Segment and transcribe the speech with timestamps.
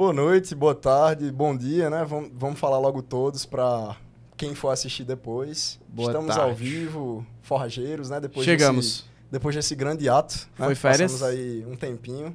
[0.00, 2.06] Boa noite, boa tarde, bom dia, né?
[2.06, 3.94] Vamos, vamos falar logo todos para
[4.34, 5.78] quem for assistir depois.
[5.86, 6.50] Boa Estamos tarde.
[6.50, 8.18] ao vivo, forrageiros, né?
[8.18, 8.86] Depois Chegamos.
[8.86, 10.48] Desse, depois desse grande ato.
[10.58, 10.64] né?
[10.64, 11.12] Foi férias?
[11.12, 12.34] Passamos aí um tempinho.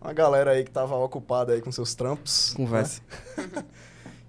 [0.00, 2.54] Uma galera aí que tava ocupada aí com seus trampos.
[2.54, 3.02] Conversa.
[3.36, 3.64] né?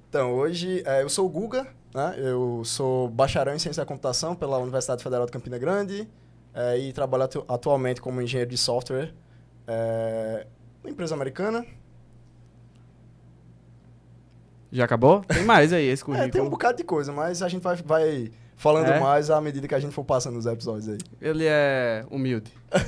[0.09, 2.15] Então, hoje é, eu sou o Guga, né?
[2.17, 6.09] Eu sou bacharel em Ciência da Computação pela Universidade Federal de Campina Grande
[6.51, 9.13] é, e trabalho atu- atualmente como engenheiro de software
[9.67, 10.47] é,
[10.83, 11.63] numa empresa americana.
[14.71, 15.21] Já acabou?
[15.25, 16.49] Tem mais aí esse É, tem um currículo.
[16.49, 18.99] bocado de coisa, mas a gente vai, vai falando É?
[18.99, 20.97] mais à medida que a gente for passando os episódios aí.
[21.21, 22.51] Ele é humilde.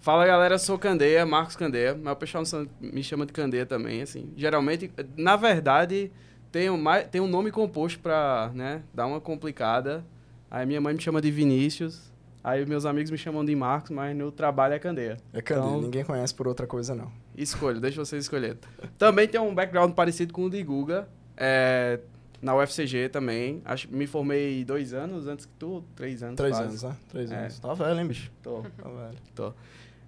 [0.00, 2.44] Fala galera, eu sou Candeia, Marcos Candeia, mas o pessoal
[2.80, 4.32] me chama de Candeia também, assim.
[4.36, 6.10] Geralmente, na verdade,
[6.52, 10.04] tem um, tem um nome composto pra, né, dar uma complicada.
[10.50, 12.10] Aí minha mãe me chama de Vinícius,
[12.42, 15.18] aí meus amigos me chamam de Marcos, mas no trabalho é Candeia.
[15.32, 17.10] É Candeia, Então- ninguém conhece por outra coisa, não.
[17.42, 18.58] Escolha, deixa vocês escolherem.
[18.98, 22.00] Também tem um background parecido com o de Guga, é,
[22.42, 23.62] na UFCG também.
[23.64, 26.68] Acho, me formei dois anos antes que tu, três anos Três quase.
[26.68, 26.96] anos, né?
[27.08, 27.36] Três É.
[27.36, 27.58] anos.
[27.60, 28.30] Tá velho, hein, bicho?
[28.42, 28.62] Tô.
[28.62, 29.16] Tá velho.
[29.34, 29.52] Tô.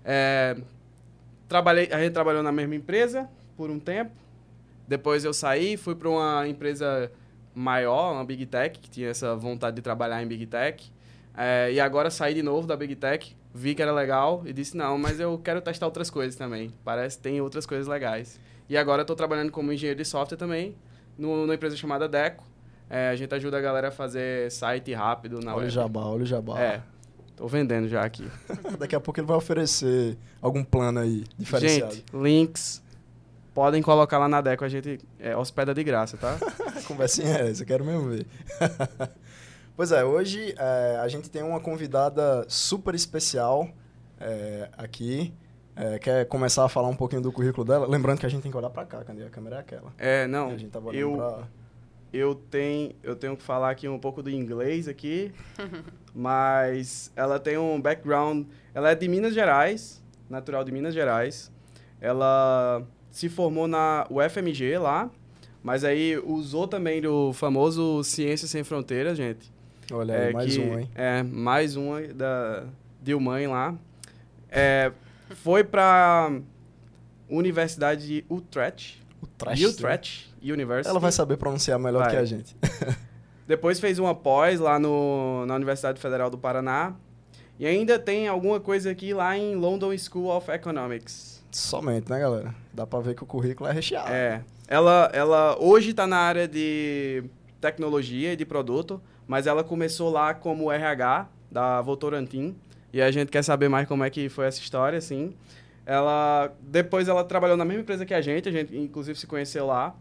[0.04, 0.56] É,
[1.48, 4.12] trabalhei, a gente trabalhou na mesma empresa por um tempo.
[4.88, 7.12] Depois eu saí, fui para uma empresa
[7.54, 10.90] maior, uma Big Tech, que tinha essa vontade de trabalhar em Big Tech.
[11.36, 14.76] É, e agora saí de novo da Big Tech, vi que era legal e disse,
[14.76, 16.72] não, mas eu quero testar outras coisas também.
[16.84, 18.38] Parece que tem outras coisas legais.
[18.68, 20.74] E agora eu estou trabalhando como engenheiro de software também,
[21.18, 22.44] no- numa empresa chamada Deco.
[22.88, 25.70] É, a gente ajuda a galera a fazer site rápido na olha o web.
[25.70, 26.60] jabá, olha o jabá.
[26.60, 26.80] É,
[27.36, 28.26] tô vendendo já aqui.
[28.78, 31.94] Daqui a pouco ele vai oferecer algum plano aí diferenciado.
[31.94, 32.82] Gente, links
[33.54, 36.36] podem colocar lá na Deco, a gente é, hospeda de graça, tá?
[36.86, 38.26] Conversinha é essa, eu quero mesmo ver.
[39.80, 43.66] pois é, hoje é, a gente tem uma convidada super especial
[44.20, 45.32] é, aqui.
[45.74, 47.86] É, quer começar a falar um pouquinho do currículo dela?
[47.88, 49.24] Lembrando que a gente tem que olhar pra cá, cadê?
[49.24, 49.90] A câmera é aquela.
[49.96, 51.48] É, a não, gente tava olhando eu, pra...
[52.12, 55.32] eu, tenho, eu tenho que falar aqui um pouco do inglês aqui,
[56.14, 61.50] mas ela tem um background, ela é de Minas Gerais, natural de Minas Gerais,
[62.02, 65.10] ela se formou na UFMG lá,
[65.62, 69.58] mas aí usou também do famoso Ciência Sem Fronteiras, gente.
[69.92, 70.90] Olha aí, É mais que- um, hein?
[70.94, 72.64] É, mais uma da
[73.02, 73.74] Dilmãe lá.
[74.50, 74.92] É,
[75.36, 76.30] foi pra
[77.28, 79.00] Universidade de Utrecht.
[79.22, 79.60] O trash.
[79.60, 79.66] né?
[79.68, 80.88] Utrecht University.
[80.88, 82.10] Ela vai saber pronunciar melhor Vai.
[82.10, 82.56] que a gente.
[83.46, 86.94] Depois fez uma pós lá no, na Universidade Federal do Paraná.
[87.58, 91.44] E ainda tem alguma coisa aqui lá em London School of Economics.
[91.50, 92.54] Somente, né, galera?
[92.72, 94.10] Dá pra ver que o currículo é recheado.
[94.10, 94.42] É.
[94.66, 97.24] Ela, ela hoje está na área de
[97.60, 102.56] tecnologia e de produto, mas ela começou lá como RH da Votorantim.
[102.92, 105.32] E a gente quer saber mais como é que foi essa história, assim.
[105.86, 109.66] Ela, depois ela trabalhou na mesma empresa que a gente, a gente inclusive se conheceu
[109.66, 109.94] lá.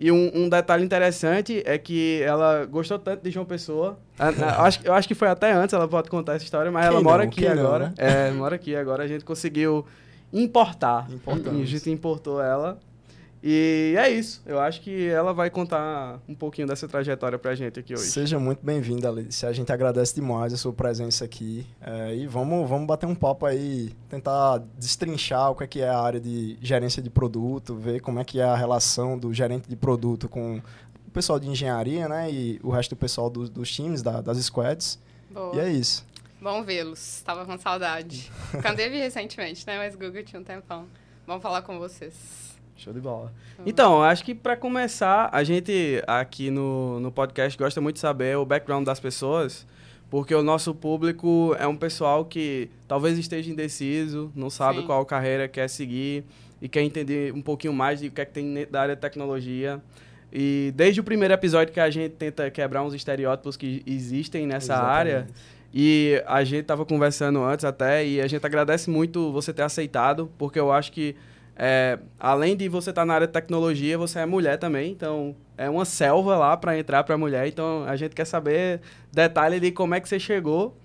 [0.00, 3.98] E um, um detalhe interessante é que ela gostou tanto de João Pessoa.
[4.18, 6.94] A- acho, eu acho que foi até antes, ela pode contar essa história, mas Quem
[6.94, 7.28] ela mora não?
[7.28, 7.88] aqui Quem não, agora.
[7.88, 7.94] né?
[7.98, 9.04] É, mora aqui agora.
[9.04, 9.84] A gente conseguiu
[10.32, 11.06] importar.
[11.10, 11.58] Importante.
[11.58, 12.78] E a gente importou ela.
[13.44, 14.40] E é isso.
[14.46, 18.04] Eu acho que ela vai contar um pouquinho dessa trajetória pra gente aqui hoje.
[18.04, 19.44] Seja muito bem-vinda, Alice.
[19.44, 21.66] A gente agradece demais a sua presença aqui.
[21.80, 25.88] É, e vamos, vamos bater um papo aí, tentar destrinchar o que é, que é
[25.88, 29.68] a área de gerência de produto, ver como é que é a relação do gerente
[29.68, 30.58] de produto com
[31.08, 32.30] o pessoal de engenharia, né?
[32.30, 35.00] E o resto do pessoal do- dos times, da- das squads.
[35.28, 35.56] Boa.
[35.56, 36.06] E é isso.
[36.40, 37.22] Bom vê-los.
[37.24, 38.30] Tava com saudade.
[38.62, 39.78] Candê vi recentemente, né?
[39.78, 40.86] Mas Google tinha um tempão.
[41.26, 42.51] Vamos falar com vocês.
[42.82, 43.32] Show de bola.
[43.64, 48.36] Então, acho que pra começar, a gente aqui no, no podcast gosta muito de saber
[48.36, 49.66] o background das pessoas,
[50.10, 54.86] porque o nosso público é um pessoal que talvez esteja indeciso, não sabe Sim.
[54.86, 56.24] qual carreira quer seguir
[56.60, 59.00] e quer entender um pouquinho mais de o que é que tem da área de
[59.00, 59.80] tecnologia.
[60.32, 64.72] E desde o primeiro episódio que a gente tenta quebrar uns estereótipos que existem nessa
[64.72, 64.90] Exatamente.
[64.90, 65.26] área,
[65.74, 70.30] e a gente tava conversando antes até, e a gente agradece muito você ter aceitado,
[70.36, 71.16] porque eu acho que,
[71.64, 75.70] é, além de você estar na área de tecnologia, você é mulher também, então é
[75.70, 78.80] uma selva lá para entrar para mulher, então a gente quer saber
[79.12, 80.76] detalhe de como é que você chegou.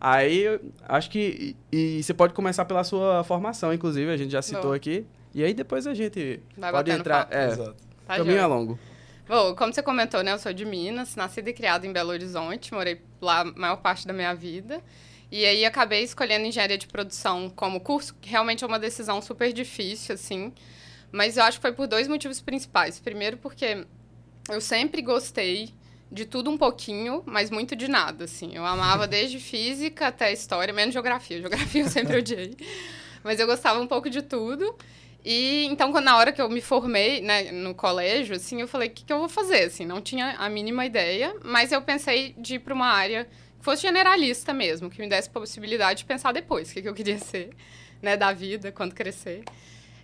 [0.00, 1.54] Aí, acho que.
[1.72, 4.76] E, e você pode começar pela sua formação, inclusive, a gente já citou Boa.
[4.76, 5.06] aqui.
[5.32, 7.28] E aí depois a gente Vai pode entrar.
[7.30, 7.76] É, Exato.
[8.04, 8.76] Tá, o caminho é longo.
[9.28, 10.32] Bom, como você comentou, né?
[10.32, 14.04] Eu sou de Minas, nascida e criada em Belo Horizonte, morei lá a maior parte
[14.08, 14.82] da minha vida.
[15.30, 19.52] E aí acabei escolhendo engenharia de produção como curso, que realmente é uma decisão super
[19.52, 20.52] difícil, assim.
[21.10, 23.00] Mas eu acho que foi por dois motivos principais.
[23.00, 23.84] Primeiro, porque
[24.48, 25.74] eu sempre gostei
[26.10, 28.54] de tudo um pouquinho, mas muito de nada, assim.
[28.54, 31.40] Eu amava desde física até história, menos geografia.
[31.40, 32.56] Geografia eu sempre odiei.
[33.24, 34.76] Mas eu gostava um pouco de tudo.
[35.24, 38.88] E então, quando, na hora que eu me formei né, no colégio, assim, eu falei,
[38.88, 39.64] o que, que eu vou fazer?
[39.64, 43.26] Assim, não tinha a mínima ideia, mas eu pensei de ir para uma área
[43.66, 47.18] fosse generalista mesmo, que me desse possibilidade de pensar depois o que, que eu queria
[47.20, 47.50] ser,
[48.00, 49.42] né, da vida, quando crescer.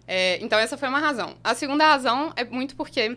[0.06, 1.36] É, então, essa foi uma razão.
[1.44, 3.16] A segunda razão é muito porque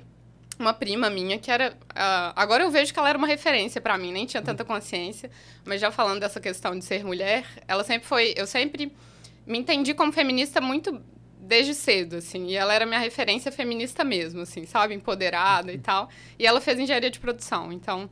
[0.60, 1.72] uma prima minha que era.
[1.72, 5.32] Uh, agora eu vejo que ela era uma referência para mim, nem tinha tanta consciência,
[5.66, 8.34] mas já falando dessa questão de ser mulher, ela sempre foi.
[8.38, 8.94] Eu sempre
[9.48, 11.02] me entendi como feminista muito
[11.40, 14.94] desde cedo, assim, e ela era minha referência feminista mesmo, assim, sabe?
[14.94, 16.08] Empoderada e tal.
[16.38, 18.08] E ela fez engenharia de produção, então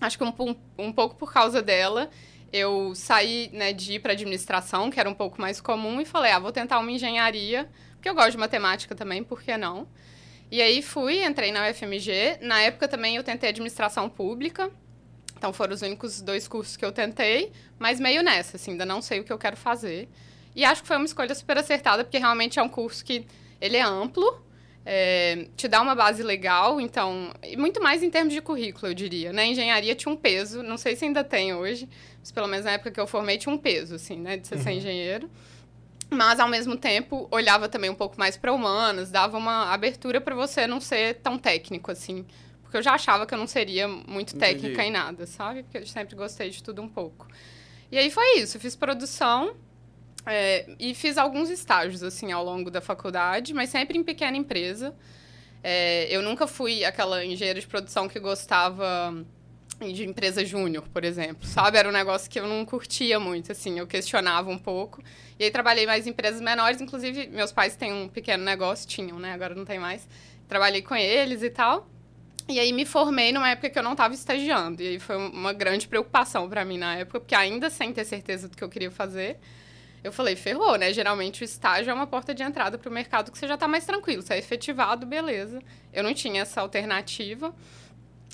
[0.00, 2.10] acho que um, um, pouco por causa dela.
[2.52, 6.32] Eu saí né, de ir para administração, que era um pouco mais comum, e falei,
[6.32, 9.88] ah, vou tentar uma engenharia, porque eu gosto de matemática também, por que não?
[10.50, 12.38] E aí fui, entrei na UFMG.
[12.40, 14.70] Na época também eu tentei administração pública.
[15.36, 19.02] Então foram os únicos dois cursos que eu tentei, mas meio nessa, assim, ainda não
[19.02, 20.08] sei o que eu quero fazer.
[20.54, 23.26] E acho que foi uma escolha super acertada, porque realmente é um curso que
[23.60, 24.42] ele é amplo,
[24.88, 28.94] é, te dá uma base legal, então, e muito mais em termos de currículo, eu
[28.94, 29.44] diria, né?
[29.48, 31.88] Engenharia tinha um peso, não sei se ainda tem hoje,
[32.20, 34.54] mas pelo menos na época que eu formei tinha um peso, assim, né, de ser,
[34.54, 34.62] uhum.
[34.62, 35.28] ser engenheiro
[36.08, 40.36] mas ao mesmo tempo olhava também um pouco mais para humanas, dava uma abertura para
[40.36, 42.24] você não ser tão técnico assim,
[42.62, 44.88] porque eu já achava que eu não seria muito técnica Entendi.
[44.88, 45.64] em nada, sabe?
[45.64, 47.26] Porque eu sempre gostei de tudo um pouco.
[47.90, 49.56] E aí foi isso, fiz produção
[50.26, 54.94] é, e fiz alguns estágios assim ao longo da faculdade, mas sempre em pequena empresa.
[55.62, 59.14] É, eu nunca fui aquela engenheira de produção que gostava
[59.80, 61.76] de empresa júnior, por exemplo, sabe?
[61.76, 65.02] Era um negócio que eu não curtia muito, assim, eu questionava um pouco.
[65.38, 69.18] E aí trabalhei mais em empresas menores, inclusive meus pais têm um pequeno negócio, tinham,
[69.18, 69.32] né?
[69.32, 70.08] Agora não tem mais.
[70.48, 71.88] Trabalhei com eles e tal.
[72.48, 74.80] E aí me formei numa época que eu não estava estagiando.
[74.80, 78.48] E aí foi uma grande preocupação para mim na época, porque ainda sem ter certeza
[78.48, 79.38] do que eu queria fazer,
[80.04, 80.92] eu falei, ferrou, né?
[80.92, 83.66] Geralmente o estágio é uma porta de entrada para o mercado que você já está
[83.66, 85.60] mais tranquilo, você é efetivado, beleza.
[85.92, 87.54] Eu não tinha essa alternativa.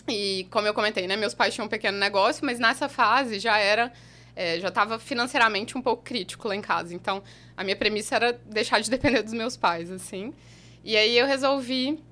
[0.09, 3.59] E como eu comentei, né, meus pais tinham um pequeno negócio, mas nessa fase já
[3.59, 3.93] era
[4.35, 6.95] é, já estava financeiramente um pouco crítico lá em casa.
[6.95, 7.23] Então,
[7.57, 10.33] a minha premissa era deixar de depender dos meus pais, assim.
[10.85, 12.03] E aí eu resolvi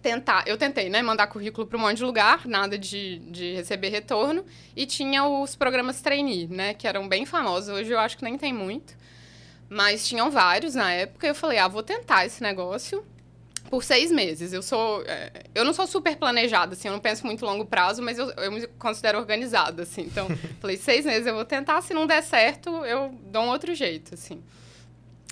[0.00, 3.88] tentar, eu tentei, né, mandar currículo para um monte de lugar, nada de, de receber
[3.88, 4.44] retorno,
[4.76, 7.68] e tinha os programas trainee, né, que eram bem famosos.
[7.68, 8.96] Hoje eu acho que nem tem muito,
[9.68, 11.26] mas tinham vários na época.
[11.26, 13.04] E eu falei, ah, vou tentar esse negócio
[13.68, 14.52] por seis meses.
[14.52, 15.02] Eu sou.
[15.02, 18.30] É, eu não sou super planejada, assim, eu não penso muito longo prazo, mas eu,
[18.30, 20.02] eu me considero organizada, assim.
[20.02, 20.26] Então,
[20.60, 24.14] falei, seis meses eu vou tentar, se não der certo, eu dou um outro jeito,
[24.14, 24.42] assim.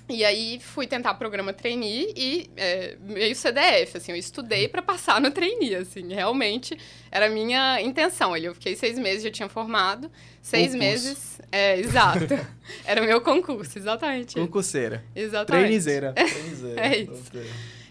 [0.09, 5.21] E aí fui tentar programa trainee e é, meio CDF, assim, eu estudei para passar
[5.21, 6.79] no trainee, assim, realmente
[7.11, 8.37] era a minha intenção.
[8.37, 10.09] Eu fiquei seis meses, já tinha formado,
[10.41, 10.79] seis concurso.
[10.79, 12.39] meses, é, exato,
[12.85, 14.37] era o meu concurso, exatamente.
[14.37, 15.05] Concurseira.
[15.15, 15.65] Exatamente.
[15.65, 16.15] Trainizeira.
[16.77, 17.33] é isso.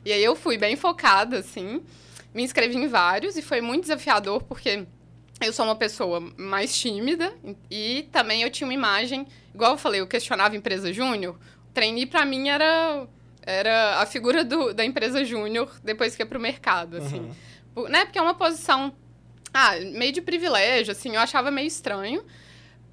[0.06, 1.84] E aí eu fui bem focada, assim,
[2.34, 4.86] me inscrevi em vários e foi muito desafiador porque
[5.42, 7.34] eu sou uma pessoa mais tímida
[7.70, 11.38] e também eu tinha uma imagem, igual eu falei, eu questionava empresa júnior,
[11.76, 13.06] trainee para mim era
[13.46, 17.20] era a figura do, da empresa júnior depois que ia pro mercado, assim.
[17.20, 17.36] Uhum.
[17.76, 18.06] Por, né?
[18.06, 18.92] Porque é uma posição
[19.54, 22.24] ah, meio de privilégio, assim, eu achava meio estranho.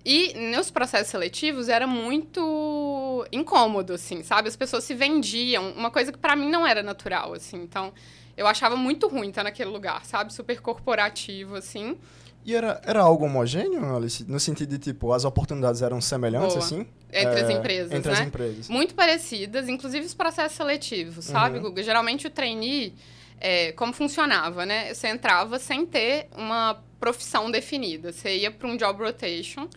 [0.05, 4.48] E nos processos seletivos era muito incômodo, assim, sabe?
[4.48, 7.56] As pessoas se vendiam, uma coisa que para mim não era natural, assim.
[7.62, 7.93] Então,
[8.36, 10.32] eu achava muito ruim estar naquele lugar, sabe?
[10.32, 11.96] Super corporativo, assim.
[12.44, 14.25] E era, era algo homogêneo, Alice?
[14.29, 16.65] No sentido de, tipo, as oportunidades eram semelhantes, Boa.
[16.65, 16.87] assim?
[17.13, 18.19] Entre é, as empresas, entre né?
[18.20, 18.69] as empresas.
[18.69, 21.65] Muito parecidas, inclusive os processos seletivos, sabe, uhum.
[21.65, 21.82] Guga?
[21.82, 22.94] Geralmente o trainee,
[23.41, 24.93] é, como funcionava, né?
[24.93, 28.13] Você entrava sem ter uma profissão definida.
[28.13, 29.69] Você ia para um job rotation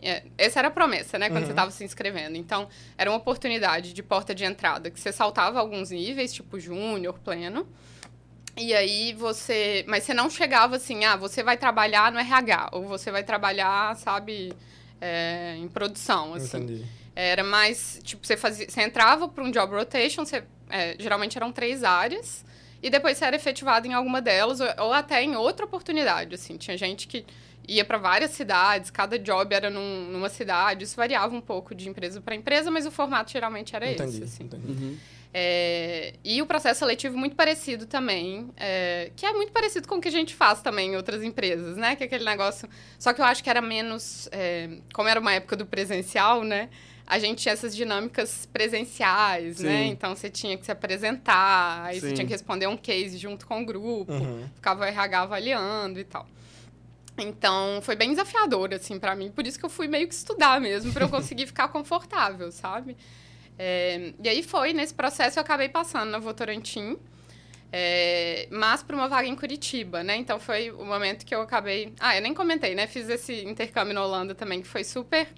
[0.00, 1.28] é, essa era a promessa, né?
[1.28, 1.46] Quando uhum.
[1.46, 2.36] você estava se inscrevendo.
[2.36, 7.18] Então, era uma oportunidade de porta de entrada, que você saltava alguns níveis, tipo júnior,
[7.18, 7.66] pleno.
[8.58, 9.84] E aí você.
[9.86, 13.96] Mas você não chegava assim, ah, você vai trabalhar no RH, ou você vai trabalhar,
[13.96, 14.52] sabe,
[15.00, 16.58] é, em produção, assim.
[16.58, 16.84] Entendi.
[17.14, 21.50] Era mais, tipo, você, fazia, você entrava para um job rotation, você, é, geralmente eram
[21.50, 22.44] três áreas,
[22.80, 26.56] e depois você era efetivado em alguma delas, ou, ou até em outra oportunidade, assim.
[26.56, 27.24] Tinha gente que
[27.66, 31.88] ia para várias cidades, cada job era num, numa cidade, isso variava um pouco de
[31.88, 34.22] empresa para empresa, mas o formato geralmente era entendi, esse.
[34.22, 34.44] Assim.
[34.44, 34.72] Entendi.
[34.72, 34.96] Uhum.
[35.32, 40.00] É, e o processo seletivo muito parecido também, é, que é muito parecido com o
[40.00, 41.96] que a gente faz também em outras empresas, né?
[41.96, 42.68] Que é aquele negócio.
[42.98, 44.28] Só que eu acho que era menos.
[44.32, 46.70] É, como era uma época do presencial, né?
[47.06, 49.70] A gente tinha essas dinâmicas presenciais, né?
[49.70, 49.76] Sim.
[49.76, 49.84] né?
[49.86, 52.08] Então você tinha que se apresentar, aí Sim.
[52.08, 54.46] você tinha que responder um case junto com o grupo, uhum.
[54.54, 56.26] ficava o RH avaliando e tal.
[57.20, 59.30] Então, foi bem desafiador, assim, para mim.
[59.30, 62.96] Por isso que eu fui meio que estudar mesmo, para eu conseguir ficar confortável, sabe?
[63.58, 66.96] É, e aí foi, nesse processo eu acabei passando na Votorantim,
[67.72, 70.16] é, mas para uma vaga em Curitiba, né?
[70.16, 71.92] Então foi o momento que eu acabei.
[71.98, 72.86] Ah, eu nem comentei, né?
[72.86, 75.28] Fiz esse intercâmbio na Holanda também, que foi super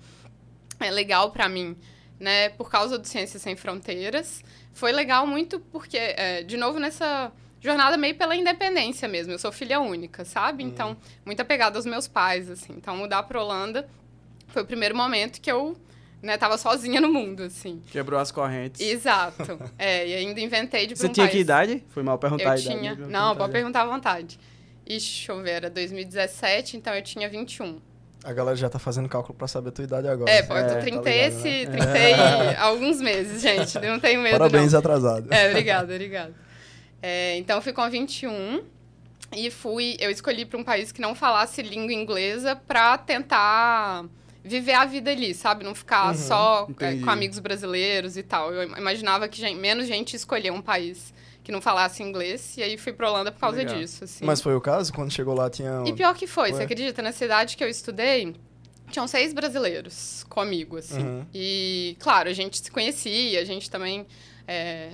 [0.79, 1.77] é, legal para mim,
[2.19, 2.50] né?
[2.50, 4.45] Por causa do Ciências Sem Fronteiras.
[4.73, 9.33] Foi legal muito porque, é, de novo, nessa jornada meio pela independência mesmo.
[9.33, 10.62] Eu sou filha única, sabe?
[10.62, 12.75] Então, muito apegada aos meus pais, assim.
[12.75, 13.89] Então, mudar para Holanda
[14.49, 15.77] foi o primeiro momento que eu
[16.23, 17.83] né, tava sozinha no mundo, assim.
[17.91, 18.81] Quebrou as correntes.
[18.81, 19.59] Exato.
[19.79, 21.35] É, e ainda inventei de Você um tinha país.
[21.35, 21.85] que idade?
[21.89, 22.77] Foi mal perguntar Eu a idade.
[22.79, 22.95] tinha.
[22.95, 23.53] Não, pode Perguntar.
[23.53, 24.39] perguntar à vontade.
[24.87, 27.81] Ixi, deixa eu ver, era 2017, então eu tinha 21.
[28.23, 30.31] A galera já tá fazendo cálculo pra saber a tua idade agora.
[30.31, 33.79] É, pô, eu É, tô tá 30 ligado, esse, 30 e alguns meses, gente.
[33.79, 34.79] Não tenho medo, Parabéns, não.
[34.81, 35.33] atrasado.
[35.33, 36.35] É, obrigada, obrigada.
[37.03, 38.62] É, então, eu fui com 21
[39.35, 39.97] e fui...
[39.99, 44.05] Eu escolhi para um país que não falasse língua inglesa para tentar
[44.43, 45.65] viver a vida ali, sabe?
[45.65, 48.53] Não ficar Uhum, só é, com amigos brasileiros e tal.
[48.53, 52.57] Eu imaginava que gen- menos gente escolher um país que não falasse inglês.
[52.57, 53.77] E aí, fui pra Holanda por causa Legal.
[53.77, 54.25] disso, assim.
[54.25, 54.93] Mas foi o caso?
[54.93, 55.83] Quando chegou lá tinha...
[55.87, 56.57] E pior que foi, Ué?
[56.57, 57.03] você acredita?
[57.03, 58.35] Na cidade que eu estudei,
[58.91, 61.01] tinham seis brasileiros comigo, assim.
[61.03, 61.27] Uhum.
[61.35, 64.07] E, claro, a gente se conhecia, a gente também
[64.47, 64.91] é,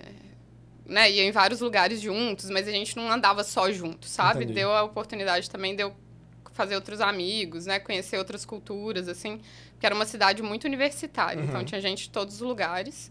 [0.86, 4.44] né, ia em vários lugares juntos, mas a gente não andava só junto, sabe?
[4.44, 4.54] Entendi.
[4.54, 5.92] Deu a oportunidade também de eu
[6.56, 7.78] fazer outros amigos, né?
[7.78, 9.40] Conhecer outras culturas, assim.
[9.72, 11.64] Porque era uma cidade muito universitária, então Uhum.
[11.64, 13.10] tinha gente de todos os lugares.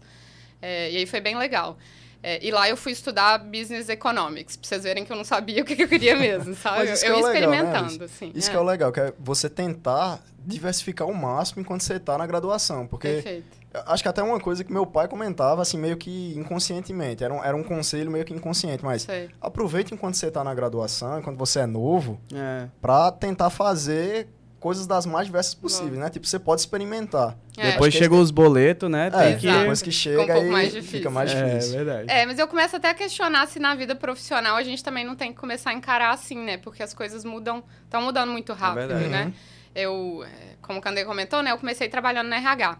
[0.60, 1.78] É, e aí foi bem legal.
[2.22, 5.62] É, e lá eu fui estudar Business Economics, pra vocês verem que eu não sabia
[5.62, 6.80] o que eu queria mesmo, sabe?
[6.80, 8.04] Eu ia é legal, né, experimentando, Alice?
[8.04, 8.32] assim.
[8.34, 8.50] Isso é.
[8.50, 12.26] que é o legal, que é você tentar diversificar o máximo enquanto você tá na
[12.26, 12.86] graduação.
[12.86, 13.58] Porque Perfeito.
[13.86, 17.22] Acho que até uma coisa que meu pai comentava, assim, meio que inconscientemente.
[17.22, 19.28] Era um, era um conselho meio que inconsciente, mas Sei.
[19.40, 22.68] aproveite enquanto você tá na graduação, enquanto você é novo, É.
[22.80, 24.28] pra tentar fazer
[24.58, 26.08] coisas das mais diversas possíveis, né?
[26.10, 27.36] Tipo, você pode experimentar.
[27.56, 27.72] É.
[27.72, 29.08] Depois que chegou os boletos, né?
[29.08, 29.50] É, Tem que...
[29.52, 31.10] Depois que chega, um pouco aí mais fica difícil.
[31.10, 31.72] mais É, difícil.
[31.76, 32.10] verdade.
[32.10, 35.14] É, mas eu começo até a questionar se na vida profissional a gente também não
[35.14, 36.56] tem que começar a encarar assim, né?
[36.56, 39.08] Porque as coisas mudam, estão mudando muito rápido, verdade.
[39.08, 39.24] né?
[39.26, 39.32] Uhum.
[39.74, 41.52] Eu, é, como o Candê comentou, né?
[41.52, 42.78] Eu comecei trabalhando na RH.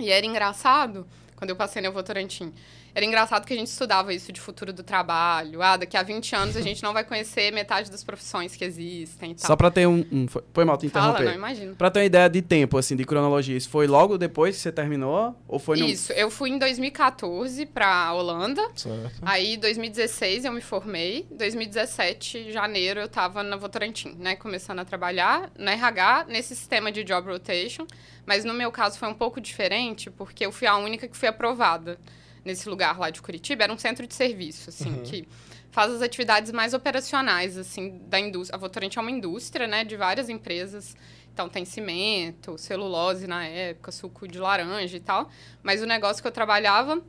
[0.00, 2.52] E era engraçado, quando eu passei no Votorantim,
[2.94, 5.62] era engraçado que a gente estudava isso de futuro do trabalho.
[5.62, 9.32] Ah, daqui a 20 anos a gente não vai conhecer metade das profissões que existem
[9.32, 9.46] e tal.
[9.46, 10.04] Só pra ter um...
[10.10, 10.26] um...
[10.28, 11.24] foi- mal te Fala, interromper.
[11.24, 11.76] não, imagino.
[11.76, 14.72] Pra ter uma ideia de tempo, assim, de cronologia, isso foi logo depois que você
[14.72, 15.34] terminou?
[15.48, 15.86] Ou foi no...
[15.86, 18.62] Isso, eu fui em 2014 pra Holanda.
[18.74, 19.20] Certo.
[19.22, 21.26] Aí, 2016 eu me formei.
[21.30, 24.36] 2017, janeiro, eu tava na Votorantim, né?
[24.36, 27.86] Começando a trabalhar na RH, nesse sistema de job rotation.
[28.26, 31.28] Mas no meu caso foi um pouco diferente, porque eu fui a única que fui
[31.28, 31.98] aprovada
[32.44, 33.64] nesse lugar lá de Curitiba.
[33.64, 35.02] Era um centro de serviço, assim, Uhum.
[35.02, 35.28] que
[35.70, 38.56] faz as atividades mais operacionais, assim, da indústria.
[38.56, 39.84] A Votorantim é uma indústria, né?
[39.84, 40.96] De várias empresas.
[41.32, 45.30] Então, tem cimento, celulose na época, suco de laranja e tal.
[45.62, 47.00] Mas o negócio que eu trabalhava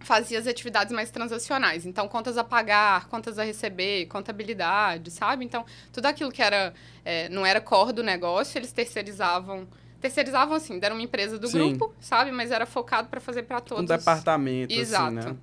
[0.00, 1.86] fazia as atividades mais transacionais.
[1.86, 5.44] Então, contas a pagar, contas a receber, contabilidade, sabe?
[5.44, 6.72] Então, tudo aquilo que era
[7.04, 9.68] é, não era core do negócio, eles terceirizavam.
[10.00, 11.58] Terceirizavam, assim, deram uma empresa do Sim.
[11.76, 12.30] grupo, sabe?
[12.32, 13.86] Mas era focado para fazer para Um todos.
[13.86, 15.18] departamento, Exato.
[15.18, 15.36] assim, né?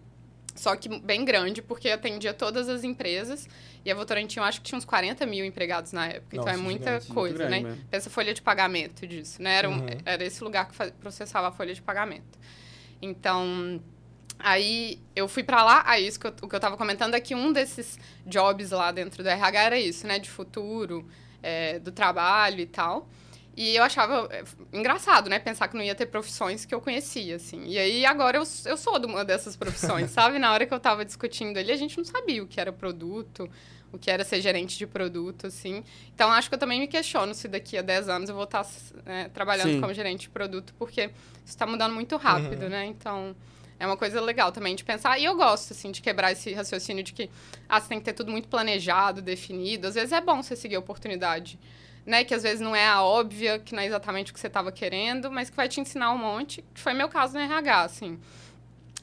[0.55, 3.47] Só que bem grande, porque atendia todas as empresas.
[3.85, 6.35] E a Votorantim, eu acho que tinha uns 40 mil empregados na época.
[6.35, 7.59] então, é Nossa, muita gigante, coisa, né?
[7.59, 7.83] mesmo.
[7.91, 9.53] Pensa folha de pagamento disso, né?
[9.55, 9.87] Era, um- Uhum.
[10.03, 12.39] era esse lugar que processava a folha de pagamento.
[12.99, 13.79] Então,
[14.39, 17.19] aí eu fui pra lá, aí isso que eu, o que eu tava comentando é
[17.19, 20.17] que um desses jobs lá dentro do RH era isso, né?
[20.17, 21.07] De futuro,
[21.43, 23.07] é, do trabalho e tal.
[23.57, 25.39] E eu achava é, engraçado, né?
[25.39, 27.63] Pensar que não ia ter profissões que eu conhecia, assim.
[27.65, 30.37] E aí, agora, eu, eu sou de uma dessas profissões, sabe?
[30.37, 33.49] Na hora que eu tava discutindo ali, a gente não sabia o que era produto,
[33.91, 35.83] o que era ser gerente de produto, assim.
[36.13, 38.63] Então, acho que eu também me questiono se daqui a 10 anos eu vou estar
[39.03, 39.81] né, trabalhando Sim.
[39.81, 41.11] como gerente de produto, porque isso
[41.47, 42.69] está mudando muito rápido, Uhum.
[42.69, 42.85] né?
[42.85, 43.35] Então,
[43.79, 45.17] é uma coisa legal também de pensar.
[45.17, 47.27] E eu gosto, assim, de quebrar esse raciocínio de que,
[47.67, 49.87] ah, você tem que ter tudo muito planejado, definido.
[49.87, 51.57] Às vezes é bom você seguir a oportunidade,
[52.07, 52.23] né?
[52.23, 54.71] Que às vezes não é a óbvia, que não é exatamente o que você estava
[54.71, 58.17] querendo, mas que vai te ensinar um monte, que foi meu caso no RH, assim.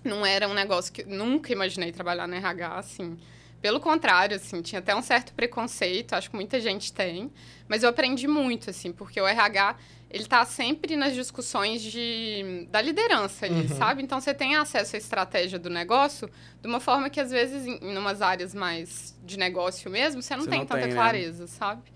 [0.03, 1.05] Não era um negócio que...
[1.05, 3.17] Nunca imaginei trabalhar no RH, assim...
[3.63, 7.33] Pelo contrário, assim, tinha até um certo preconceito, acho que muita gente tem,
[7.67, 9.77] mas eu aprendi muito, assim, porque o RH,
[10.11, 13.69] ele tá sempre nas discussões de, da liderança ali, Uhum.
[13.69, 14.03] sabe?
[14.03, 16.29] Então, você tem acesso à estratégia do negócio
[16.61, 20.37] de uma forma que, às vezes, em, em umas áreas mais de negócio mesmo, você
[20.37, 20.95] não Você tem não tanta tem, né?
[20.95, 21.91] clareza, sabe?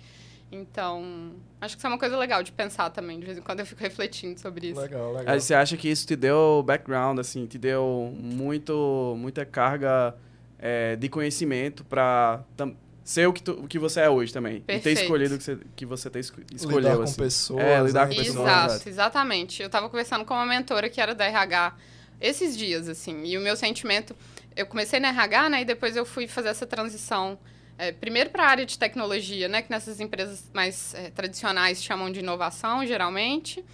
[0.51, 3.61] Então, acho que isso é uma coisa legal de pensar também, de vez em quando
[3.61, 4.81] eu fico refletindo sobre isso.
[4.81, 5.35] Legal, legal.
[5.35, 10.15] Aí você acha que isso te deu background, assim, te deu muito, muita carga
[10.59, 12.75] é, de conhecimento pra tam-
[13.05, 14.57] ser o que, tu- o que você é hoje também.
[14.57, 15.03] E ter Perfeito.
[15.03, 17.17] escolhido o que você, que você ter esco- escolheu, lidar com assim.
[17.17, 17.63] pessoas.
[17.65, 18.15] É, lidar né?
[18.15, 18.39] com pessoas.
[18.49, 18.89] Exato, exato.
[18.89, 19.63] exatamente.
[19.63, 21.75] Eu tava conversando com uma mentora que era da RH
[22.21, 23.23] esses dias, assim.
[23.25, 24.17] E o meu sentimento.
[24.57, 25.61] Eu comecei na RH, né?
[25.63, 27.39] E depois eu fui fazer essa transição.
[27.79, 29.63] É, primeiro para a área de tecnologia, né?
[29.63, 33.65] Que nessas empresas mais é, tradicionais chamam de inovação, geralmente.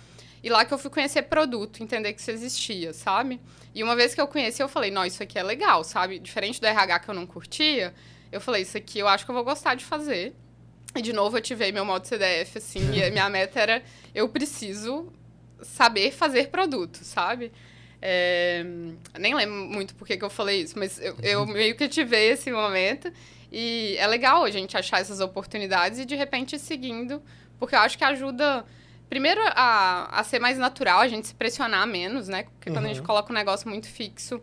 [0.43, 3.41] E lá que eu fui conhecer produto, entender que isso existia, sabe?
[3.75, 6.19] E uma vez que eu conheci, eu falei, não, isso aqui é legal, sabe?
[6.19, 7.95] Diferente do RH que eu não curtia,
[8.31, 10.35] eu falei, isso aqui eu acho que eu vou gostar de fazer.
[10.95, 13.83] E de novo eu ativei meu modo CDF, assim, e a minha meta era,
[14.15, 15.11] eu preciso
[15.63, 17.51] saber fazer produto, sabe?
[18.03, 18.63] É,
[19.19, 22.53] nem lembro muito por que eu falei isso, mas eu, eu meio que tive esse
[22.53, 23.11] momento.
[23.57, 27.23] E é legal a gente achar essas oportunidades e de repente ir seguindo,
[27.57, 28.65] porque eu acho que ajuda,
[29.09, 32.43] primeiro, a, a ser mais natural, a gente se pressionar menos, né?
[32.43, 32.75] Porque uhum.
[32.75, 33.07] quando a gente uhum.
[33.07, 34.43] coloca um negócio muito fixo,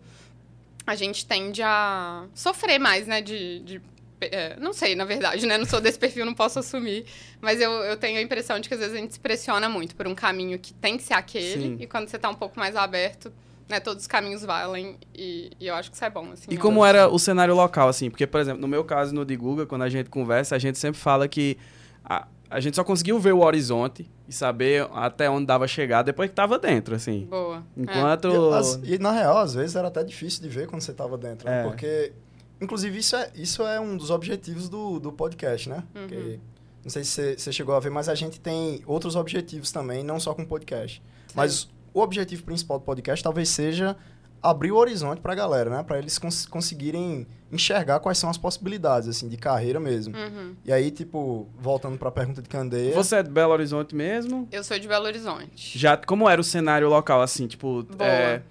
[0.88, 3.22] a gente tende a sofrer mais, né?
[3.22, 3.82] De, de
[4.22, 5.58] é, não sei, na verdade, né?
[5.58, 7.06] Não sou desse perfil, não posso assumir.
[7.42, 9.94] Mas eu, eu tenho a impressão de que às vezes a gente se pressiona muito
[9.94, 11.64] por um caminho que tem que ser aquele.
[11.64, 11.78] Sim.
[11.82, 13.34] E quando você está um pouco mais aberto,
[13.72, 14.98] né, todos os caminhos valem.
[15.16, 16.32] E, e eu acho que isso é bom.
[16.32, 18.10] Assim, e como era o cenário local, assim?
[18.10, 20.78] Porque, por exemplo, no meu caso, no de Google, quando a gente conversa, a gente
[20.78, 21.58] sempre fala que
[22.04, 26.30] a, a gente só conseguiu ver o horizonte e saber até onde dava chegar depois
[26.30, 27.26] que estava dentro, assim.
[27.30, 27.64] Boa.
[27.76, 28.28] Enquanto...
[28.28, 28.90] É.
[28.90, 31.50] E, e, na real, às vezes era até difícil de ver quando você estava dentro,
[31.50, 31.62] né?
[31.62, 31.64] é.
[31.64, 32.14] porque
[32.62, 35.84] Inclusive, isso é, isso é um dos objetivos do, do podcast, né?
[35.96, 36.08] Uhum.
[36.08, 36.40] Que,
[36.84, 40.20] não sei se você chegou a ver, mas a gente tem outros objetivos também, não
[40.20, 41.02] só com podcast.
[41.28, 41.34] Sim.
[41.36, 43.96] Mas o objetivo principal do podcast talvez seja
[44.42, 45.84] abrir o horizonte para a galera, né?
[45.84, 50.16] Para eles cons conseguirem enxergar quais são as possibilidades, assim, de carreira mesmo.
[50.16, 50.56] Uhum.
[50.66, 52.96] E aí, tipo, voltando para a pergunta de Candeia...
[52.96, 54.48] Você é de Belo Horizonte mesmo?
[54.52, 55.78] Eu sou de Belo Horizonte.
[55.78, 57.84] Já, como era o cenário local, assim, tipo...
[57.84, 58.10] Boa.
[58.10, 58.42] É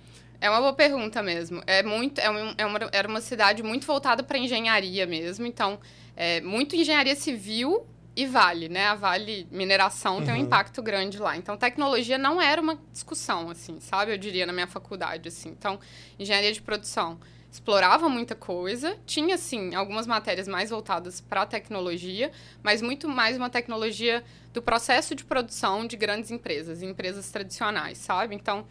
[0.41, 1.63] é uma boa pergunta mesmo.
[1.67, 5.47] É muito, é uma, é uma era uma cidade muito voltada para engenharia mesmo.
[5.47, 5.79] Então,
[6.17, 7.85] é muito engenharia civil
[8.23, 8.87] e Vale, né?
[8.89, 10.25] A Vale Mineração uhum.
[10.25, 10.43] tem um uhum.
[10.43, 11.37] impacto grande lá.
[11.37, 14.13] Então, tecnologia não era uma discussão, assim, sabe?
[14.13, 15.49] Eu diria na minha faculdade, assim.
[15.49, 15.79] Então,
[16.19, 17.19] engenharia de produção
[17.51, 22.31] explorava muita coisa, tinha sim algumas matérias mais voltadas para a tecnologia,
[22.63, 28.37] mas muito mais uma tecnologia do processo de produção de grandes empresas, empresas tradicionais, sabe?
[28.37, 28.65] Então,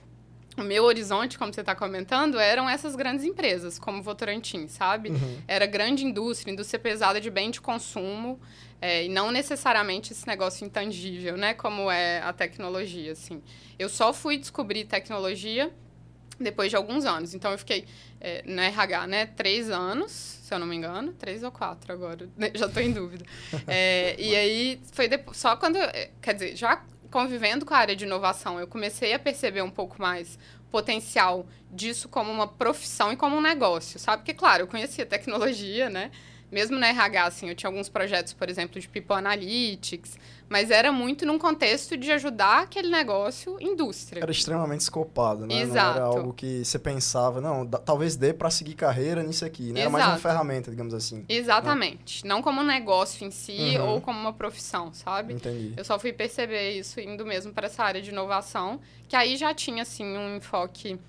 [0.58, 5.10] o meu horizonte, como você está comentando, eram essas grandes empresas, como Votorantim, sabe?
[5.10, 5.38] Uhum.
[5.48, 8.40] Era grande indústria, indústria pesada de bem de consumo,
[8.82, 11.54] é, e não necessariamente esse negócio intangível, né?
[11.54, 13.42] Como é a tecnologia, assim.
[13.78, 15.72] Eu só fui descobrir tecnologia
[16.40, 17.34] depois de alguns anos.
[17.34, 17.86] Então, eu fiquei
[18.22, 19.26] é, no RH, né?
[19.26, 21.12] Três anos, se eu não me engano.
[21.14, 22.30] Três ou quatro agora.
[22.56, 23.26] Já estou em dúvida.
[23.68, 25.78] É, e aí, foi depois, só quando...
[25.78, 29.70] É, quer dizer, já convivendo com a área de inovação, eu comecei a perceber um
[29.70, 30.38] pouco mais
[30.68, 34.22] o potencial disso como uma profissão e como um negócio, sabe?
[34.22, 36.12] Porque, claro, eu conhecia tecnologia, né?
[36.52, 40.18] Mesmo na RH, assim, eu tinha alguns projetos, por exemplo, de People Analytics,
[40.50, 44.22] mas era muito num contexto de ajudar aquele negócio indústria.
[44.22, 45.62] Era extremamente escopado, né?
[45.62, 46.00] Exato.
[46.00, 49.82] Não era algo que você pensava, não, talvez dê para seguir carreira nisso aqui, né?
[49.82, 51.24] Era mais uma ferramenta, digamos assim.
[51.30, 52.24] Exatamente.
[52.24, 52.30] Né?
[52.30, 53.90] Não como um negócio em si uhum.
[53.90, 55.34] ou como uma profissão, sabe?
[55.34, 55.74] Entendi.
[55.78, 59.54] Eu só fui perceber isso indo mesmo para essa área de inovação, que aí já
[59.54, 61.00] tinha, assim, um enfoque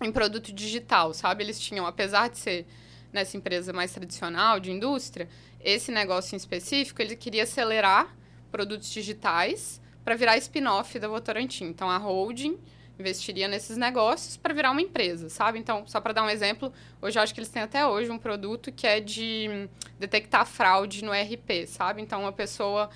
[0.00, 1.44] em produto digital, sabe?
[1.44, 2.66] Eles tinham, apesar de ser
[3.12, 5.28] nessa empresa mais tradicional de indústria,
[5.60, 8.16] esse negócio em específico, ele queria acelerar
[8.50, 11.64] produtos digitais para virar spin-off da Votorantim.
[11.64, 12.58] Então, a holding
[12.98, 15.58] investiria nesses negócios para virar uma empresa, sabe?
[15.58, 18.18] Então, só para dar um exemplo, hoje eu acho que eles têm até hoje um
[18.18, 22.02] produto que é de detectar fraude no RP, sabe?
[22.02, 22.90] Então, uma pessoa...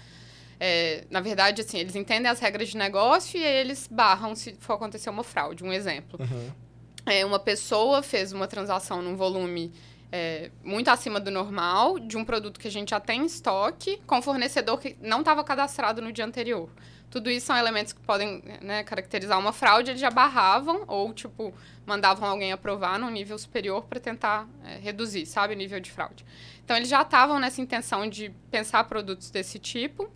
[0.58, 4.54] É, na verdade, assim, eles entendem as regras de negócio e aí eles barram se
[4.58, 5.62] for acontecer uma fraude.
[5.62, 6.18] Um exemplo.
[6.18, 6.50] Uhum.
[7.04, 9.70] É, uma pessoa fez uma transação num volume
[10.10, 14.00] é, muito acima do normal, de um produto que a gente já tem em estoque,
[14.06, 16.70] com fornecedor que não estava cadastrado no dia anterior.
[17.10, 21.54] Tudo isso são elementos que podem né, caracterizar uma fraude, eles já barravam ou, tipo,
[21.86, 26.26] mandavam alguém aprovar num nível superior para tentar é, reduzir, sabe, o nível de fraude.
[26.64, 30.10] Então, eles já estavam nessa intenção de pensar produtos desse tipo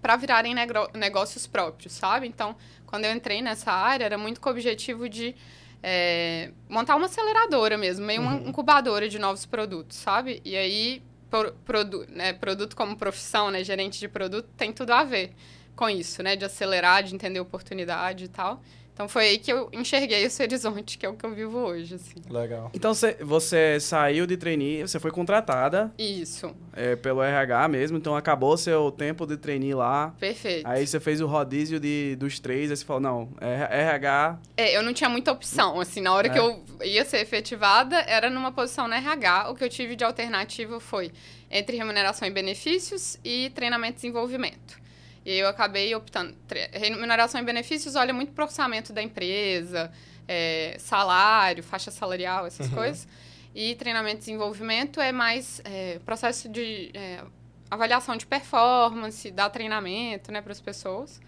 [0.00, 0.54] para virarem
[0.94, 2.26] negócios próprios, sabe?
[2.26, 2.56] Então,
[2.86, 5.34] quando eu entrei nessa área, era muito com o objetivo de
[5.82, 8.48] é, montar uma aceleradora mesmo, meio uma uhum.
[8.48, 10.40] incubadora de novos produtos, sabe?
[10.44, 15.04] E aí, pro, produ, né, produto como profissão, né, gerente de produto, tem tudo a
[15.04, 15.32] ver
[15.74, 16.36] com isso, né?
[16.36, 18.62] De acelerar, de entender oportunidade e tal.
[19.00, 21.94] Então foi aí que eu enxerguei esse horizonte, que é o que eu vivo hoje,
[21.94, 22.16] assim.
[22.28, 22.70] Legal.
[22.74, 25.90] Então cê, você saiu de trainee, você foi contratada.
[25.98, 26.54] Isso.
[26.74, 30.14] É, pelo RH mesmo, então acabou seu tempo de trainee lá.
[30.20, 30.68] Perfeito.
[30.68, 34.38] Aí você fez o rodízio de, dos três, aí você falou, não, RH...
[34.54, 36.30] É, eu não tinha muita opção, assim, na hora é.
[36.30, 40.04] que eu ia ser efetivada, era numa posição na RH, o que eu tive de
[40.04, 41.10] alternativa foi
[41.50, 44.79] entre remuneração e benefícios e treinamento e desenvolvimento.
[45.24, 46.34] E eu acabei optando.
[46.72, 49.92] Remuneração e benefícios olha muito para o orçamento da empresa,
[50.26, 52.74] é, salário, faixa salarial, essas uhum.
[52.74, 53.06] coisas.
[53.54, 57.22] E treinamento e desenvolvimento é mais é, processo de é,
[57.70, 61.20] avaliação de performance, dar treinamento né, para as pessoas.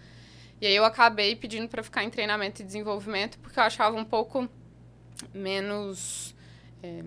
[0.59, 4.05] E aí eu acabei pedindo para ficar em treinamento e desenvolvimento porque eu achava um
[4.05, 4.47] pouco
[5.33, 6.33] menos
[6.81, 7.03] é,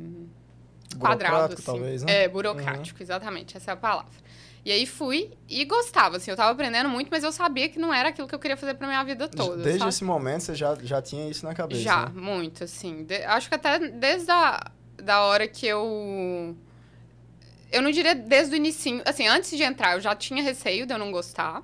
[0.99, 1.62] quadrado, assim.
[1.62, 2.25] talvez, né?
[2.25, 3.05] É, burocrático, uhum.
[3.05, 4.25] exatamente, essa é a palavra.
[4.66, 7.94] E aí fui e gostava, assim, eu tava aprendendo muito, mas eu sabia que não
[7.94, 9.62] era aquilo que eu queria fazer pra minha vida toda.
[9.62, 9.90] Desde sabe?
[9.90, 11.83] esse momento você já, já tinha isso na cabeça?
[11.83, 12.20] Já, né?
[12.20, 13.05] muito, assim.
[13.05, 16.57] De, acho que até desde a da hora que eu.
[17.70, 19.00] Eu não diria desde o início.
[19.05, 21.62] Assim, antes de entrar, eu já tinha receio de eu não gostar.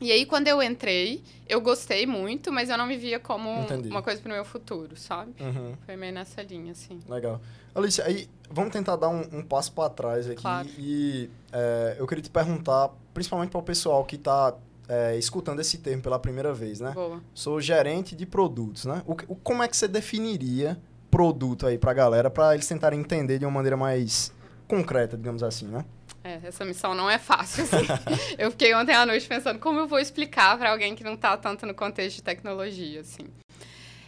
[0.00, 3.90] E aí, quando eu entrei, eu gostei muito, mas eu não me via como Entendi.
[3.90, 5.34] uma coisa pro meu futuro, sabe?
[5.38, 5.74] Uhum.
[5.84, 7.00] Foi meio nessa linha, assim.
[7.06, 7.38] Legal.
[7.74, 10.40] Alicia, aí vamos tentar dar um, um passo para trás aqui.
[10.40, 10.68] Claro.
[10.78, 14.54] E é, eu queria te perguntar, principalmente para o pessoal que está
[14.88, 16.92] é, escutando esse termo pela primeira vez, né?
[16.92, 17.20] Boa.
[17.34, 19.02] Sou gerente de produtos, né?
[19.06, 20.78] O, o como é que você definiria
[21.10, 24.32] produto aí para a galera, para eles tentarem entender de uma maneira mais
[24.66, 25.84] concreta, digamos assim, né?
[26.22, 27.86] É, essa missão não é fácil, assim.
[28.38, 31.36] eu fiquei ontem à noite pensando como eu vou explicar para alguém que não está
[31.36, 33.26] tanto no contexto de tecnologia, assim.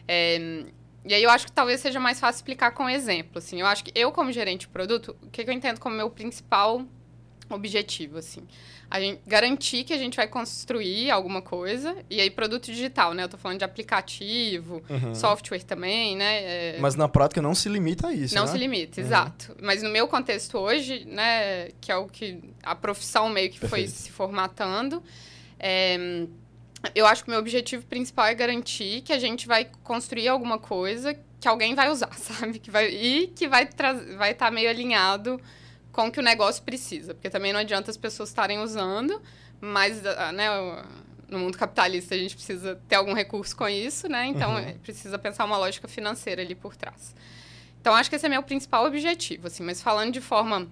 [0.08, 0.64] É,
[1.06, 3.60] e aí eu acho que talvez seja mais fácil explicar com exemplo, assim.
[3.60, 6.10] Eu acho que eu, como gerente de produto, o que, que eu entendo como meu
[6.10, 6.84] principal
[7.48, 8.42] objetivo, assim?
[8.90, 13.24] A gente garantir que a gente vai construir alguma coisa, e aí produto digital, né?
[13.24, 15.14] Eu tô falando de aplicativo, uhum.
[15.14, 16.42] software também, né?
[16.42, 16.78] É...
[16.80, 18.50] Mas na prática não se limita a isso, Não né?
[18.50, 19.06] se limita, uhum.
[19.06, 19.56] exato.
[19.62, 23.90] Mas no meu contexto hoje, né, que é o que a profissão meio que Perfeito.
[23.90, 25.02] foi se formatando,
[25.58, 26.26] é
[26.94, 30.58] eu acho que o meu objetivo principal é garantir que a gente vai construir alguma
[30.58, 32.58] coisa que alguém vai usar, sabe?
[32.58, 35.40] Que vai, e que vai estar vai tá meio alinhado
[35.92, 37.14] com o que o negócio precisa.
[37.14, 39.20] Porque também não adianta as pessoas estarem usando,
[39.60, 40.48] mas ah, né,
[41.28, 44.26] no mundo capitalista a gente precisa ter algum recurso com isso, né?
[44.26, 44.78] Então uhum.
[44.78, 47.14] precisa pensar uma lógica financeira ali por trás.
[47.80, 49.62] Então acho que esse é meu principal objetivo, assim.
[49.62, 50.68] Mas falando de forma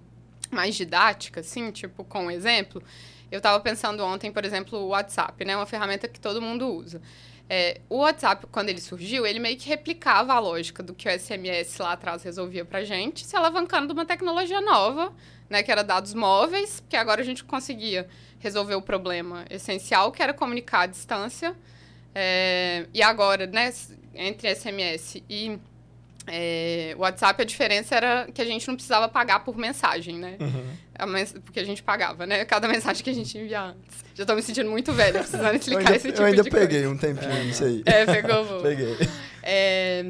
[0.51, 2.83] mais didática, assim, tipo com um exemplo,
[3.31, 5.57] eu estava pensando ontem, por exemplo, o WhatsApp, né?
[5.57, 7.01] Uma ferramenta que todo mundo usa.
[7.49, 11.19] É, o WhatsApp, quando ele surgiu, ele meio que replicava a lógica do que o
[11.19, 15.13] SMS lá atrás resolvia pra gente, se alavancando de uma tecnologia nova,
[15.49, 15.63] né?
[15.63, 18.09] Que era dados móveis, que agora a gente conseguia
[18.39, 21.55] resolver o problema essencial, que era comunicar à distância.
[22.15, 23.73] É, e agora, né,
[24.15, 25.59] entre SMS e
[26.27, 30.37] é, o WhatsApp, a diferença era que a gente não precisava pagar por mensagem, né?
[30.41, 31.07] Uhum.
[31.09, 32.45] Mens porque a gente pagava, né?
[32.45, 34.05] Cada mensagem que a gente enviava antes.
[34.15, 36.37] Já tô me sentindo muito velha, precisando explicar ainda, esse tipo de coisa.
[36.37, 37.45] Eu ainda peguei um tempinho é.
[37.45, 37.83] nisso aí.
[37.85, 38.63] É, pegou.
[38.63, 38.97] peguei.
[39.43, 40.05] É,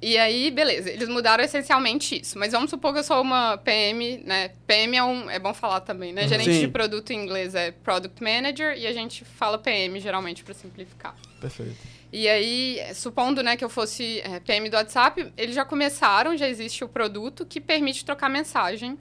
[0.00, 2.38] e aí, beleza, eles mudaram essencialmente isso.
[2.38, 4.52] Mas vamos supor que eu sou uma PM, né?
[4.66, 6.22] PM é, um, é bom falar também, né?
[6.22, 6.28] Uhum.
[6.28, 6.60] Gerente Sim.
[6.60, 11.16] de produto em inglês é Product Manager e a gente fala PM geralmente para simplificar.
[11.40, 11.97] Perfeito.
[12.12, 16.48] E aí, supondo né, que eu fosse é, PM do WhatsApp, eles já começaram, já
[16.48, 18.98] existe o produto que permite trocar mensagem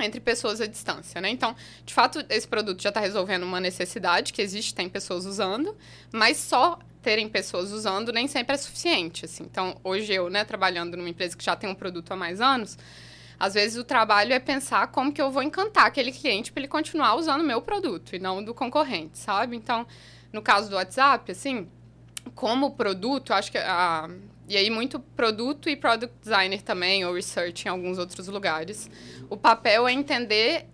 [0.00, 1.28] entre pessoas à distância, né?
[1.28, 5.76] Então, de fato, esse produto já está resolvendo uma necessidade que existe, tem pessoas usando,
[6.12, 9.44] mas só terem pessoas usando nem sempre é suficiente, assim.
[9.44, 12.76] Então, hoje eu, né, trabalhando numa empresa que já tem um produto há mais anos,
[13.38, 16.68] às vezes o trabalho é pensar como que eu vou encantar aquele cliente para ele
[16.68, 19.56] continuar usando o meu produto e não do concorrente, sabe?
[19.56, 19.86] Então,
[20.32, 21.66] no caso do WhatsApp, assim,
[22.34, 24.08] como produto, acho que a,
[24.48, 28.90] e aí muito produto e product designer também, ou research em alguns outros lugares.
[29.28, 30.66] O papel é entender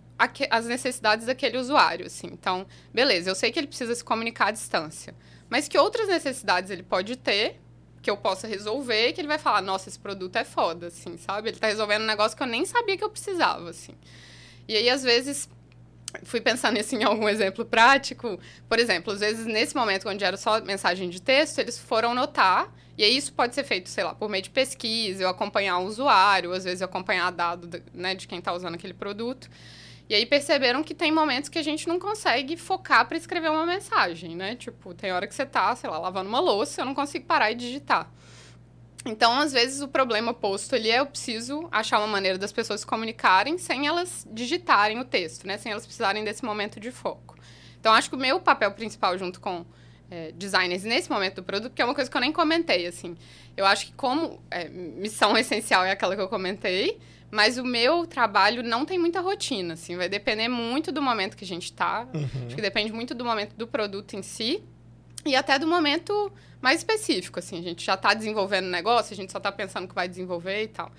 [0.49, 2.27] as necessidades daquele usuário, assim.
[2.27, 5.13] Então, beleza, eu sei que ele precisa se comunicar à distância,
[5.49, 7.59] mas que outras necessidades ele pode ter
[8.01, 11.49] que eu possa resolver, que ele vai falar, nossa, esse produto é foda, assim, sabe?
[11.49, 13.93] Ele está resolvendo um negócio que eu nem sabia que eu precisava, assim.
[14.67, 15.49] E aí, às vezes,
[16.23, 18.39] fui pensando assim, em algum exemplo prático.
[18.67, 22.73] Por exemplo, às vezes, nesse momento, onde era só mensagem de texto, eles foram notar.
[22.97, 25.85] E aí, isso pode ser feito, sei lá, por meio de pesquisa, eu acompanhar o
[25.85, 29.49] usuário, às vezes, eu acompanhar dado né, de quem está usando aquele produto.
[30.09, 33.65] E aí perceberam que tem momentos que a gente não consegue focar para escrever uma
[33.65, 34.55] mensagem, né?
[34.55, 37.51] Tipo, tem hora que você tá, sei lá, lavando uma louça, eu não consigo parar
[37.51, 38.09] e digitar.
[39.07, 42.81] Então, às vezes, o problema posto ali é eu preciso achar uma maneira das pessoas
[42.81, 45.57] se comunicarem sem elas digitarem o texto, né?
[45.57, 47.35] Sem elas precisarem desse momento de foco.
[47.79, 49.65] Então, acho que o meu papel principal junto com
[50.11, 53.15] é, designers nesse momento do produto, que é uma coisa que eu nem comentei, assim.
[53.55, 56.99] Eu acho que como é, missão essencial é aquela que eu comentei,
[57.31, 59.95] mas o meu trabalho não tem muita rotina, assim.
[59.95, 62.07] Vai depender muito do momento que a gente está.
[62.13, 62.45] Uhum.
[62.45, 64.63] Acho que depende muito do momento do produto em si
[65.25, 67.59] e até do momento mais específico, assim.
[67.59, 70.63] A gente já está desenvolvendo o negócio, a gente só está pensando que vai desenvolver
[70.63, 70.91] e tal.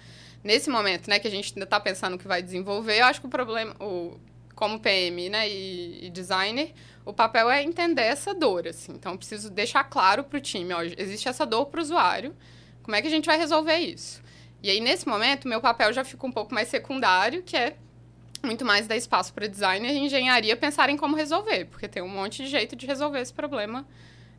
[0.42, 3.26] Nesse momento, né, que a gente ainda está pensando que vai desenvolver, eu acho que
[3.26, 4.18] o problema, o,
[4.54, 6.72] como PM, né, e, e designer,
[7.04, 8.92] o papel é entender essa dor, assim.
[8.92, 12.35] Então, eu preciso deixar claro para o time, ó, existe essa dor para o usuário,
[12.83, 14.22] Como é que a gente vai resolver isso?
[14.62, 17.76] E aí, nesse momento, meu papel já fica um pouco mais secundário, que é
[18.42, 22.44] muito mais dar espaço para designer e engenharia pensarem como resolver, porque tem um monte
[22.44, 23.87] de jeito de resolver esse problema,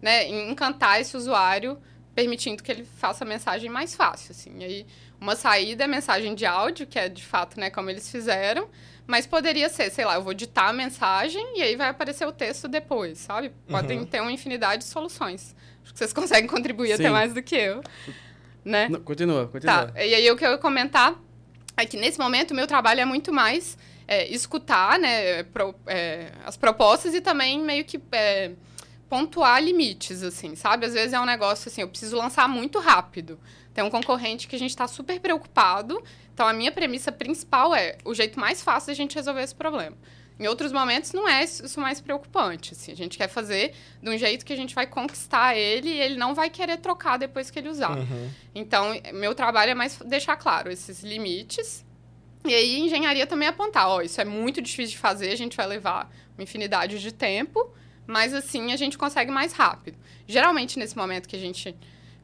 [0.01, 0.27] né?
[0.27, 1.77] Encantar esse usuário,
[2.15, 4.59] permitindo que ele faça a mensagem mais fácil, assim.
[4.59, 4.87] E aí,
[5.19, 8.69] uma saída é mensagem de áudio, que é de fato, né, como eles fizeram,
[9.05, 12.31] mas poderia ser, sei lá, eu vou ditar a mensagem e aí vai aparecer o
[12.31, 13.51] texto depois, sabe?
[13.67, 14.05] Podem uhum.
[14.05, 15.55] ter uma infinidade de soluções.
[15.83, 16.93] Acho que vocês conseguem contribuir Sim.
[16.93, 17.81] até mais do que eu.
[18.63, 18.87] Né?
[18.87, 19.87] Não, continua, continua.
[19.87, 20.05] Tá.
[20.05, 21.15] E aí o que eu ia comentar
[21.75, 23.77] é que nesse momento o meu trabalho é muito mais
[24.09, 28.53] é, escutar né, pro, é, as propostas e também meio que é,
[29.07, 30.87] pontuar limites, assim, sabe?
[30.87, 33.39] Às vezes é um negócio assim, eu preciso lançar muito rápido.
[33.71, 36.03] Tem um concorrente que a gente está super preocupado.
[36.33, 39.53] Então, a minha premissa principal é o jeito mais fácil de a gente resolver esse
[39.53, 39.95] problema.
[40.39, 42.73] Em outros momentos, não é isso mais preocupante.
[42.73, 46.01] Assim, a gente quer fazer de um jeito que a gente vai conquistar ele e
[46.01, 47.95] ele não vai querer trocar depois que ele usar.
[47.95, 48.29] Uhum.
[48.55, 51.85] Então, meu trabalho é mais deixar claro esses limites.
[52.45, 55.57] E aí, engenharia também é apontar: ó, isso é muito difícil de fazer, a gente
[55.57, 57.71] vai levar uma infinidade de tempo,
[58.07, 59.97] mas assim a gente consegue mais rápido.
[60.27, 61.75] Geralmente, nesse momento que a gente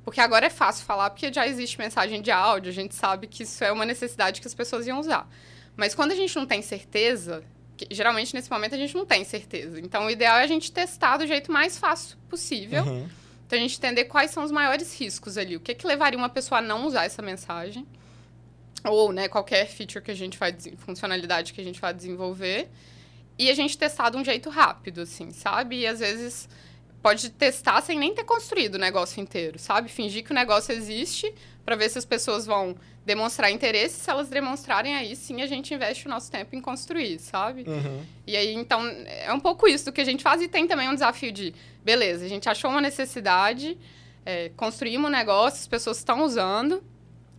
[0.06, 3.42] porque agora é fácil falar, porque já existe mensagem de áudio, a gente sabe que
[3.42, 5.28] isso é uma necessidade que as pessoas iam usar.
[5.76, 7.44] Mas quando a gente não tem certeza,
[7.90, 9.80] geralmente nesse momento a gente não tem certeza.
[9.80, 12.84] Então o ideal é a gente testar do jeito mais fácil possível.
[12.84, 13.10] Uhum.
[13.48, 15.56] Então a gente entender quais são os maiores riscos ali.
[15.56, 17.86] O que, que levaria uma pessoa a não usar essa mensagem?
[18.86, 22.70] Ou, né, qualquer feature que a gente vai, funcionalidade que a gente vai desenvolver.
[23.38, 25.80] E a gente testar de um jeito rápido, assim, sabe?
[25.80, 26.48] E às vezes
[27.02, 29.90] pode testar sem nem ter construído o negócio inteiro, sabe?
[29.90, 31.32] Fingir que o negócio existe
[31.64, 34.00] para ver se as pessoas vão demonstrar interesse.
[34.00, 37.64] Se elas demonstrarem, aí sim a gente investe o nosso tempo em construir, sabe?
[37.68, 38.04] Uhum.
[38.26, 40.42] E aí, então, é um pouco isso do que a gente faz.
[40.42, 43.78] E tem também um desafio de, beleza, a gente achou uma necessidade,
[44.26, 46.84] é, construímos um negócio, as pessoas estão usando,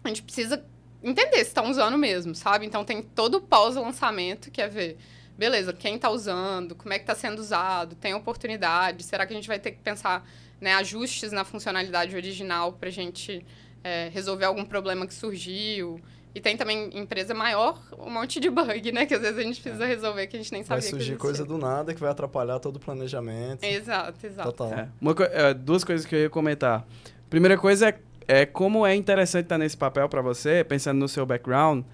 [0.04, 0.64] a gente precisa
[1.02, 2.66] entender se estão usando mesmo, sabe?
[2.66, 4.98] Então, tem todo o pós-lançamento, que é ver
[5.36, 9.36] beleza, quem está usando, como é que está sendo usado, tem oportunidade, será que a
[9.36, 10.26] gente vai ter que pensar
[10.60, 13.44] né, ajustes na funcionalidade original para a gente
[13.84, 16.00] é, resolver algum problema que surgiu?
[16.34, 19.06] E tem também empresa maior, um monte de bug, né?
[19.06, 19.86] Que às vezes a gente precisa é.
[19.86, 22.76] resolver que a gente nem sabia Vai surgir coisa do nada que vai atrapalhar todo
[22.76, 23.64] o planejamento.
[23.64, 24.52] Exato, exato.
[24.52, 24.78] Total.
[24.78, 24.88] É.
[25.00, 26.86] Uma, é, duas coisas que eu ia comentar.
[27.30, 27.98] Primeira coisa é,
[28.28, 31.84] é como é interessante estar nesse papel para você, pensando no seu background,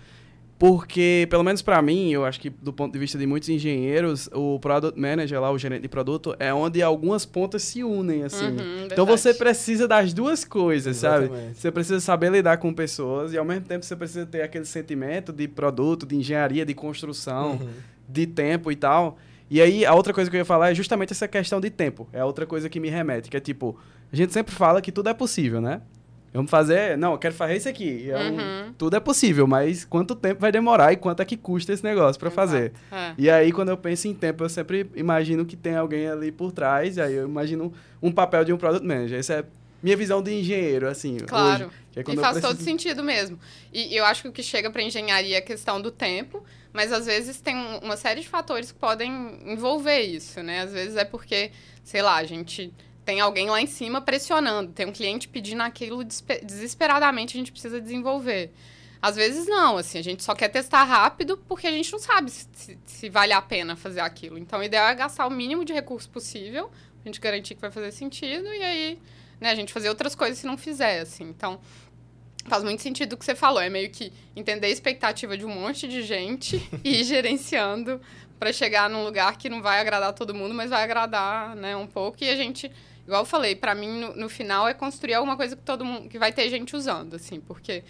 [0.62, 4.28] porque, pelo menos para mim, eu acho que do ponto de vista de muitos engenheiros,
[4.32, 8.46] o product manager lá, o gerente de produto, é onde algumas pontas se unem, assim.
[8.46, 11.34] Uhum, então você precisa das duas coisas, Exatamente.
[11.34, 11.54] sabe?
[11.56, 15.32] Você precisa saber lidar com pessoas e ao mesmo tempo você precisa ter aquele sentimento
[15.32, 17.68] de produto, de engenharia, de construção, uhum.
[18.08, 19.18] de tempo e tal.
[19.50, 22.08] E aí, a outra coisa que eu ia falar é justamente essa questão de tempo.
[22.12, 23.76] É a outra coisa que me remete, que é tipo,
[24.12, 25.82] a gente sempre fala que tudo é possível, né?
[26.32, 26.96] Vamos fazer.
[26.96, 28.10] Não, eu quero fazer isso aqui.
[28.10, 28.74] É um, uhum.
[28.78, 32.18] Tudo é possível, mas quanto tempo vai demorar e quanto é que custa esse negócio
[32.18, 32.72] para fazer?
[32.90, 33.14] É.
[33.18, 36.50] E aí, quando eu penso em tempo, eu sempre imagino que tem alguém ali por
[36.50, 39.18] trás, e aí eu imagino um papel de um product manager.
[39.18, 39.44] Essa é
[39.82, 41.18] minha visão de engenheiro, assim.
[41.18, 41.66] Claro.
[41.66, 42.46] Hoje, é e faz preciso...
[42.46, 43.38] todo sentido mesmo.
[43.72, 46.42] E eu acho que o que chega para engenharia é a questão do tempo,
[46.72, 50.60] mas às vezes tem uma série de fatores que podem envolver isso, né?
[50.60, 51.50] Às vezes é porque,
[51.84, 52.72] sei lá, a gente
[53.04, 57.80] tem alguém lá em cima pressionando, tem um cliente pedindo aquilo desesperadamente, a gente precisa
[57.80, 58.52] desenvolver.
[59.00, 62.30] Às vezes não, assim, a gente só quer testar rápido porque a gente não sabe
[62.30, 64.38] se, se, se vale a pena fazer aquilo.
[64.38, 66.70] Então, o ideal é gastar o mínimo de recurso possível,
[67.04, 68.98] a gente garantir que vai fazer sentido, e aí,
[69.40, 71.24] né, a gente fazer outras coisas se não fizer, assim.
[71.24, 71.58] Então,
[72.46, 75.48] faz muito sentido o que você falou, é meio que entender a expectativa de um
[75.48, 78.00] monte de gente e ir gerenciando
[78.38, 81.88] para chegar num lugar que não vai agradar todo mundo, mas vai agradar, né, um
[81.88, 82.70] pouco, e a gente
[83.06, 86.08] igual eu falei, para mim, no, no, final, é construir alguma coisa que todo mundo,
[86.08, 87.82] que vai ter gente usando, assim, porque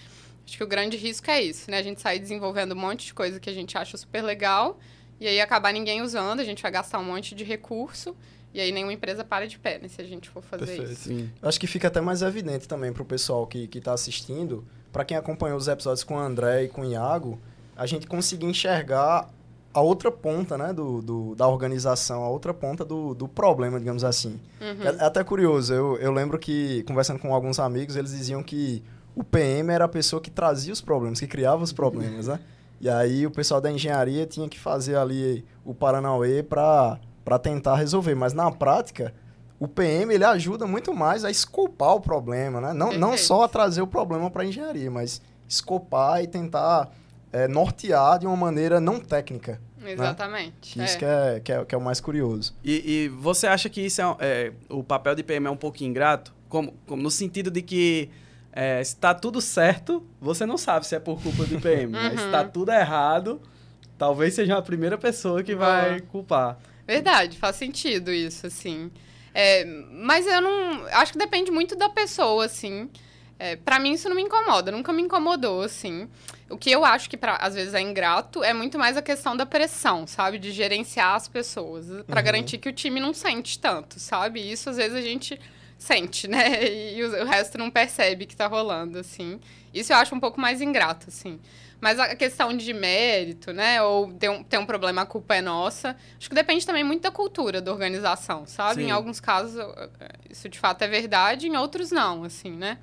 [0.47, 1.79] acho que o grande risco é isso, né?
[1.79, 4.79] A gente sair desenvolvendo um monte de coisa que a gente acha super legal
[5.21, 8.17] e aí acabar ninguém usando, a gente vai gastar um monte de recurso
[8.55, 9.89] e aí nenhuma empresa para de pé, né?
[9.89, 10.93] Se a gente for fazer Perfeito.
[10.93, 11.09] isso.
[11.09, 11.31] Sim.
[11.41, 15.17] Acho que fica até mais evidente também para o pessoal que está assistindo, para quem
[15.17, 17.41] acompanhou os episódios com o André e com o Iago,
[17.77, 19.29] a gente conseguir enxergar
[19.75, 24.05] a outra ponta né, do, do, da organização, a outra ponta do, do problema, digamos
[24.05, 24.39] assim.
[24.61, 24.87] Uhum.
[24.87, 28.83] É, é, até curioso, eu, eu lembro que, conversando com alguns amigos, eles diziam que
[29.15, 32.41] o PM era a pessoa que trazia os problemas, que criava os problemas, né?
[32.81, 36.99] E aí o pessoal da engenharia tinha que fazer ali o Paranauê para
[37.41, 38.17] tentar resolver.
[38.17, 39.15] Mas na prática,
[39.61, 42.73] o PM ele ajuda muito mais a escopar o problema, né?
[42.73, 46.91] Não, não só a trazer o problema para a engenharia, mas escopar e tentar
[47.33, 49.61] é, nortear de uma maneira não técnica.
[49.79, 49.93] Né?
[49.93, 50.79] Exatamente.
[50.79, 50.85] Né?
[50.85, 50.99] Isso é.
[50.99, 52.55] Que, é, que, é, que é o mais curioso.
[52.63, 55.83] E, e você acha que isso é, é, o papel de PM é um pouco
[55.83, 56.33] ingrato?
[56.49, 58.11] Como, como, no sentido de que
[58.53, 61.91] é, se tá tudo certo, você não sabe se é por culpa do PM.
[61.93, 63.41] Mas se tá tudo errado,
[63.97, 66.59] talvez seja a primeira pessoa que vai culpar.
[66.87, 68.91] Verdade, faz sentido isso, assim.
[69.35, 70.87] É, mas eu não.
[70.89, 72.91] Acho que depende muito da pessoa, assim.
[73.39, 76.09] É, para mim isso não me incomoda, nunca me incomodou, assim.
[76.53, 79.37] O que eu acho que pra, às vezes é ingrato é muito mais a questão
[79.37, 80.39] da pressão, sabe?
[80.39, 82.25] De gerenciar as pessoas, para uhum.
[82.25, 84.41] garantir que o time não sente tanto, sabe?
[84.41, 85.41] E isso às vezes a gente
[85.79, 86.65] sente, né?
[86.95, 89.41] E o, o resto não percebe que tá rolando, assim.
[89.73, 91.41] Isso eu acho um pouco mais ingrato, assim.
[91.81, 93.83] Mas a questão de mérito, né?
[93.83, 95.97] Ou ter um, ter um problema, a culpa é nossa.
[96.17, 98.83] Acho que depende também muito da cultura da organização, sabe?
[98.83, 98.89] Sim.
[98.89, 99.61] Em alguns casos,
[100.31, 102.79] isso de fato é verdade, em outros não, assim, né?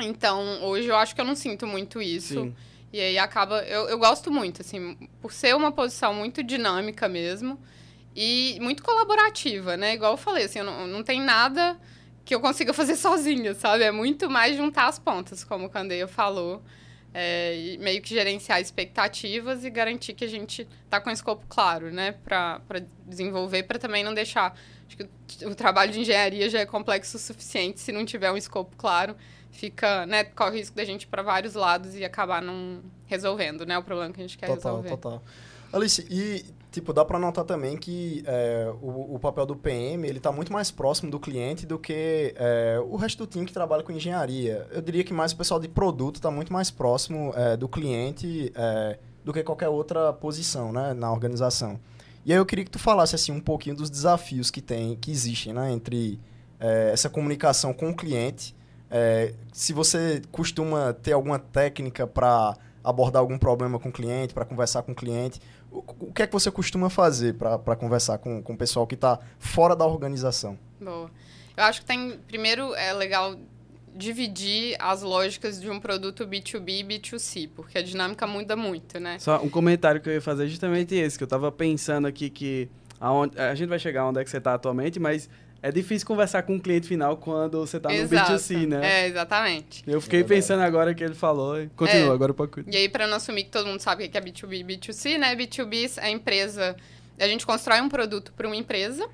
[0.00, 2.34] Então, hoje eu acho que eu não sinto muito isso.
[2.42, 2.54] Sim.
[2.92, 3.62] E aí acaba.
[3.64, 7.58] Eu, eu gosto muito, assim, por ser uma posição muito dinâmica mesmo
[8.16, 9.94] e muito colaborativa, né?
[9.94, 11.78] Igual eu falei, assim, não, não tem nada
[12.24, 13.84] que eu consiga fazer sozinha, sabe?
[13.84, 16.62] É muito mais juntar as pontas, como o Candeia falou.
[17.12, 21.90] É, meio que gerenciar expectativas e garantir que a gente está com um escopo claro,
[21.90, 22.12] né?
[22.24, 22.60] Para
[23.06, 24.54] desenvolver, para também não deixar.
[24.86, 28.36] Acho que o trabalho de engenharia já é complexo o suficiente se não tiver um
[28.36, 29.14] escopo claro
[29.50, 33.66] fica, né, corre o risco da gente ir para vários lados e acabar não resolvendo,
[33.66, 34.88] né, o problema que a gente quer total, resolver.
[34.90, 35.28] Total, total.
[35.72, 40.18] Alice, e, tipo, dá para notar também que é, o, o, papel do PM, ele
[40.18, 43.82] tá muito mais próximo do cliente do que é, o resto do time que trabalha
[43.82, 44.66] com engenharia.
[44.70, 48.50] Eu diria que mais o pessoal de produto está muito mais próximo é, do cliente
[48.54, 51.78] é, do que qualquer outra posição, né, na organização.
[52.24, 55.10] E aí eu queria que tu falasse, assim, um pouquinho dos desafios que tem, que
[55.10, 56.18] existem, né, entre
[56.58, 58.54] é, essa comunicação com o cliente
[58.90, 64.44] é, se você costuma ter alguma técnica para abordar algum problema com o cliente, para
[64.44, 68.42] conversar com o cliente, o, o, que é que você costuma fazer para conversar com,
[68.42, 70.58] com o pessoal que está fora da organização?
[70.80, 71.10] Boa.
[71.56, 73.36] Eu acho que tem, primeiro, é legal
[73.94, 79.18] dividir as lógicas de um produto B2B e B2C, porque a dinâmica muda muito, né?
[79.18, 82.30] Só um comentário que eu ia fazer é justamente esse, que eu estava pensando aqui
[82.30, 82.68] que
[83.00, 85.28] aonde, a gente vai chegar onde é que você está atualmente, mas
[85.60, 89.02] é difícil conversar com o cliente final quando você está no B2C, né?
[89.02, 89.82] É, exatamente.
[89.86, 91.56] Eu fiquei é pensando agora que ele falou.
[91.74, 92.14] Continua, é.
[92.14, 94.60] agora para E aí, para não assumir que todo mundo sabe o que é B2B
[94.60, 95.34] e B2C, né?
[95.34, 96.76] B2B é a empresa...
[97.18, 99.08] A gente constrói um produto para uma empresa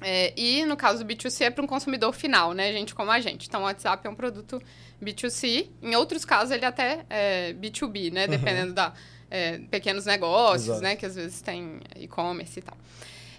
[0.00, 2.72] é, e, no caso do B2C, é para um consumidor final, né?
[2.72, 3.46] Gente como a gente.
[3.46, 4.60] Então, o WhatsApp é um produto
[5.00, 5.68] B2C.
[5.80, 8.24] Em outros casos, ele até é B2B, né?
[8.24, 8.30] Uhum.
[8.30, 8.92] Dependendo da...
[9.30, 10.82] É, pequenos negócios, Exato.
[10.82, 10.96] né?
[10.96, 12.76] Que às vezes tem e-commerce e tal.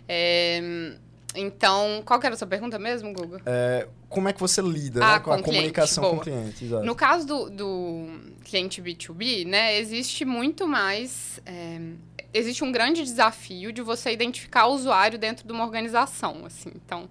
[0.08, 0.94] É...
[1.36, 3.42] Então, qual que era a sua pergunta mesmo, Guga?
[3.46, 6.66] É, como é que você lida ah, né, com, com a comunicação com o cliente?
[6.66, 6.86] Exato.
[6.86, 8.08] No caso do, do,
[8.44, 11.40] cliente B2B, né, existe muito mais...
[11.46, 11.80] É,
[12.34, 16.72] existe um grande desafio de você identificar o usuário dentro de uma organização, assim.
[16.76, 17.08] Então,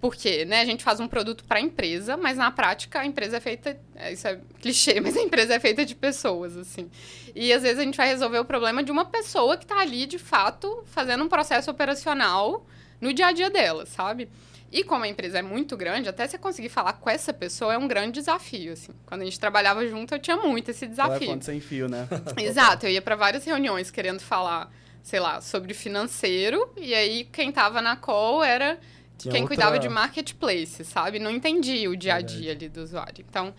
[0.00, 0.46] por quê?
[0.46, 0.60] Né?
[0.60, 3.78] A gente faz um produto para a empresa, mas na prática a empresa é feita...
[3.94, 6.90] É, isso é clichê, mas a empresa é feita de pessoas, assim.
[7.34, 10.06] E às vezes a gente vai resolver o problema de uma pessoa que está ali,
[10.06, 12.66] de fato, fazendo um processo operacional
[13.02, 14.28] no dia a dia dela, sabe?
[14.70, 17.78] E como a empresa é muito grande, até você conseguir falar com essa pessoa é
[17.78, 18.92] um grande desafio, assim.
[19.04, 21.18] Quando a gente trabalhava junto, eu tinha muito esse desafio.
[21.18, 22.08] Telefone sem fio, né?
[22.38, 27.52] Exato, eu ia para várias reuniões querendo falar, sei lá, sobre financeiro, e aí quem
[27.52, 28.78] tava na call era
[29.18, 29.56] tinha quem outra...
[29.56, 31.18] cuidava de marketplace, sabe?
[31.18, 33.22] Não entendia o dia a dia ali do usuário.
[33.28, 33.52] Então,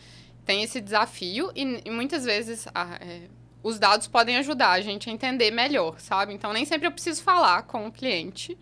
[0.45, 3.21] tem esse desafio e, e muitas vezes a, é,
[3.61, 6.33] os dados podem ajudar a gente a entender melhor, sabe?
[6.33, 8.57] Então, nem sempre eu preciso falar com o cliente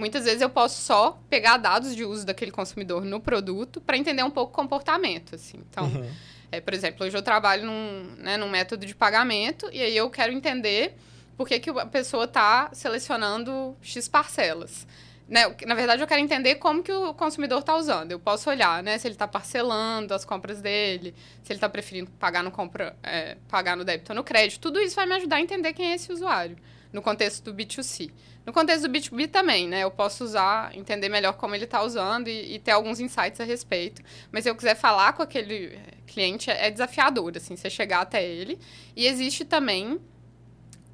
[0.00, 4.22] Muitas vezes eu posso só pegar dados de uso daquele consumidor no produto para entender
[4.22, 5.58] um pouco o comportamento, assim.
[5.70, 6.10] Então, uhum.
[6.50, 10.08] é, por exemplo, hoje eu trabalho num, né, num método de pagamento e aí eu
[10.08, 10.96] quero entender
[11.36, 14.86] por que, que a pessoa está selecionando X parcelas.
[15.30, 15.42] Né?
[15.64, 18.10] Na verdade, eu quero entender como que o consumidor está usando.
[18.10, 18.98] Eu posso olhar, né?
[18.98, 23.36] Se ele está parcelando as compras dele, se ele está preferindo pagar no, compra, é,
[23.48, 24.60] pagar no débito ou no crédito.
[24.60, 26.56] Tudo isso vai me ajudar a entender quem é esse usuário,
[26.92, 28.10] no contexto do B2C.
[28.44, 29.84] No contexto do B2B também, né?
[29.84, 33.44] Eu posso usar, entender melhor como ele está usando e, e, ter alguns insights a
[33.44, 34.02] respeito.
[34.32, 38.24] Mas se eu quiser falar com aquele eh, cliente, é desafiador, assim, você chegar até
[38.24, 38.58] ele.
[38.96, 40.00] E existe também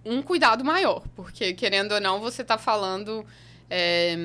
[0.05, 3.25] um cuidado maior, porque, querendo ou não, você está falando...
[3.68, 4.16] É,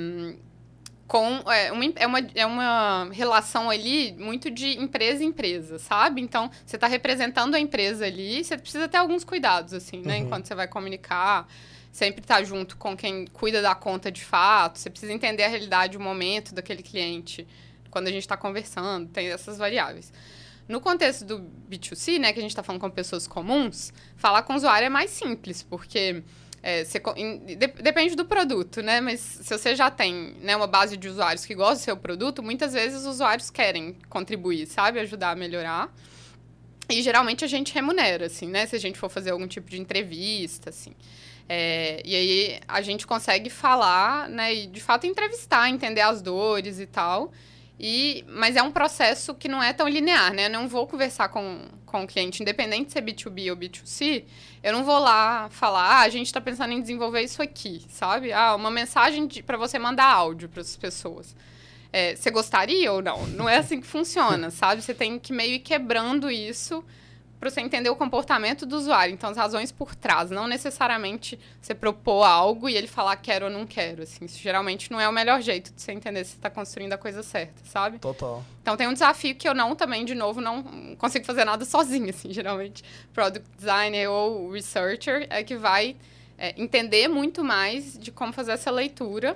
[1.12, 6.22] com é uma, é, uma, é uma relação ali muito de empresa empresa, sabe?
[6.22, 10.20] Então, você está representando a empresa ali, você precisa ter alguns cuidados, assim, né?
[10.20, 10.24] Uhum.
[10.24, 11.50] Enquanto você vai comunicar
[11.92, 14.80] sempre estar tá junto com quem cuida da conta de fato.
[14.80, 17.46] Você precisa entender a realidade, o momento daquele cliente,
[17.90, 20.14] quando a gente está conversando, tem essas variáveis.
[20.66, 24.54] No contexto do B2C, né, que a gente está falando com pessoas comuns, falar com
[24.54, 26.24] o usuário é mais simples, porque
[26.64, 29.02] É, você, de, depende do produto, né?
[29.02, 32.44] Mas se você já tem né, uma base de usuários que gostam do seu produto,
[32.44, 35.00] muitas vezes os usuários querem contribuir, sabe?
[35.00, 35.92] Ajudar a melhorar.
[36.88, 38.66] E geralmente a gente remunera, assim, né?
[38.66, 40.94] Se a gente for fazer algum tipo de entrevista, assim.
[41.50, 44.54] É, e aí a gente consegue falar, né?
[44.54, 47.32] E de fato entrevistar, entender as dores e tal.
[47.84, 50.46] E, mas é um processo que não é tão linear, né?
[50.46, 54.24] Eu não vou conversar com, com o cliente, independente de ser B2B ou B2C,
[54.62, 58.32] eu não vou lá falar, ah, a gente está pensando em desenvolver isso aqui, sabe?
[58.32, 61.36] Ah, uma mensagem para você mandar áudio para as pessoas.
[61.92, 63.26] É, você gostaria ou não?
[63.26, 64.84] Não é assim que funciona, sabe?
[64.84, 66.86] Você tem que meio ir quebrando isso
[67.42, 69.12] para você entender o comportamento do usuário.
[69.12, 70.30] Então, as razões por trás.
[70.30, 74.04] Não necessariamente você propor algo e ele falar quero ou não quero.
[74.04, 76.94] Assim, isso geralmente não é o melhor jeito de você entender se você está construindo
[76.94, 77.98] a coisa certa, sabe?
[77.98, 78.46] Total.
[78.62, 82.12] Então, tem um desafio que eu não, também, de novo, não consigo fazer nada sozinho,
[82.12, 82.32] assim.
[82.32, 85.96] Geralmente, product designer ou researcher é que vai
[86.38, 89.36] é, entender muito mais de como fazer essa leitura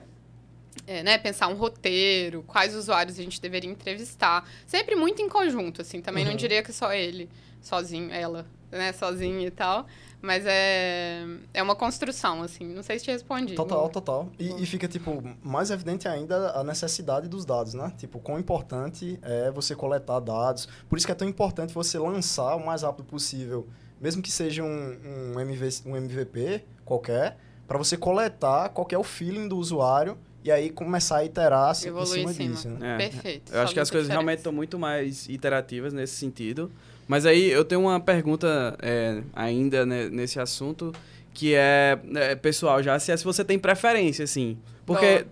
[0.85, 4.47] é, né, pensar um roteiro, quais usuários a gente deveria entrevistar.
[4.67, 6.01] Sempre muito em conjunto, assim.
[6.01, 6.31] Também uhum.
[6.31, 7.27] não diria que só ele
[7.67, 9.85] sozinho, ela, né, sozinha e tal.
[10.21, 12.65] Mas é, é uma construção, assim.
[12.65, 13.53] Não sei se te respondi.
[13.53, 14.29] Total, total.
[14.39, 17.93] E, e, fica, tipo, mais evidente ainda a necessidade dos dados, né?
[17.97, 20.67] Tipo, quão importante é você coletar dados.
[20.89, 23.67] Por isso que é tão importante você lançar o mais rápido possível,
[24.01, 24.97] mesmo que seja um,
[25.35, 27.37] um, MV, um MVP qualquer,
[27.67, 31.89] para você coletar qual é o feeling do usuário e aí começar a iterar assim,
[31.89, 32.53] em cima, em cima.
[32.53, 32.69] disso.
[32.69, 32.93] Né?
[32.93, 32.97] É.
[32.97, 33.51] Perfeito.
[33.51, 34.11] Eu acho que as coisas diferença.
[34.11, 36.71] realmente estão muito mais iterativas nesse sentido.
[37.07, 40.91] Mas aí eu tenho uma pergunta é, ainda né, nesse assunto,
[41.33, 44.57] que é, é, pessoal, já se, é se você tem preferência, assim.
[44.85, 45.25] Porque,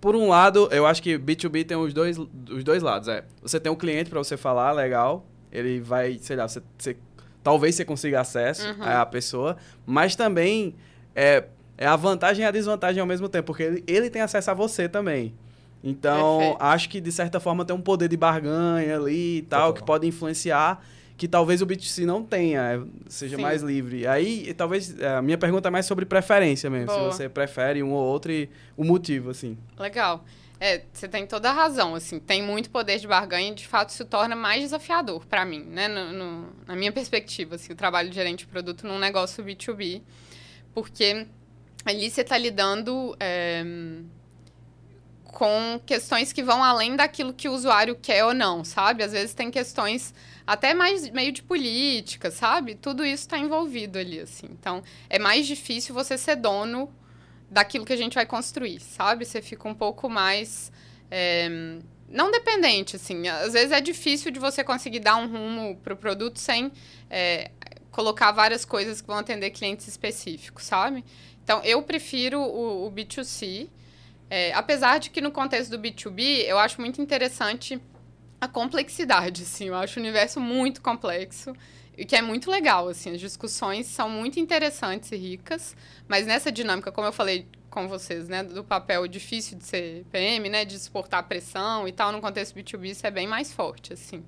[0.00, 3.08] por um lado, eu acho que B2B tem os dois, os dois lados.
[3.08, 6.96] É, você tem um cliente para você falar, legal, ele vai, sei lá, você, você
[7.42, 8.82] talvez você consiga acesso uhum.
[8.82, 10.74] à pessoa, mas também
[11.14, 11.44] é,
[11.76, 14.54] é a vantagem e a desvantagem ao mesmo tempo, porque ele, ele tem acesso a
[14.54, 15.34] você também.
[15.84, 16.62] Então, Perfeito.
[16.62, 20.06] acho que de certa forma tem um poder de barganha ali e tal, que pode
[20.06, 20.80] influenciar
[21.22, 23.42] que talvez o B2C não tenha, é, seja Sim.
[23.42, 24.08] mais livre.
[24.08, 27.12] Aí, talvez, é, a minha pergunta é mais sobre preferência mesmo, Boa.
[27.12, 29.56] se você prefere um ou outro e o motivo, assim.
[29.78, 30.24] Legal.
[30.58, 33.90] É, você tem toda a razão, assim, tem muito poder de barganha e, de fato,
[33.90, 38.08] isso torna mais desafiador para mim, né, no, no, na minha perspectiva, assim, o trabalho
[38.08, 40.02] de gerente de produto num negócio B2B,
[40.74, 41.24] porque
[41.84, 43.64] ali você está lidando é,
[45.26, 49.04] com questões que vão além daquilo que o usuário quer ou não, sabe?
[49.04, 50.12] Às vezes tem questões
[50.46, 52.74] até mais meio de política, sabe?
[52.74, 54.46] Tudo isso está envolvido ali, assim.
[54.50, 56.92] Então, é mais difícil você ser dono
[57.50, 59.24] daquilo que a gente vai construir, sabe?
[59.24, 60.72] Você fica um pouco mais...
[61.10, 61.48] É,
[62.08, 63.26] não dependente, assim.
[63.28, 66.70] Às vezes é difícil de você conseguir dar um rumo para o produto sem
[67.10, 67.50] é,
[67.90, 71.04] colocar várias coisas que vão atender clientes específicos, sabe?
[71.44, 73.68] Então, eu prefiro o, o B2C,
[74.30, 77.80] é, apesar de que no contexto do B2B, eu acho muito interessante
[78.42, 79.68] a complexidade, assim.
[79.68, 81.54] Eu acho o universo muito complexo
[81.96, 83.12] e que é muito legal, assim.
[83.12, 85.76] As discussões são muito interessantes e ricas,
[86.08, 90.48] mas nessa dinâmica, como eu falei com vocês, né, do papel difícil de ser PM,
[90.48, 94.24] né, de suportar pressão e tal, no contexto B2B, isso é bem mais forte, assim.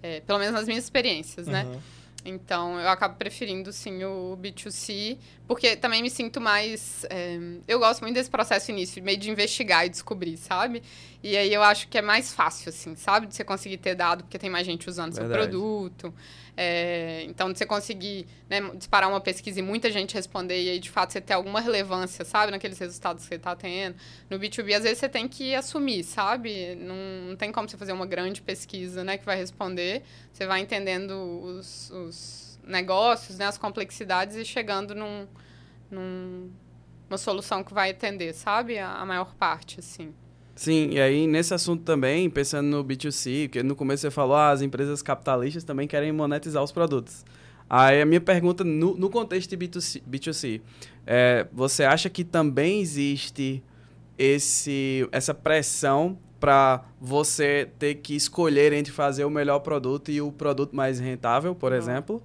[0.00, 1.64] É, pelo menos nas minhas experiências, né?
[1.64, 1.72] uhum.
[1.72, 1.82] né?
[2.24, 7.06] Então, eu acabo preferindo, sim, o B2C, porque também me sinto mais...
[7.08, 10.82] É, eu gosto muito desse processo início, meio de investigar e descobrir, sabe?
[11.20, 13.26] E aí eu acho que é mais fácil, assim, sabe?
[13.26, 15.32] De você conseguir ter dado, porque tem mais gente usando Verdade.
[15.32, 16.14] seu produto.
[16.56, 20.78] É, então, de você conseguir né, disparar uma pesquisa e muita gente responder e aí,
[20.78, 22.52] de fato, você ter alguma relevância, sabe?
[22.52, 23.96] Naqueles resultados que você está tendo.
[24.30, 26.76] No B2B, às vezes, você tem que assumir, sabe?
[26.76, 26.96] Não,
[27.30, 29.18] não tem como você fazer uma grande pesquisa, né?
[29.18, 30.04] Que vai responder.
[30.32, 33.46] Você vai entendendo os, os negócios, né?
[33.46, 35.26] As complexidades e chegando num,
[35.90, 36.50] num
[37.08, 38.78] uma solução que vai atender, sabe?
[38.78, 40.14] A, a maior parte, assim.
[40.58, 44.50] Sim, e aí nesse assunto também, pensando no B2C, porque no começo você falou, ah,
[44.50, 47.24] as empresas capitalistas também querem monetizar os produtos.
[47.70, 50.60] Aí a minha pergunta, no, no contexto de B2C, B2C
[51.06, 53.62] é, você acha que também existe
[54.18, 60.32] esse, essa pressão para você ter que escolher entre fazer o melhor produto e o
[60.32, 61.78] produto mais rentável, por uhum.
[61.78, 62.22] exemplo?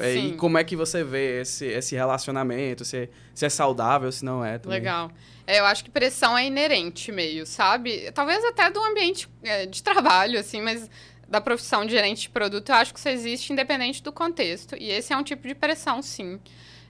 [0.00, 0.28] É, Sim.
[0.28, 4.44] E como é que você vê esse, esse relacionamento, se, se é saudável, se não
[4.44, 4.78] é também?
[4.78, 5.10] Legal.
[5.46, 8.10] É, eu acho que pressão é inerente meio, sabe?
[8.12, 10.90] Talvez até do ambiente é, de trabalho, assim, mas
[11.28, 14.76] da profissão de gerente de produto, eu acho que isso existe independente do contexto.
[14.76, 16.40] E esse é um tipo de pressão, sim.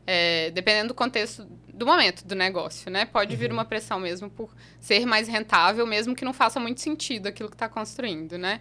[0.07, 3.05] É, dependendo do contexto do momento do negócio, né?
[3.05, 3.41] Pode uhum.
[3.41, 7.49] vir uma pressão mesmo por ser mais rentável, mesmo que não faça muito sentido aquilo
[7.49, 8.61] que está construindo, né?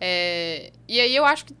[0.00, 1.56] É, e aí eu acho que,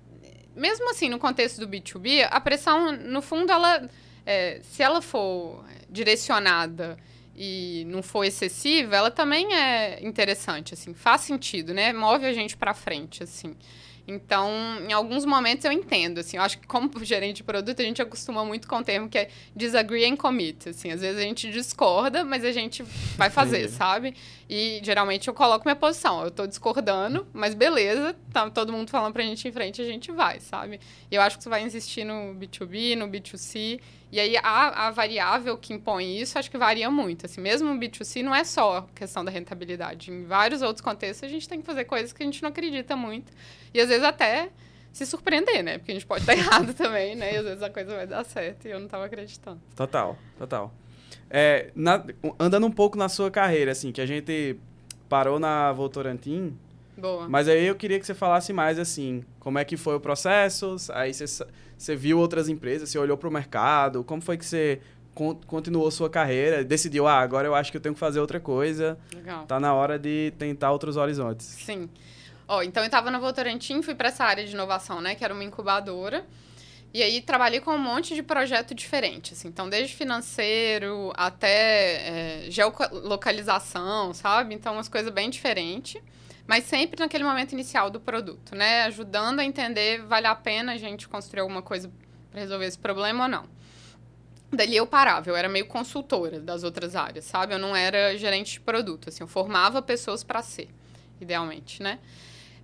[0.56, 3.88] mesmo assim, no contexto do B2B, a pressão, no fundo, ela
[4.24, 6.96] é, se ela for direcionada
[7.36, 11.92] e não for excessiva, ela também é interessante, assim, faz sentido, né?
[11.92, 13.54] Move a gente para frente, assim.
[14.08, 14.50] Então,
[14.88, 18.00] em alguns momentos eu entendo, assim, eu acho que como gerente de produto a gente
[18.00, 21.50] acostuma muito com o termo que é disagree and commit, assim, às vezes a gente
[21.50, 22.82] discorda, mas a gente
[23.16, 24.14] vai fazer, sabe?
[24.48, 29.12] E geralmente eu coloco minha posição, eu tô discordando, mas beleza, tá todo mundo falando
[29.12, 30.80] pra gente ir em frente, a gente vai, sabe?
[31.10, 33.80] E eu acho que você vai insistir no B2B, no B2C,
[34.10, 37.80] e aí a, a variável que impõe isso, acho que varia muito, assim, mesmo no
[37.80, 41.66] B2C não é só questão da rentabilidade, em vários outros contextos a gente tem que
[41.66, 43.32] fazer coisas que a gente não acredita muito,
[43.74, 44.50] e às vezes até
[44.96, 45.76] se surpreender, né?
[45.76, 47.34] Porque a gente pode estar errado também, né?
[47.34, 49.60] E às vezes a coisa vai dar certo e eu não estava acreditando.
[49.74, 50.72] Total, total.
[51.28, 52.02] É, na,
[52.38, 54.58] andando um pouco na sua carreira, assim, que a gente
[55.08, 56.56] parou na Votorantim.
[56.96, 57.28] Boa.
[57.28, 60.76] Mas aí eu queria que você falasse mais, assim, como é que foi o processo,
[60.92, 61.46] aí você,
[61.76, 64.80] você viu outras empresas, você olhou para o mercado, como foi que você
[65.46, 68.98] continuou sua carreira, decidiu, ah, agora eu acho que eu tenho que fazer outra coisa.
[69.14, 69.46] Legal.
[69.46, 71.46] Tá na hora de tentar outros horizontes.
[71.46, 71.88] Sim.
[72.46, 75.32] Ó, então eu estava na Votorantim, fui para essa área de inovação, né, que era
[75.32, 76.24] uma incubadora.
[76.94, 79.48] E aí trabalhei com um monte de projeto diferente, assim.
[79.48, 84.54] Então, desde financeiro até é, geolocalização, sabe?
[84.54, 86.00] Então, umas coisas bem diferentes.
[86.46, 88.84] Mas sempre naquele momento inicial do produto, né?
[88.84, 91.90] Ajudando a entender, vale a pena a gente construir alguma coisa
[92.30, 93.48] para resolver esse problema ou não.
[94.52, 97.52] Dali eu parava, eu era meio consultora das outras áreas, sabe?
[97.52, 99.24] Eu não era gerente de produto, assim.
[99.24, 100.68] Eu formava pessoas para ser,
[101.20, 101.98] idealmente, né?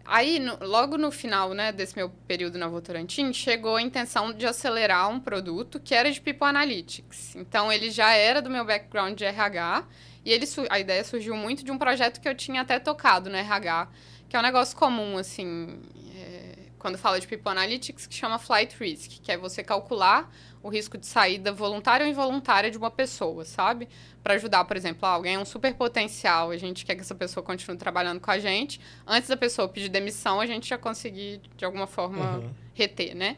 [0.05, 4.47] Aí, no, logo no final né, desse meu período na Votorantim, chegou a intenção de
[4.47, 7.37] acelerar um produto que era de People Analytics.
[7.37, 9.87] Então, ele já era do meu background de RH
[10.25, 13.37] e ele, a ideia surgiu muito de um projeto que eu tinha até tocado no
[13.37, 13.89] RH,
[14.29, 15.81] que é um negócio comum, assim,
[16.17, 20.69] é, quando fala de People Analytics, que chama Flight Risk, que é você calcular o
[20.69, 23.89] risco de saída voluntária ou involuntária de uma pessoa, sabe?
[24.23, 27.15] Para ajudar, por exemplo, ah, alguém é um super potencial, a gente quer que essa
[27.15, 28.81] pessoa continue trabalhando com a gente.
[29.07, 32.51] Antes da pessoa pedir demissão, a gente já conseguir, de alguma forma, uhum.
[32.75, 33.37] reter, né?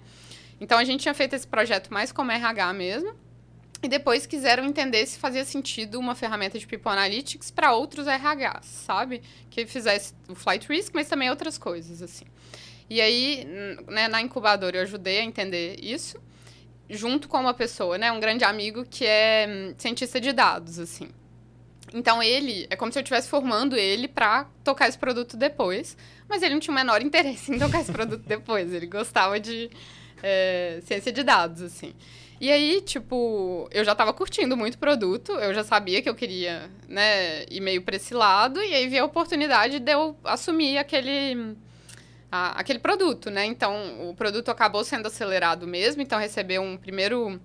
[0.61, 3.15] Então, a gente tinha feito esse projeto mais como RH mesmo.
[3.85, 8.65] E depois quiseram entender se fazia sentido uma ferramenta de People Analytics para outros RHs,
[8.65, 9.21] sabe?
[9.51, 12.25] Que fizesse o Flight Risk, mas também outras coisas, assim.
[12.89, 13.47] E aí,
[13.87, 16.19] né, na incubadora, eu ajudei a entender isso
[16.89, 18.11] junto com uma pessoa, né?
[18.11, 21.11] Um grande amigo que é hum, cientista de dados, assim.
[21.93, 25.95] Então ele, é como se eu estivesse formando ele para tocar esse produto depois,
[26.27, 28.73] mas ele não tinha o menor interesse em tocar esse produto depois.
[28.73, 29.71] Ele gostava de
[30.23, 31.93] é, ciência de dados, assim.
[32.41, 36.15] E aí, tipo, eu já tava curtindo muito o produto, eu já sabia que eu
[36.15, 40.79] queria, né, ir meio pra esse lado, e aí vi a oportunidade de eu assumir
[40.79, 41.57] aquele
[42.31, 43.45] a, aquele produto, né?
[43.47, 47.41] Então, o produto acabou sendo acelerado mesmo, então recebeu um primeiro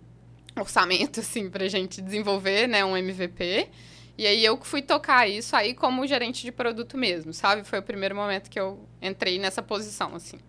[0.57, 3.69] orçamento, assim, pra gente desenvolver, né, um MVP.
[4.17, 7.63] E aí eu fui tocar isso aí como gerente de produto mesmo, sabe?
[7.63, 10.39] Foi o primeiro momento que eu entrei nessa posição, assim.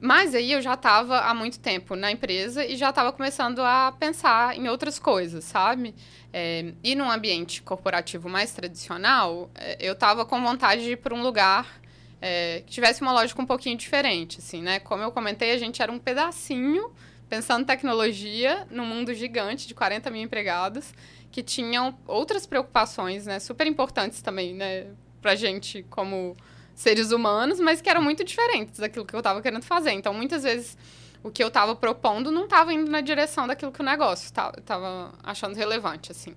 [0.00, 3.92] Mas aí eu já estava há muito tempo na empresa e já estava começando a
[3.92, 5.94] pensar em outras coisas, sabe?
[6.32, 11.14] É, e num ambiente corporativo mais tradicional, é, eu estava com vontade de ir para
[11.14, 11.80] um lugar
[12.20, 14.78] é, que tivesse uma lógica um pouquinho diferente, assim, né?
[14.80, 16.90] Como eu comentei, a gente era um pedacinho,
[17.28, 20.92] pensando em tecnologia, num mundo gigante de 40 mil empregados,
[21.30, 23.38] que tinham outras preocupações, né?
[23.38, 24.86] Super importantes também, né?
[25.20, 26.36] Pra gente como
[26.74, 29.92] seres humanos, mas que eram muito diferentes daquilo que eu estava querendo fazer.
[29.92, 30.76] Então, muitas vezes,
[31.22, 35.12] o que eu estava propondo não estava indo na direção daquilo que o negócio estava
[35.22, 36.34] achando relevante, assim.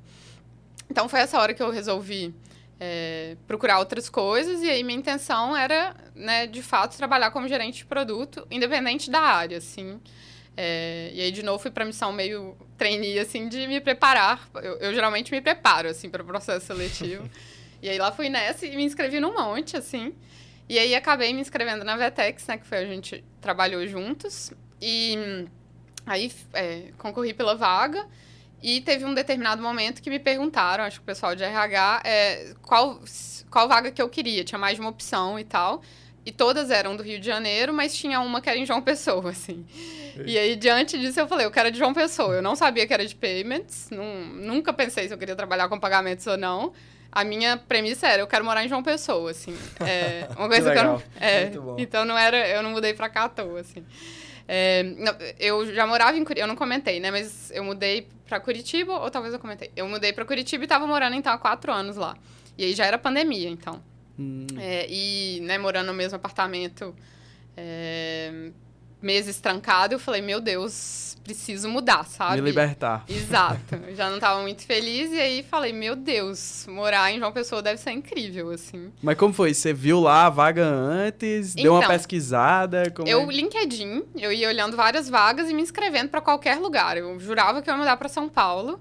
[0.89, 2.33] Então, foi essa hora que eu resolvi
[2.79, 7.79] é, procurar outras coisas e aí minha intenção era, né, de fato, trabalhar como gerente
[7.79, 9.99] de produto, independente da área, assim.
[10.55, 14.47] É, e aí, de novo, fui para missão meio trainee, assim, de me preparar.
[14.55, 17.29] Eu, eu geralmente me preparo, assim, para o processo seletivo.
[17.81, 20.13] e aí, lá fui nessa e me inscrevi num monte, assim.
[20.67, 24.51] E aí, acabei me inscrevendo na Vetex, né, que foi a gente trabalhou juntos.
[24.81, 25.47] E
[26.05, 28.05] aí, é, concorri pela vaga.
[28.61, 32.53] E teve um determinado momento que me perguntaram, acho que o pessoal de RH, é,
[32.63, 32.99] qual,
[33.51, 34.43] qual vaga que eu queria.
[34.43, 35.81] Tinha mais de uma opção e tal.
[36.25, 39.29] E todas eram do Rio de Janeiro, mas tinha uma que era em João Pessoa,
[39.31, 39.65] assim.
[40.25, 42.35] E aí, diante disso, eu falei, eu quero de João Pessoa.
[42.35, 45.79] Eu não sabia que era de payments, não, nunca pensei se eu queria trabalhar com
[45.79, 46.73] pagamentos ou não.
[47.11, 49.55] A minha premissa era, eu quero morar em João Pessoa, assim.
[49.79, 51.03] É, uma coisa que, eu não...
[51.19, 53.83] É, então, não era, eu não mudei pra cá à toa, assim.
[54.47, 54.85] É,
[55.39, 57.11] eu já morava em Curitiba, eu não comentei, né?
[57.11, 59.71] Mas eu mudei pra Curitiba, ou talvez eu comentei.
[59.75, 62.15] Eu mudei pra Curitiba e tava morando, então, há quatro anos lá.
[62.57, 63.81] E aí já era pandemia, então.
[64.17, 64.47] Hum.
[64.57, 66.95] É, e, né, morando no mesmo apartamento,
[67.55, 68.51] é,
[69.01, 72.41] meses trancado, eu falei, meu Deus, preciso mudar, sabe?
[72.41, 73.03] Me libertar.
[73.07, 73.77] Exato.
[73.95, 77.79] Já não tava muito feliz e aí falei, meu Deus, morar em João Pessoa deve
[77.79, 78.91] ser incrível, assim.
[79.01, 79.53] Mas como foi?
[79.53, 81.53] Você viu lá a vaga antes?
[81.53, 82.89] deu uma Então, pesquisada?
[82.91, 83.33] Como Eu, é?
[83.33, 86.97] LinkedIn, eu ia olhando várias vagas e me inscrevendo pra qualquer lugar.
[86.97, 88.79] Eu jurava que eu ia mudar pra São Paulo,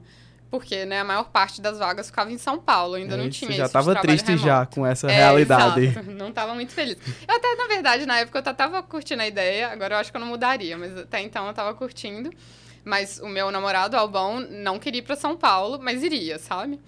[0.51, 3.51] porque, né, a maior parte das vagas ficava em São Paulo, ainda não Aí tinha
[3.51, 4.75] você já isso de tava trabalho triste já remoto.
[4.77, 5.85] com essa É, realidade.
[5.87, 6.11] exato.
[6.13, 6.97] Não tava muito feliz.
[7.27, 10.17] Eu até, na verdade, na época eu tava curtindo a ideia, agora eu acho que
[10.17, 12.31] eu não mudaria, mas até então eu tava curtindo.
[12.85, 16.81] Mas o meu namorado, Albão, não queria ir pra São Paulo, mas iria, sabe?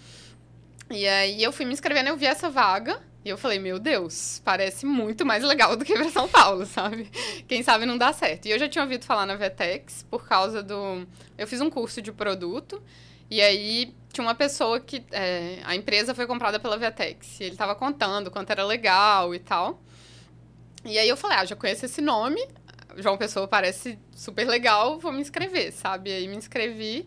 [0.91, 4.41] E aí eu fui me inscrevendo, eu vi essa vaga, e eu falei, meu Deus,
[4.45, 7.11] parece muito mais legal do que ir pra São Paulo, sabe?
[7.49, 8.47] Quem sabe não dá certo.
[8.47, 11.07] E eu já tinha ouvido falar na Vetex por causa do.
[11.37, 12.81] Eu fiz um curso de produto,
[13.31, 15.05] e aí tinha uma pessoa que.
[15.13, 17.41] é, a empresa foi comprada pela Vetex.
[17.41, 19.81] E ele tava contando quanto era legal e tal.
[20.85, 22.41] E aí eu falei, ah, já conheço esse nome.
[22.97, 26.11] João Pessoa parece super legal, vou me inscrever, sabe?
[26.11, 27.07] E aí me inscrevi.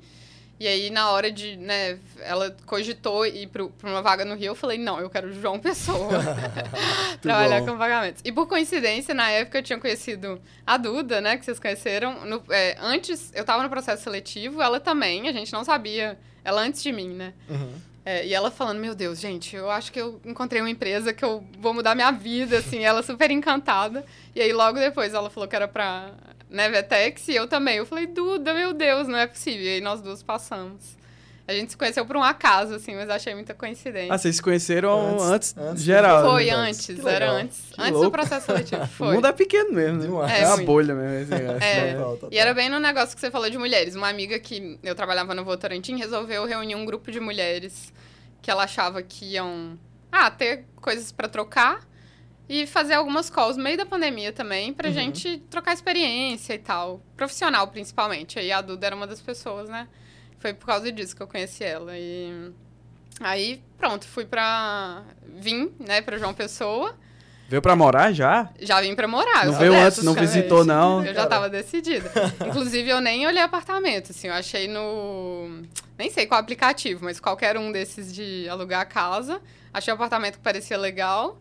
[0.62, 4.55] E aí, na hora de, né, ela cogitou ir para uma vaga no Rio, eu
[4.55, 6.07] falei, não, eu quero João Pessoa.
[7.20, 7.72] Trabalhar bom.
[7.72, 8.22] com pagamentos.
[8.24, 12.24] E por coincidência, na época eu tinha conhecido a Duda, né, que vocês conheceram.
[12.28, 16.16] No- é, antes, eu tava no processo seletivo, ela também, a gente não sabia.
[16.43, 17.34] Ela antes de mim, né?
[17.49, 17.74] Uhum.
[18.05, 21.26] É, e ela falando, meu Deus, gente, eu acho que eu encontrei uma empresa que
[21.26, 24.05] eu vou mudar minha vida, assim, ela super encantada.
[24.36, 26.12] E aí, logo depois, ela falou que era pra
[26.52, 27.78] né, Vetex, e eu também.
[27.78, 29.64] Eu falei, Duda, meu Deus, não é possível.
[29.64, 30.99] E aí, nós duas passamos.
[31.47, 34.14] A gente se conheceu por um acaso, assim, mas achei muita coincidência.
[34.14, 36.30] Ah, vocês se conheceram Antes- antes, antes geral.
[36.30, 36.60] Foi Vetex.
[36.60, 37.36] antes, Que era legal.
[37.36, 37.60] antes.
[37.72, 38.06] Que antes louco.
[38.06, 39.16] do processo seletivo, O foi.
[39.16, 40.06] mundo é pequeno mesmo, né?
[40.06, 40.32] Demais.
[40.32, 40.68] É, É, uma muito.
[40.68, 41.64] bolha mesmo esse negócio.
[41.64, 41.76] É.
[41.82, 41.93] né?
[41.93, 42.30] Total, total.
[42.32, 43.95] E era bem no negócio que você falou de mulheres.
[43.95, 47.91] Uma amiga que eu trabalhava no Votorantim resolveu reunir um grupo de mulheres
[48.41, 49.78] que ela achava que iam
[50.12, 51.82] ah, ter coisas pra trocar
[52.50, 54.94] e fazer algumas calls no meio da pandemia também pra Uhum.
[54.94, 57.02] gente trocar experiência e tal.
[57.16, 58.38] Profissional, principalmente.
[58.39, 59.88] Aí a Duda era uma das pessoas, né?
[60.39, 61.94] Foi por causa disso que eu conheci ela.
[61.98, 62.52] E
[63.20, 65.04] aí, pronto, fui pra.
[65.38, 66.96] Vim, né, pra João Pessoa.
[67.48, 68.50] Veio pra morar já?
[68.62, 69.46] Já vim pra morar.
[69.46, 70.28] Não veio dessas antes, não também.
[70.30, 71.04] visitou, não?
[71.06, 72.10] Eu já tava decidida.
[72.48, 75.62] Inclusive, eu nem olhei apartamento, assim, eu achei no.
[75.98, 79.42] Nem sei qual aplicativo, mas qualquer um desses de alugar a casa.
[79.74, 81.38] Achei um apartamento que parecia legal.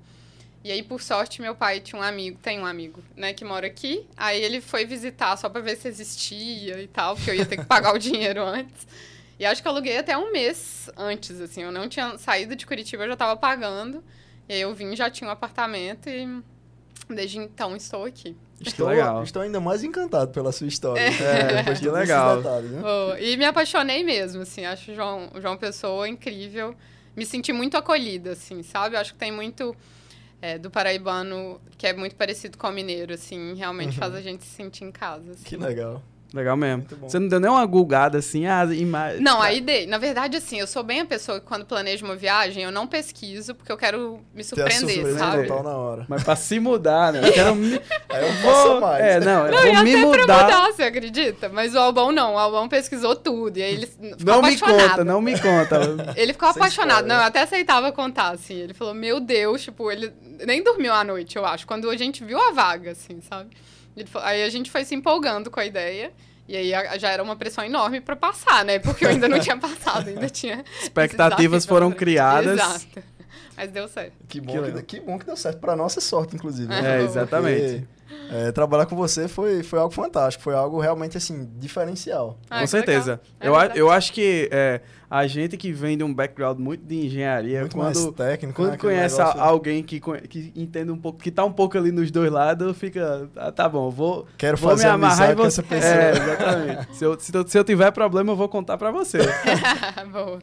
[0.62, 3.66] E aí, por sorte, meu pai tinha um amigo, tem um amigo, né, que mora
[3.66, 4.06] aqui.
[4.16, 7.56] Aí ele foi visitar só pra ver se existia e tal, porque eu ia ter
[7.56, 8.86] que pagar o dinheiro antes.
[9.38, 11.62] E acho que eu aluguei até um mês antes, assim.
[11.62, 14.04] Eu não tinha saído de Curitiba, eu já tava pagando.
[14.46, 16.42] E aí eu vim, já tinha um apartamento e
[17.08, 18.36] desde então estou aqui.
[18.60, 19.22] Estou, legal.
[19.22, 21.00] estou ainda mais encantado pela sua história.
[21.00, 22.36] É, depois de que todos esses legal.
[22.36, 22.82] detalhes, né?
[22.84, 24.66] Oh, e me apaixonei mesmo, assim.
[24.66, 26.74] Acho o João, o João Pessoa incrível.
[27.16, 28.96] Me senti muito acolhida, assim, sabe?
[28.96, 29.74] Acho que tem muito
[30.42, 33.54] é, do paraibano que é muito parecido com o mineiro, assim.
[33.54, 35.32] Realmente faz a gente se sentir em casa.
[35.32, 35.44] assim.
[35.44, 36.02] Que legal.
[36.32, 36.86] Legal mesmo.
[37.02, 39.20] Você não deu nem uma gulgada assim, ah, imagem.
[39.20, 39.86] Não, aí dei.
[39.86, 42.86] Na verdade, assim, eu sou bem a pessoa que quando planejo uma viagem, eu não
[42.86, 45.46] pesquiso, porque eu quero me Ter a surpreender, surpresa sabe?
[45.48, 46.06] total na hora.
[46.08, 47.28] Mas pra se mudar, né?
[47.28, 47.74] Eu quero me...
[48.08, 48.80] Aí eu vou...
[48.80, 49.04] mais.
[49.04, 50.44] É, não, eu Não, e vou me até pra mudar.
[50.44, 51.48] mudar, você acredita?
[51.48, 52.34] Mas o Albão não.
[52.34, 53.56] O Albão pesquisou tudo.
[53.56, 54.88] E aí ele ficou Não me apaixonado.
[54.90, 55.80] conta, não me conta.
[56.16, 56.90] Ele ficou Sem apaixonado.
[56.98, 57.08] spoiler.
[57.08, 58.54] Não, eu até aceitava contar, assim.
[58.54, 60.12] Ele falou, meu Deus, tipo, ele
[60.46, 63.50] nem dormiu à noite, eu acho, quando a gente viu a vaga, assim, sabe?
[63.96, 66.12] Ele falou- aí a gente foi se empolgando com a ideia.
[66.48, 68.80] E aí já era uma pressão enorme pra passar, né?
[68.80, 70.64] Porque eu ainda não tinha passado, ainda tinha.
[70.82, 72.58] Expectativas foram criadas.
[72.58, 73.02] Exato.
[73.56, 74.14] Mas deu certo.
[74.28, 75.58] Que bom Que que, bom que deu certo.
[75.60, 76.66] Pra nossa sorte, inclusive.
[76.68, 77.00] né?
[77.00, 77.86] É, exatamente.
[78.08, 80.42] Porque, é, trabalhar com você foi, foi algo fantástico.
[80.42, 82.36] Foi algo realmente, assim, diferencial.
[82.50, 83.20] Ah, Com certeza.
[83.38, 84.80] É eu, a- eu acho que é,
[85.10, 88.70] a gente que vem de um background muito de engenharia, Muito quando, mais técnico, quando
[88.70, 88.76] né?
[88.78, 89.98] Conhece negócio- alguém que,
[90.28, 93.68] que entende um pouco, que tá um pouco ali nos dois lados, fica, ah, tá
[93.68, 95.92] bom, vou, Quero vou fazer me amarrar amizade e essa pessoa.
[95.92, 96.96] É, exatamente.
[96.96, 99.18] se, eu, se, eu, se eu tiver problema, eu vou contar pra você.
[100.12, 100.38] Boa.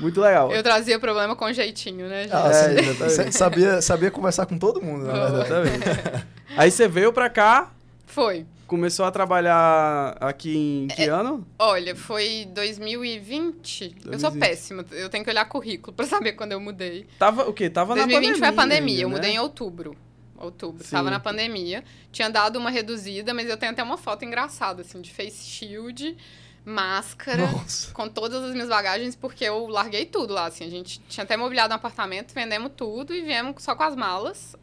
[0.00, 0.52] Muito legal.
[0.52, 2.32] Eu trazia problema com jeitinho, né, gente?
[2.34, 2.70] Ah, É, sim.
[2.90, 3.12] exatamente.
[3.12, 5.30] Sa- sabia, sabia conversar com todo mundo, na Boa.
[5.42, 5.68] verdade.
[5.70, 6.24] Exatamente.
[6.56, 7.70] Aí você veio pra cá,
[8.06, 8.46] Foi.
[8.68, 11.44] Começou a trabalhar aqui em que É, ano?
[11.58, 13.96] Olha, foi 2020.
[14.04, 14.38] Eu sou 2020.
[14.40, 14.84] péssima.
[14.92, 17.06] Eu tenho que olhar currículo pra saber quando eu mudei.
[17.18, 17.68] Tava o quê?
[17.70, 18.76] Tava 2020 na foi a pandemia.
[18.76, 19.02] pandemia.
[19.02, 19.36] eu ainda, mudei né?
[19.36, 19.96] em outubro.
[20.36, 20.84] Outubro.
[20.84, 20.90] Sim.
[20.90, 21.82] Tava na pandemia.
[22.12, 26.16] Tinha dado uma reduzida, mas eu tenho até uma foto engraçada, assim, de face shield,
[26.64, 27.92] máscara, Nossa.
[27.92, 30.64] com todas as minhas bagagens, porque eu larguei tudo lá, assim.
[30.64, 34.54] A gente tinha até mobiliado um apartamento, vendemos tudo e viemos só com as malas.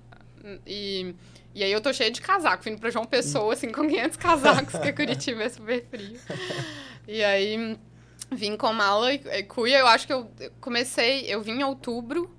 [0.65, 1.13] E,
[1.55, 4.71] e aí eu tô cheia de casaco, vindo pra João Pessoa, assim, com 500 casacos,
[4.73, 6.19] porque Curitiba é super frio.
[7.07, 7.77] E aí
[8.29, 9.79] vim com mala e, e cuia.
[9.79, 12.29] Eu acho que eu eu comecei, eu vim em outubro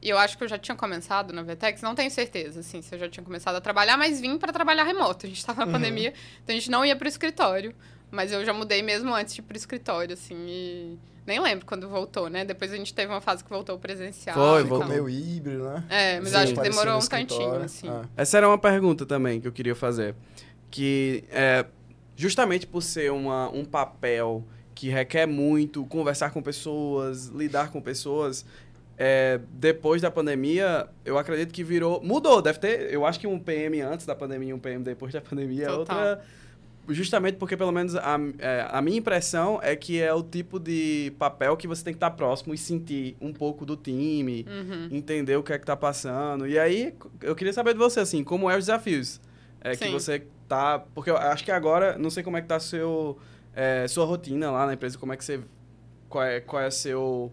[0.00, 2.94] e eu acho que eu já tinha começado na Vetex, não tenho certeza, assim, se
[2.94, 5.26] eu já tinha começado a trabalhar, mas vim para trabalhar remoto.
[5.26, 5.72] A gente estava na uhum.
[5.72, 7.74] pandemia, então a gente não ia para o escritório,
[8.10, 11.64] mas eu já mudei mesmo antes de ir para o escritório, assim, e nem lembro
[11.64, 12.44] quando voltou, né?
[12.44, 14.34] Depois a gente teve uma fase que voltou presencial.
[14.34, 14.68] Foi, então.
[14.68, 15.84] voltou meio híbrido, né?
[15.88, 16.36] É, mas Sim.
[16.36, 17.88] acho que demorou um tantinho, assim.
[17.88, 18.04] Ah.
[18.16, 20.14] Essa era uma pergunta também que eu queria fazer,
[20.70, 21.64] que é
[22.16, 24.44] justamente por ser uma, um papel
[24.74, 28.44] que requer muito conversar com pessoas, lidar com pessoas,
[28.96, 32.00] é, depois da pandemia, eu acredito que virou.
[32.02, 32.92] Mudou, deve ter.
[32.92, 35.72] Eu acho que um PM antes da pandemia e um PM depois da pandemia é
[35.72, 36.22] outra.
[36.88, 41.12] Justamente porque, pelo menos, a, é, a minha impressão é que é o tipo de
[41.18, 44.88] papel que você tem que estar próximo e sentir um pouco do time, uhum.
[44.90, 46.46] entender o que é que está passando.
[46.46, 49.20] E aí, eu queria saber de você, assim, como é os desafios
[49.60, 50.78] é, que você tá.
[50.94, 53.18] Porque eu acho que agora, não sei como é que tá seu,
[53.54, 55.40] é, sua rotina lá na empresa, como é que você.
[56.08, 57.32] Qual é, qual é seu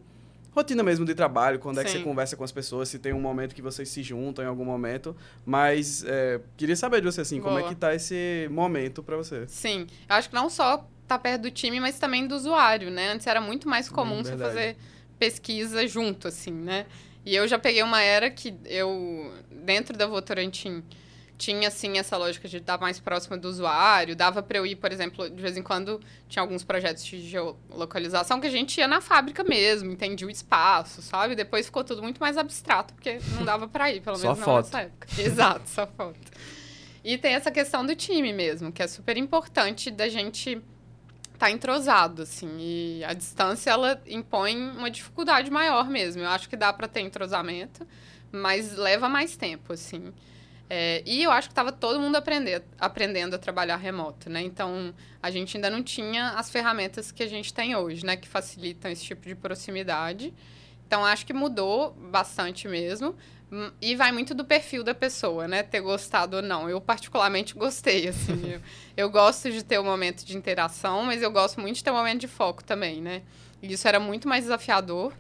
[0.52, 1.82] rotina mesmo de trabalho, quando Sim.
[1.82, 4.44] é que você conversa com as pessoas, se tem um momento que vocês se juntam
[4.44, 5.16] em algum momento.
[5.46, 7.54] Mas é, queria saber de você, assim, Boa.
[7.54, 9.48] como é que tá esse momento para você?
[9.48, 13.12] Sim, eu acho que não só tá perto do time, mas também do usuário, né?
[13.12, 14.78] Antes era muito mais comum hum, você fazer
[15.18, 16.86] pesquisa junto, assim, né?
[17.26, 20.84] E eu já peguei uma era que eu, dentro da Votorantim,
[21.42, 24.16] tinha, assim, essa lógica de estar mais próxima do usuário.
[24.16, 28.40] Dava para eu ir, por exemplo, de vez em quando tinha alguns projetos de geolocalização
[28.40, 31.34] que a gente ia na fábrica mesmo, entendia o espaço, sabe?
[31.34, 34.66] Depois ficou tudo muito mais abstrato, porque não dava para ir, pelo menos só foto.
[34.66, 35.08] nessa época.
[35.20, 36.20] Exato, só foto.
[37.04, 40.52] E tem essa questão do time mesmo, que é super importante da gente
[41.34, 42.56] estar tá entrosado, assim.
[42.60, 46.22] E a distância, ela impõe uma dificuldade maior mesmo.
[46.22, 47.88] Eu acho que dá para ter entrosamento,
[48.32, 50.14] mas leva mais tempo, assim.
[50.74, 54.42] É, e eu acho que estava todo mundo aprender, aprendendo a trabalhar remoto, né?
[54.42, 58.16] Então, a gente ainda não tinha as ferramentas que a gente tem hoje, né?
[58.16, 60.34] Que facilitam esse tipo de proximidade.
[60.88, 63.14] Então, acho que mudou bastante mesmo.
[63.52, 65.62] Hum, e vai muito do perfil da pessoa, né?
[65.62, 66.70] Ter gostado ou não.
[66.70, 68.40] Eu, particularmente, gostei, assim.
[68.54, 68.62] eu,
[68.96, 71.96] eu gosto de ter um momento de interação, mas eu gosto muito de ter um
[71.96, 73.24] momento de foco também, né?
[73.62, 75.12] E isso era muito mais desafiador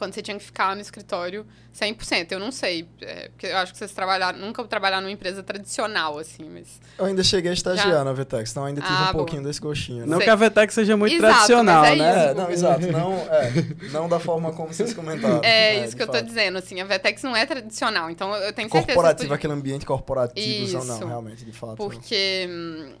[0.00, 1.46] quando você tinha que ficar no escritório
[1.78, 2.32] 100%.
[2.32, 6.18] Eu não sei, é, porque eu acho que vocês trabalharam, nunca trabalharam numa empresa tradicional,
[6.18, 6.80] assim, mas...
[6.98, 8.02] Eu ainda cheguei a estagiar Já...
[8.02, 10.00] na Vetex, então ainda tive ah, um pouquinho desse gostinho.
[10.00, 10.06] Né?
[10.06, 10.24] Não sei.
[10.24, 12.30] que a Vetex seja muito exato, tradicional, é né?
[12.30, 13.52] É, não, exato, não, é,
[13.92, 15.42] não da forma como vocês comentaram.
[15.44, 18.54] É, é isso que eu tô dizendo, assim, a Vetex não é tradicional, então eu
[18.54, 18.94] tenho certeza...
[18.94, 21.76] Corporativo, aquele ambiente corporativo, isso, não, realmente, de fato.
[21.76, 22.48] Porque...
[22.48, 22.94] Hum,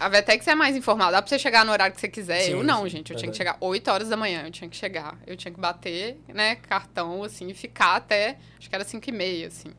[0.00, 2.42] a Vetex é mais informal, dá pra você chegar no horário que você quiser.
[2.42, 3.12] Sim, eu não, gente.
[3.12, 5.18] Eu tinha que chegar 8 horas da manhã, eu tinha que chegar.
[5.26, 9.12] Eu tinha que bater, né, cartão, assim, e ficar até, acho que era 5 e
[9.12, 9.70] meia, assim.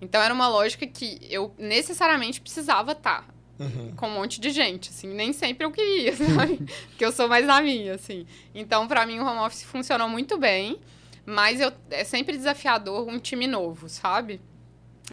[0.00, 3.22] Então era uma lógica que eu necessariamente precisava estar.
[3.22, 3.26] Tá
[3.60, 3.92] uhum.
[3.94, 6.58] Com um monte de gente, assim, nem sempre eu queria, sabe?
[6.88, 8.26] Porque eu sou mais na minha, assim.
[8.54, 10.80] Então, para mim, o home office funcionou muito bem,
[11.26, 14.40] mas eu, é sempre desafiador um time novo, sabe?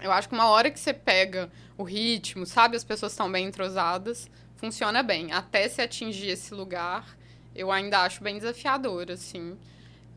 [0.01, 2.78] Eu acho que uma hora que você pega o ritmo, sabe?
[2.78, 5.32] As pessoas estão bem entrosadas, funciona bem.
[5.32, 7.18] Até se atingir esse lugar,
[7.55, 9.58] eu ainda acho bem desafiador, assim.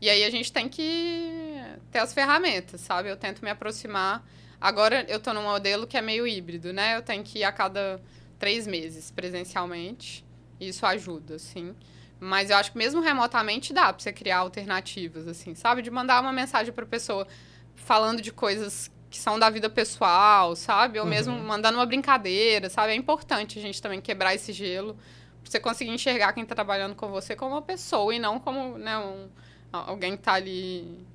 [0.01, 1.61] E aí a gente tem que
[1.91, 3.09] ter as ferramentas, sabe?
[3.09, 4.27] Eu tento me aproximar.
[4.59, 6.97] Agora eu tô num modelo que é meio híbrido, né?
[6.97, 8.01] Eu tenho que ir a cada
[8.37, 10.25] três meses presencialmente.
[10.59, 11.75] Isso ajuda, assim.
[12.19, 15.81] Mas eu acho que mesmo remotamente dá pra você criar alternativas, assim, sabe?
[15.81, 17.27] De mandar uma mensagem pra pessoa
[17.75, 20.97] falando de coisas que são da vida pessoal, sabe?
[20.97, 21.09] Ou uhum.
[21.09, 22.93] mesmo mandando uma brincadeira, sabe?
[22.93, 24.95] É importante a gente também quebrar esse gelo
[25.43, 28.77] pra você conseguir enxergar quem tá trabalhando com você como uma pessoa e não como
[28.77, 29.27] né, um,
[29.71, 31.05] alguém que tá ali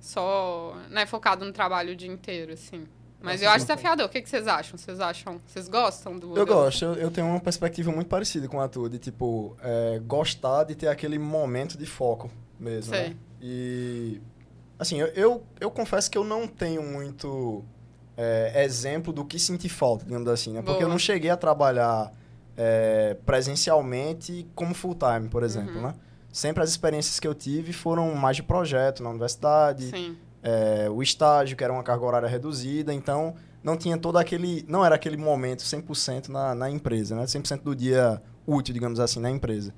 [0.00, 2.86] só né, focado no trabalho o dia inteiro, assim.
[3.20, 4.06] Mas eu acho desafiador.
[4.06, 4.76] O que, que vocês acham?
[4.76, 5.40] Vocês acham?
[5.46, 6.36] Vocês gostam do.
[6.36, 6.84] Eu gosto.
[6.84, 10.74] Eu, eu, tenho uma perspectiva muito parecida com a tua, de tipo, é, gostar de
[10.74, 12.28] ter aquele momento de foco
[12.58, 12.92] mesmo.
[12.92, 13.10] Sei.
[13.10, 13.16] Né?
[13.40, 14.20] E
[14.82, 17.64] Assim, eu, eu, eu, confesso que eu não tenho muito
[18.16, 20.60] é, exemplo do que sentir falta, digamos assim, né?
[20.60, 20.82] Porque Boa.
[20.82, 22.12] eu não cheguei a trabalhar
[22.56, 25.82] é, presencialmente como full-time, por exemplo, uhum.
[25.82, 25.94] né?
[26.32, 29.92] Sempre as experiências que eu tive foram mais de projeto na universidade,
[30.42, 34.64] é, o estágio, que era uma carga horária reduzida, então não tinha todo aquele...
[34.66, 37.22] Não era aquele momento 100% na, na empresa, né?
[37.22, 39.72] 100% do dia útil, digamos assim, na empresa.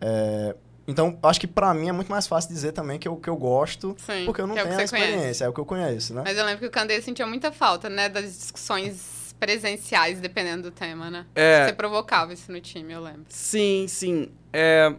[0.00, 0.54] É,
[0.86, 3.36] então, acho que para mim é muito mais fácil dizer também que eu, que eu
[3.36, 5.44] gosto, Sim, porque eu não é tenho a experiência, conhece.
[5.44, 6.22] é o que eu conheço, né?
[6.24, 10.70] Mas eu lembro que o Candê sentia muita falta, né, das discussões presenciais, dependendo do
[10.70, 11.26] tema, né?
[11.34, 11.66] É...
[11.66, 13.24] Você provocava isso no time, eu lembro.
[13.28, 14.28] Sim, sim.
[14.52, 14.94] É...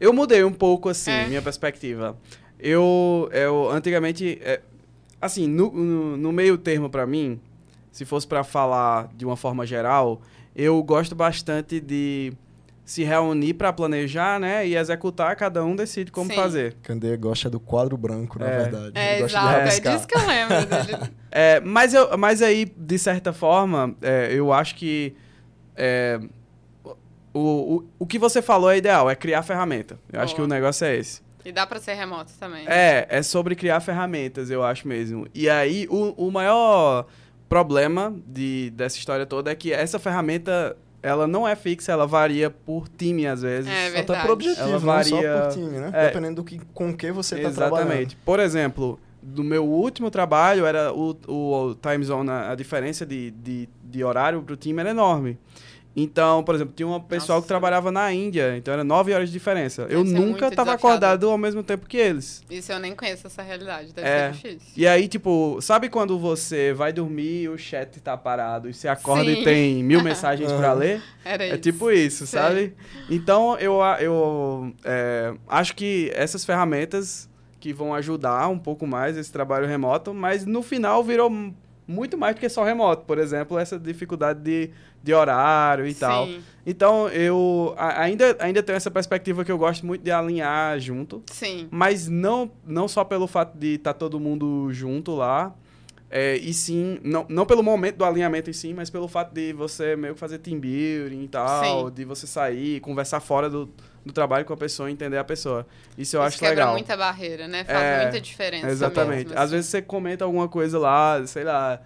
[0.00, 1.26] Eu mudei um pouco, assim, é.
[1.26, 2.16] minha perspectiva.
[2.58, 4.60] Eu, eu antigamente, é...
[5.20, 7.40] assim, no, no, no meio termo para mim,
[7.92, 10.20] se fosse para falar de uma forma geral,
[10.54, 12.32] eu gosto bastante de
[12.88, 14.66] se reunir para planejar, né?
[14.66, 16.36] E executar, cada um decide como Sim.
[16.36, 16.74] fazer.
[16.82, 18.56] Candê gosta do quadro branco, na É.
[18.62, 18.92] verdade.
[18.94, 19.58] É, Ele gosta exato.
[19.82, 21.10] de É disso que eu lembro dele.
[21.30, 25.14] É, mas, eu, mas aí, de certa forma, é, eu acho que
[25.76, 26.18] é,
[27.34, 29.98] o, o, o que você falou é ideal, é criar ferramenta.
[30.10, 30.46] Eu acho que Boa.
[30.46, 31.20] o negócio é esse.
[31.44, 32.64] E dá pra ser remoto também.
[32.66, 35.26] É, é sobre criar ferramentas, eu acho mesmo.
[35.34, 37.04] E aí, o, o maior
[37.50, 42.50] problema de, dessa história toda é que essa ferramenta, ela não é fixa, ela varia
[42.50, 43.70] por time, às vezes.
[43.70, 44.22] É Até verdade.
[44.22, 45.90] por objetivo, Ela não varia- só por time, né?
[45.92, 46.06] é.
[46.06, 47.86] Dependendo do que, com que você está trabalhando.
[47.88, 48.16] Exatamente.
[48.24, 53.30] Por exemplo, no meu último trabalho, era o, o time zone, a a diferença de,
[53.30, 55.38] de, de horário pro time era enorme.
[56.00, 57.42] Então, por exemplo, tinha um pessoal Nossa.
[57.42, 59.82] que trabalhava na Índia, então era nove horas de diferença.
[59.90, 62.40] eu ser nunca estava acordado ao mesmo tempo que eles.
[62.48, 63.92] Isso eu nem conheço essa realidade.
[63.92, 64.32] Deve É.
[64.32, 64.72] ser difícil.
[64.76, 68.86] E aí, tipo, sabe quando você vai dormir e o chat tá parado e você
[68.86, 69.40] acorda Sim.
[69.40, 70.78] e tem mil mensagens pra Aham.
[70.78, 71.02] ler?
[71.24, 71.58] Era É isso.
[71.58, 72.38] tipo isso, Sei.
[72.40, 72.74] sabe?
[73.10, 77.28] Então, eu, eu é, acho que essas ferramentas
[77.58, 81.28] que vão ajudar um pouco mais esse trabalho remoto, mas no final virou
[81.88, 83.04] muito mais do que só remoto.
[83.06, 84.70] Por exemplo, essa dificuldade de,
[85.02, 86.26] de horário e tal.
[86.26, 90.78] Sim, Então, eu a- ainda, ainda tenho essa perspectiva que eu gosto muito de alinhar
[90.78, 91.22] junto.
[91.32, 91.66] sim.
[91.70, 95.54] Mas não, não só pelo fato de estar todo mundo junto lá,
[96.10, 99.52] é, e sim, não, não pelo momento do alinhamento em si, mas pelo fato de
[99.52, 101.94] você meio que fazer team building e tal, Sim.
[101.94, 103.68] de você sair, conversar fora do,
[104.08, 105.66] do trabalho com a pessoa, entender a pessoa.
[105.96, 106.72] Isso eu Isso acho quebra legal.
[106.72, 107.64] muita barreira, né?
[107.64, 108.66] Faz É, muita diferença.
[108.68, 109.26] Exatamente.
[109.26, 109.52] mesmo, Às assim.
[109.52, 111.80] vezes você comenta alguma coisa lá, sei lá,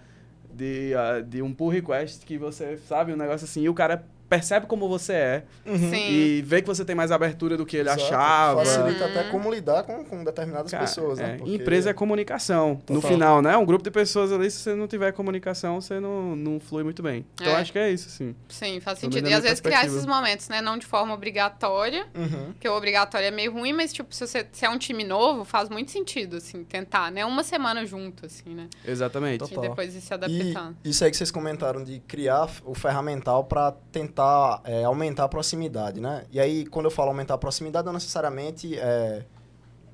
[0.51, 4.03] de, ah, de um pull request que você sabe, um negócio assim, e o cara
[4.33, 6.09] percebe como você é Sim.
[6.09, 8.03] e vê que você tem mais abertura do que ele Exato.
[8.03, 8.65] achava.
[8.65, 9.11] Facilita Uhum.
[9.11, 11.33] até como lidar com, com determinadas Cara, pessoas, né?
[11.35, 12.81] é, Porque- Empresa é comunicação.
[12.89, 13.11] No Total.
[13.11, 13.55] final, né?
[13.57, 17.03] Um grupo de pessoas ali, se você não tiver comunicação, você não, não flui muito
[17.03, 17.25] bem.
[17.35, 17.55] Então É.
[17.57, 18.35] acho que é isso, sim.
[18.49, 19.27] Sim, faz sentido.
[19.29, 20.61] E às vezes criar esses momentos, né?
[20.61, 22.53] Não de forma obrigatória, Uhum.
[22.53, 25.43] porque o obrigatório é meio ruim, mas, tipo, se você se é um time novo,
[25.45, 27.23] faz muito sentido, assim, tentar, né?
[27.25, 28.67] Uma semana junto, assim, né?
[28.85, 29.39] Exatamente.
[29.39, 29.63] Total.
[29.63, 30.77] E depois ir se E adaptando.
[30.83, 34.22] isso aí que vocês comentaram de criar o ferramental para tentar
[34.63, 36.23] é, aumentar a proximidade, né?
[36.31, 39.23] E aí, quando eu falo aumentar a proximidade, não necessariamente é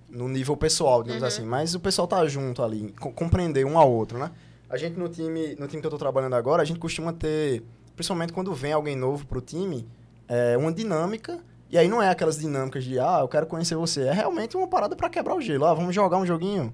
[0.10, 1.28] no nível pessoal, digamos Uhum.
[1.28, 4.32] assim, mas o pessoal tá junto ali, co- compreender um ao outro, né?
[4.70, 7.64] A gente no time, no time que eu tô trabalhando agora, a gente costuma ter,
[7.96, 9.88] principalmente quando vem alguém novo pro time,
[10.28, 11.40] é, uma dinâmica.
[11.72, 14.02] E aí não é aquelas dinâmicas de, ah, eu quero conhecer você.
[14.08, 15.66] É realmente uma parada para quebrar o gelo.
[15.66, 16.74] Ah, vamos jogar um joguinho?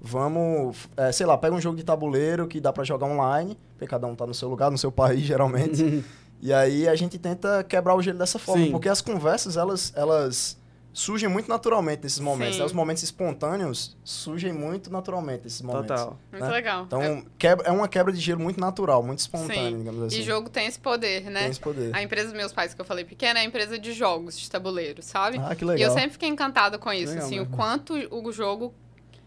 [0.00, 3.86] Vamos, é, sei lá, pega um jogo de tabuleiro que dá para jogar online, porque
[3.86, 6.02] cada um tá no seu lugar, no seu país, geralmente.
[6.42, 8.72] e aí a gente tenta quebrar o gelo dessa forma, Sim.
[8.72, 10.60] porque as conversas, elas, elas
[10.92, 12.58] surgem muito naturalmente nesses momentos.
[12.58, 12.64] Né?
[12.64, 15.88] Os momentos espontâneos surgem muito naturalmente nesses momentos.
[15.88, 16.18] Total.
[16.30, 16.50] Muito né?
[16.50, 16.84] legal.
[16.84, 19.78] Então, quebra, é uma quebra de gelo muito natural, muito espontânea, Sim.
[19.78, 20.18] digamos assim.
[20.18, 21.42] E jogo tem esse poder, né?
[21.42, 21.94] Tem esse poder.
[21.94, 24.50] A empresa dos meus pais que eu falei pequena é a empresa de jogos de
[24.50, 25.38] tabuleiro, sabe?
[25.38, 25.94] Ah, que E eu legal.
[25.94, 27.54] sempre fiquei encantada com isso, Legal assim, mesmo.
[27.54, 28.74] o quanto o jogo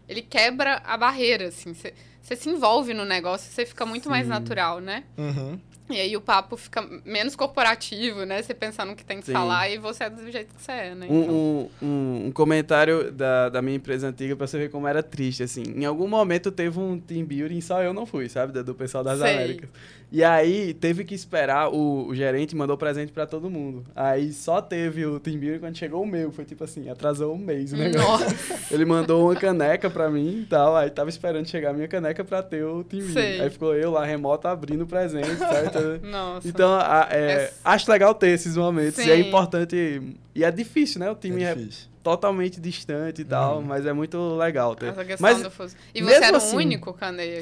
[0.08, 4.30] ele quebra a barreira, assim, você se envolve no negócio, você fica muito mais Sim.
[4.30, 5.04] natural, né?
[5.16, 5.58] Uhum.
[5.88, 8.42] E aí o papo fica menos corporativo, né?
[8.42, 9.32] Você pensar no que tem que Sim.
[9.32, 11.06] falar e você é do jeito que você é, né?
[11.08, 14.88] Um, Então, um, um, um comentário da, da minha empresa antiga pra você ver como
[14.88, 15.62] era triste, assim.
[15.62, 18.52] Em algum momento teve um team building, só eu não fui, sabe?
[18.52, 19.32] Do, do pessoal das Sei.
[19.32, 19.68] Américas.
[20.16, 23.84] E aí teve que esperar, o, o gerente mandou presente pra todo mundo.
[23.94, 26.32] Aí só teve o team building quando chegou o meu.
[26.32, 28.24] Foi tipo assim, atrasou um mês o negócio.
[28.24, 30.74] Nossa, Ele mandou uma caneca pra mim e tal.
[30.74, 33.40] Aí tava esperando chegar a minha caneca pra ter o team building.
[33.42, 36.00] Aí ficou eu lá remoto abrindo o presente, certo?
[36.06, 36.48] nossa.
[36.48, 38.98] Então, a- é, É- acho legal ter esses momentos.
[39.00, 39.28] E é Sim.
[39.28, 40.00] importante.
[40.34, 41.10] E é difícil, né?
[41.10, 41.56] O time É é,
[42.02, 43.64] totalmente distante e tal, Uhum.
[43.64, 44.86] mas é muito legal ter.
[44.86, 45.76] Essa questão Mas do fuso.
[45.94, 47.40] E você era assim- o único, Candeia?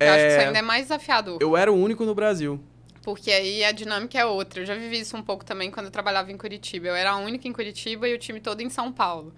[0.00, 1.38] Eu acho que isso ainda é mais desafiador.
[1.40, 2.60] eu era o único no Brasil.
[3.02, 4.60] Porque aí a dinâmica é outra.
[4.60, 6.88] Eu já vivi isso um pouco também quando eu trabalhava em Curitiba.
[6.88, 9.32] Eu era a única em Curitiba e o time todo em São Paulo.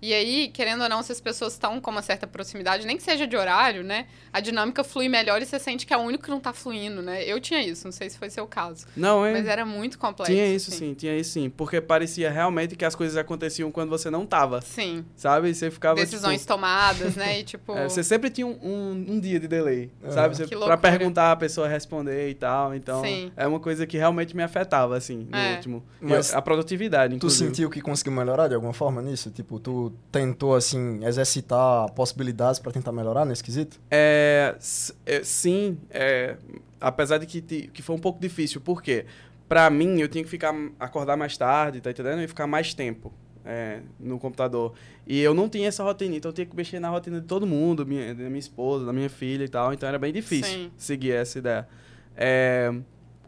[0.00, 3.02] E aí, querendo ou não, se as pessoas estão com uma certa proximidade, nem que
[3.02, 4.06] seja de horário, né?
[4.32, 7.00] A dinâmica flui melhor e você sente que é o único que não tá fluindo,
[7.00, 7.24] né?
[7.24, 8.86] Eu tinha isso, não sei se foi seu caso.
[8.96, 9.32] Não, é.
[9.32, 10.32] Mas era muito complexo.
[10.32, 10.88] Tinha isso assim.
[10.90, 11.48] sim, tinha isso sim.
[11.48, 15.04] Porque parecia realmente que as coisas aconteciam quando você não tava, Sim.
[15.16, 15.54] sabe?
[15.54, 15.96] Você ficava.
[15.96, 17.40] Decisões tipo, tomadas, né?
[17.40, 17.72] E tipo.
[17.76, 20.10] é, você sempre tinha um, um, um dia de delay, É.
[20.10, 20.36] sabe?
[20.36, 22.74] Você, Que pra perguntar, a pessoa responder e tal.
[22.74, 23.32] Então, Sim.
[23.36, 25.54] é uma coisa que realmente me afetava, assim, no É.
[25.54, 25.82] último.
[26.02, 27.48] E Mas a produtividade, Tu inclusive.
[27.48, 29.30] sentiu que conseguiu melhorar de alguma forma nisso?
[29.30, 29.58] Tipo,
[29.90, 33.80] tu tentou, assim, exercitar possibilidades pra tentar melhorar nesse quesito?
[33.90, 34.56] É,
[35.04, 36.36] é, sim, é,
[36.80, 39.06] apesar de que, que foi um pouco difícil, por quê?
[39.48, 42.22] Pra mim, eu tinha que ficar, acordar mais tarde, tá entendendo?
[42.22, 43.12] E ficar mais tempo
[43.44, 44.74] é, no computador.
[45.06, 47.46] E eu não tinha essa rotina, então eu tinha que mexer na rotina de todo
[47.46, 50.70] mundo, minha, da minha esposa, da minha filha e tal, então era bem difícil Sim.
[50.76, 51.68] seguir essa ideia.
[52.16, 52.74] É,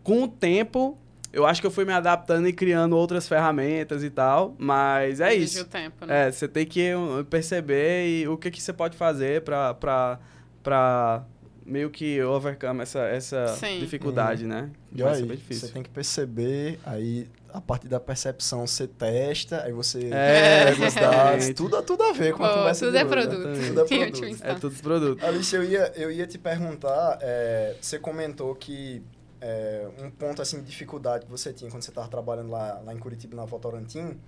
[0.03, 0.99] com o tempo,
[1.33, 5.35] eu acho que eu fui me adaptando e criando outras ferramentas e tal, mas é
[5.35, 5.63] Exige isso.
[5.63, 6.29] o tempo, né?
[6.29, 6.91] É, você tem que
[7.31, 10.19] perceber e o que, que você pode fazer pra, pra,
[10.63, 11.25] pra
[11.65, 13.79] meio que overcome essa, essa Sim.
[13.81, 14.71] dificuldade, né?
[14.95, 15.67] E Vai ser aí, bem difícil.
[15.69, 20.87] você tem que perceber, aí a partir da percepção você testa, aí você É, pega
[20.87, 23.21] os dados, tudo, tudo a ver com a Pô, conversa tudo de é hoje, né?
[23.23, 23.67] produto.
[23.67, 24.45] Tudo é produto.
[24.45, 25.25] É tudo produto.
[25.27, 29.03] Alice, eu ia, eu ia te perguntar, é, você comentou que
[29.41, 32.93] é, um ponto assim, de dificuldade que você tinha quando você estava trabalhando lá, lá
[32.95, 34.19] em Curitiba, na Votorantim,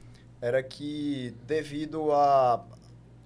[0.40, 2.64] era que devido a,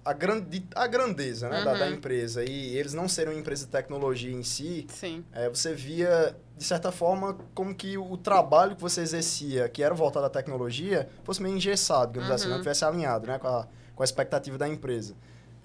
[0.03, 1.93] a, grande, a grandeza né, da, da Uhum.
[1.93, 4.85] empresa e eles não serem uma empresa de tecnologia em si,
[5.31, 9.93] é, você via, de certa forma, como que o trabalho que você exercia, que era
[9.95, 12.61] voltado à tecnologia, fosse meio engessado, digamos assim, não Uhum.
[12.61, 15.15] tivesse alinhado né, com, a, com a expectativa da empresa.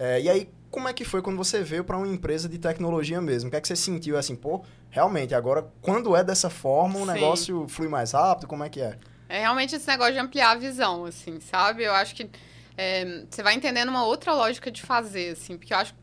[0.03, 3.21] É, e aí, como é que foi quando você veio para uma empresa de tecnologia
[3.21, 3.49] mesmo?
[3.49, 7.05] O que é que você sentiu assim, pô, realmente, agora, quando é dessa forma, o
[7.05, 7.11] Sim.
[7.11, 8.47] negócio flui mais rápido?
[8.47, 8.97] Como é que é?
[9.29, 11.83] É realmente esse negócio de ampliar a visão, assim, sabe?
[11.83, 12.27] Eu acho que
[12.75, 15.99] é, você vai entendendo uma outra lógica de fazer, assim, porque eu acho que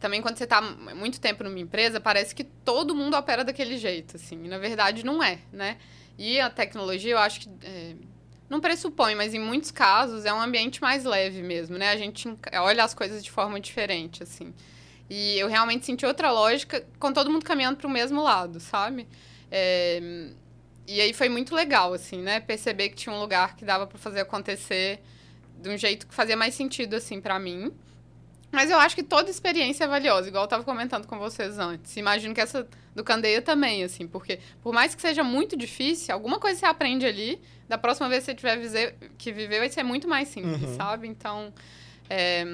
[0.00, 4.16] também quando você tá muito tempo numa empresa, parece que todo mundo opera daquele jeito,
[4.16, 5.76] assim, e na verdade não é, né?
[6.16, 7.96] E a tecnologia, eu acho que é,
[8.48, 11.90] não pressupõe, mas em muitos casos é um ambiente mais leve mesmo, né?
[11.90, 14.54] A gente olha as coisas de forma diferente, assim.
[15.08, 19.06] E eu realmente senti outra lógica com todo mundo caminhando para o mesmo lado, sabe?
[19.50, 20.30] É,
[20.86, 22.40] e aí foi muito legal, assim, né?
[22.40, 25.00] Perceber que tinha um lugar que dava para fazer acontecer
[25.60, 27.72] de um jeito que fazia mais sentido, assim, para mim.
[28.52, 31.96] Mas eu acho que toda experiência é valiosa, igual eu tava comentando com vocês antes.
[31.96, 36.38] Imagino que essa do Candeia também, assim, porque por mais que seja muito difícil, alguma
[36.38, 39.82] coisa você aprende ali, da próxima vez que você tiver vizer- que viver, vai ser
[39.82, 40.76] muito mais simples, Uhum.
[40.76, 41.08] sabe?
[41.08, 41.52] Então,
[42.08, 42.44] é,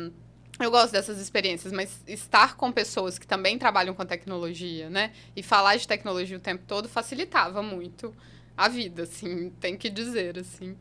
[0.60, 5.12] eu gosto dessas experiências, mas estar com pessoas que também trabalham com tecnologia, né?
[5.34, 8.14] E falar de tecnologia o tempo todo facilitava muito
[8.56, 10.76] a vida, assim, tem que dizer, assim.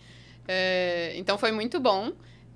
[0.48, 2.12] É, então foi muito bom.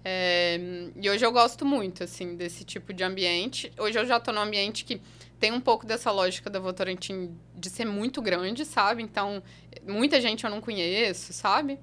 [0.07, 0.59] É,
[0.95, 3.71] e hoje eu gosto muito, assim, desse tipo de ambiente.
[3.77, 5.01] Hoje eu já estou num ambiente que
[5.39, 9.01] tem um pouco dessa lógica da Votorantim de ser muito grande, sabe?
[9.01, 9.41] Então,
[9.87, 11.79] muita gente eu não conheço, sabe?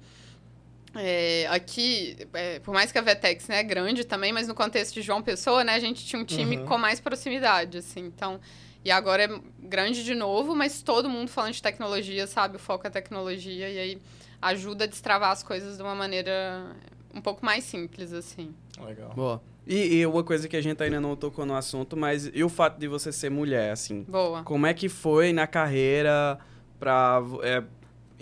[0.95, 4.93] É, aqui, é, por mais que a Vetex né, é grande também, mas no contexto
[4.93, 6.65] de João Pessoa, né, a gente tinha um time Uhum.
[6.65, 8.01] com mais proximidade, assim.
[8.01, 8.39] Então,
[8.85, 12.57] e agora é grande de novo, mas todo mundo falando de tecnologia, sabe?
[12.57, 13.97] O foco é tecnologia e aí
[14.39, 16.75] ajuda a destravar as coisas de uma maneira
[17.13, 18.53] um pouco mais simples, assim.
[18.79, 19.13] Legal.
[19.15, 19.41] Boa.
[19.65, 22.49] E, e uma coisa que a gente ainda não tocou no assunto, mas e o
[22.49, 24.03] fato de você ser mulher, assim?
[24.03, 24.43] Boa.
[24.43, 26.37] Como é que foi na carreira
[26.77, 27.21] pra...
[27.41, 27.63] é,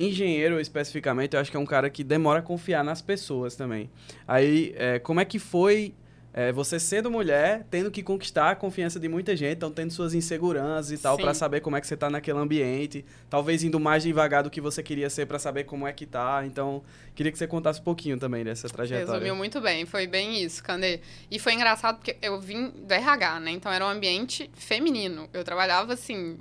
[0.06, 3.90] engenheiro, especificamente, eu acho que é um cara que demora a confiar nas pessoas também.
[4.28, 5.94] Aí, é, como é que foi
[6.34, 10.14] é, você sendo mulher, tendo que conquistar a confiança de muita gente, então tendo suas
[10.14, 14.04] inseguranças e tal, pra saber como é que você tá naquele ambiente, talvez indo mais
[14.04, 16.44] devagar do que você queria ser pra saber como é que tá.
[16.46, 16.84] Então,
[17.14, 19.12] queria que você contasse um pouquinho também dessa trajetória.
[19.12, 21.02] Resumiu muito bem, foi bem isso, Candê.
[21.30, 23.52] E foi engraçado porque eu vim do RH, né?
[23.52, 25.28] Então era um ambiente feminino.
[25.34, 26.40] Eu trabalhava assim,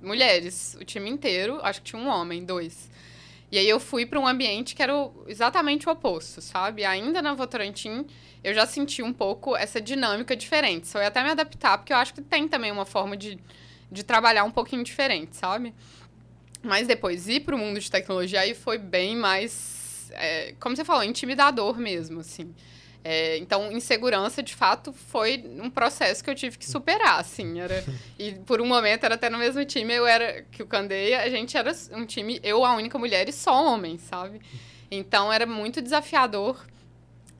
[0.00, 2.91] mulheres, o time inteiro, acho que tinha um homem, dois.
[3.52, 6.84] E aí eu fui para um ambiente que era o- exatamente o oposto, sabe?
[6.86, 8.06] Ainda na Votorantim,
[8.42, 10.88] eu já senti um pouco essa dinâmica diferente.
[10.88, 13.38] Só ia até me adaptar, porque eu acho que tem também uma forma de,
[13.90, 15.74] de trabalhar um pouquinho diferente, sabe?
[16.62, 20.84] Mas depois ir para o mundo de tecnologia aí foi bem mais, é, como você
[20.84, 22.54] falou, intimidador mesmo, assim.
[23.04, 27.60] É, então, insegurança, de fato, foi um processo que eu tive que superar, assim.
[27.60, 27.84] Era,
[28.18, 31.28] e por um momento era até no mesmo time, eu era, que o Candeia, a
[31.28, 34.40] gente era um time, eu a única mulher e só homem, sabe?
[34.90, 36.64] Então, era muito desafiador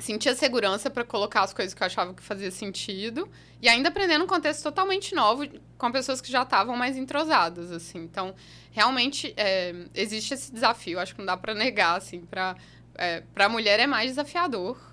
[0.02, 3.28] sentia segurança para colocar as coisas que eu achava que fazia sentido
[3.60, 5.46] e ainda aprendendo um contexto totalmente novo
[5.78, 8.34] com pessoas que já estavam mais entrosadas assim então
[8.72, 12.56] realmente é, existe esse desafio acho que não dá para negar assim para
[12.96, 14.91] é, para a mulher é mais desafiador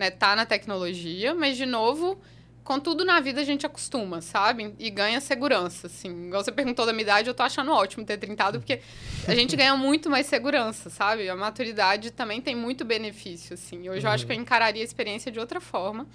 [0.00, 2.18] né tá na tecnologia mas de novo
[2.64, 4.74] com tudo na vida a gente acostuma, sabe?
[4.78, 6.28] E ganha segurança, assim.
[6.28, 8.80] Igual você perguntou da minha idade, eu tô achando ótimo ter trintado, porque
[9.26, 11.28] a gente ganha muito mais segurança, sabe?
[11.28, 13.88] A maturidade também tem muito benefício, assim.
[13.88, 16.06] Hoje eu acho que eu encararia a experiência de outra forma.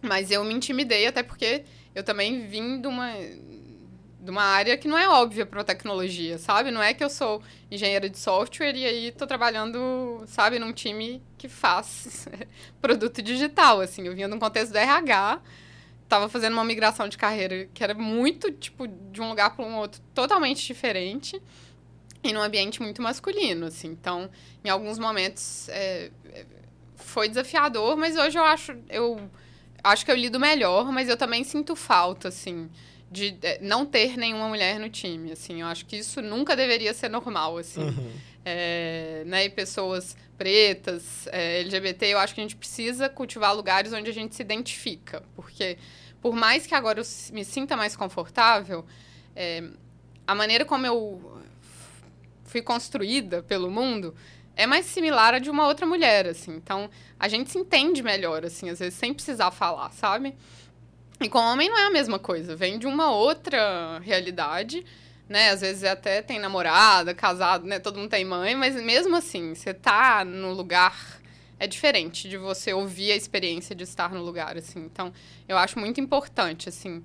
[0.00, 3.12] Mas eu me intimidei, até porque eu também vim de uma,
[4.26, 6.72] de uma área que não é óbvia para tecnologia, sabe?
[6.72, 11.22] Não é que eu sou engenheira de software e aí tô trabalhando, sabe, num time
[11.38, 12.26] que faz
[12.82, 14.04] produto digital, assim.
[14.06, 15.40] Eu vinha de um contexto do RH,
[16.08, 19.76] tava fazendo uma migração de carreira que era muito, tipo, de um lugar para um
[19.76, 21.40] outro totalmente diferente
[22.22, 23.88] e num ambiente muito masculino, assim.
[23.88, 24.28] Então,
[24.64, 26.10] em alguns momentos é,
[26.96, 29.30] foi desafiador, mas hoje eu acho eu
[29.84, 32.68] acho que eu lido melhor, mas eu também sinto falta, assim,
[33.10, 35.60] de é, não ter nenhuma mulher no time, assim.
[35.60, 37.80] Eu acho que isso nunca deveria ser normal, assim.
[37.80, 38.12] Uhum.
[38.44, 43.92] É, né, e pessoas pretas, é, LGBT, eu acho que a gente precisa cultivar lugares
[43.92, 45.76] onde a gente se identifica, porque
[46.20, 48.84] por mais que agora eu me sinta mais confortável,
[49.34, 49.64] é,
[50.26, 51.40] a maneira como eu
[52.44, 54.14] fui construída pelo mundo
[54.56, 56.54] é mais similar à de uma outra mulher, assim.
[56.54, 56.88] Então,
[57.18, 60.34] a gente se entende melhor, assim, às vezes sem precisar falar, sabe?
[61.20, 64.84] E com homem não é a mesma coisa, vem de uma outra realidade,
[65.28, 65.50] né?
[65.50, 67.78] Às vezes até tem namorada, casado, né?
[67.78, 71.20] Todo mundo tem mãe, mas mesmo assim, você tá no lugar
[71.58, 74.80] é diferente de você ouvir a experiência de estar no lugar, assim.
[74.80, 75.12] Então,
[75.48, 77.02] eu acho muito importante, assim,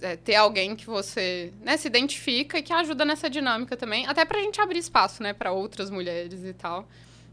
[0.00, 4.24] é, ter alguém que você né, se identifica e que ajuda nessa dinâmica também, até
[4.24, 6.88] pra gente abrir espaço, né, para outras mulheres e tal.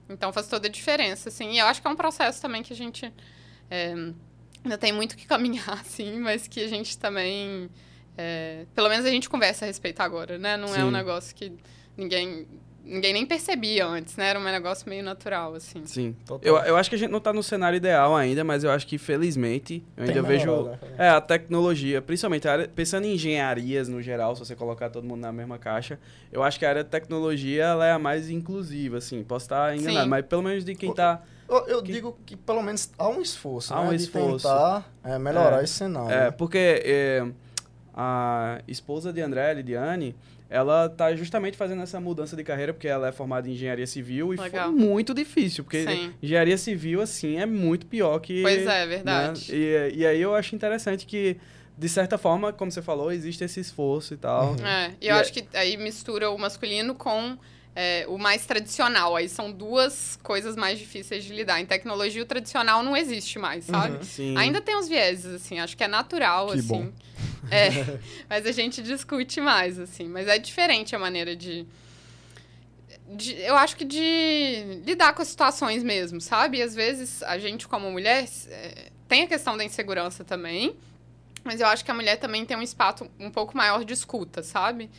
[0.09, 1.51] Então, faz toda a diferença, assim.
[1.51, 3.13] E eu acho que é um processo também que a gente
[3.70, 3.93] é,
[4.68, 7.70] ainda tem muito que caminhar, assim, mas que a gente também...
[8.18, 10.57] É, pelo menos a gente conversa a respeito agora, né?
[10.57, 10.82] Não Sim.
[10.82, 11.53] é um negócio que
[11.95, 12.47] ninguém
[12.88, 14.30] ninguém nem percebia antes, né?
[14.30, 15.86] Era um negócio meio natural, assim.
[15.86, 16.15] Sim.
[16.41, 18.88] Eu, eu acho que a gente não está no cenário ideal ainda, mas eu acho
[18.88, 20.80] que, felizmente, eu ainda vejo né?
[20.97, 25.05] é, a tecnologia, principalmente a área, pensando em engenharias no geral, se você colocar todo
[25.05, 25.99] mundo na mesma caixa,
[26.32, 29.24] eu acho que a área de tecnologia ela é a mais inclusiva, assim.
[29.24, 30.09] Posso estar enganado, Sim.
[30.09, 31.22] mas pelo menos de quem está...
[31.50, 31.91] Eu, eu que...
[31.91, 33.89] digo que pelo menos há um esforço, há né?
[33.89, 34.48] um esforço.
[34.48, 36.12] tentar é, melhorar é, esse cenário.
[36.12, 37.26] É, porque é,
[37.93, 40.16] a esposa de André, Lidiane,
[40.50, 44.34] ela tá justamente fazendo essa mudança de carreira, porque ela é formada em engenharia civil
[44.34, 44.72] e Legal.
[44.72, 46.14] foi muito difícil, porque Sim.
[46.22, 48.41] engenharia civil, assim, é muito pior que.
[48.41, 49.52] Pois é, é verdade.
[49.52, 49.58] Né?
[49.58, 51.38] E, e aí eu acho interessante que
[51.78, 54.54] de certa forma, como você falou, existe esse esforço e tal.
[54.54, 54.66] Uhum.
[54.66, 55.41] É, e eu e acho é...
[55.41, 57.38] que aí mistura o masculino com
[57.80, 59.15] é, o mais tradicional.
[59.15, 61.61] Aí são duas coisas mais difíceis de lidar.
[61.61, 63.75] Em tecnologia, o tradicional não existe mais, uhum.
[63.75, 63.99] sabe?
[64.19, 66.67] Uhum, Ainda tem os vieses, assim, acho que é natural, que assim.
[66.67, 66.91] Bom.
[67.49, 67.69] É,
[68.28, 70.09] mas a gente discute mais, assim.
[70.09, 71.65] Mas é diferente a maneira de,
[73.15, 76.57] de, Eu acho que de lidar com as situações mesmo, sabe?
[76.57, 80.75] E às vezes a gente, como mulher, é, tem a questão da insegurança também.
[81.41, 84.43] Mas eu acho que a mulher também tem um espaço um pouco maior de escuta,
[84.43, 84.89] sabe?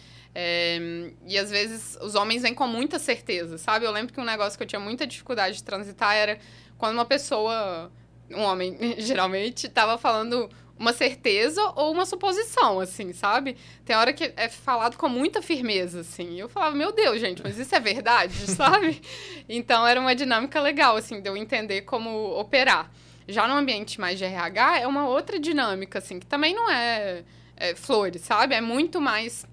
[0.40, 0.78] É,
[1.26, 3.84] e às vezes os homens vêm com muita certeza, sabe?
[3.84, 6.38] Eu lembro que um negócio que eu tinha muita dificuldade de transitar era
[6.76, 7.90] quando uma pessoa,
[8.30, 13.56] um homem geralmente, estava falando uma certeza ou uma suposição, assim, sabe?
[13.84, 16.34] Tem hora que é falado com muita firmeza, assim.
[16.34, 19.02] E eu falava, meu Deus, gente, mas isso é verdade, sabe?
[19.48, 22.88] Então era uma dinâmica legal, assim, de eu entender como operar.
[23.26, 27.24] Já no ambiente mais de RH, é uma outra dinâmica, assim, que também não é,
[27.56, 28.54] é flores, sabe?
[28.54, 29.44] É muito mais.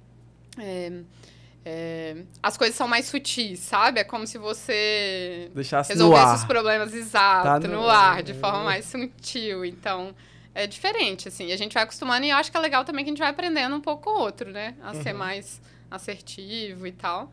[0.58, 0.92] É,
[1.66, 4.00] é, as coisas são mais sutis, sabe?
[4.00, 7.82] É como se você Deixasse resolvesse os problemas exato, tá no...
[7.82, 9.66] no ar, de forma mais sutil.
[9.66, 10.14] Então,
[10.54, 11.52] é diferente, assim.
[11.52, 13.30] A gente vai acostumando e eu acho que é legal também que a gente vai
[13.30, 14.76] aprendendo um pouco o outro, né?
[14.82, 15.02] A uhum.
[15.02, 17.32] ser mais assertivo e tal.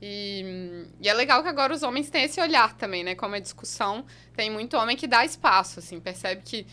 [0.00, 3.14] E, e, é legal que agora os homens têm esse olhar também, né?
[3.14, 4.04] Como a discussão,
[4.36, 6.66] tem muito homem que dá espaço, assim, percebe que.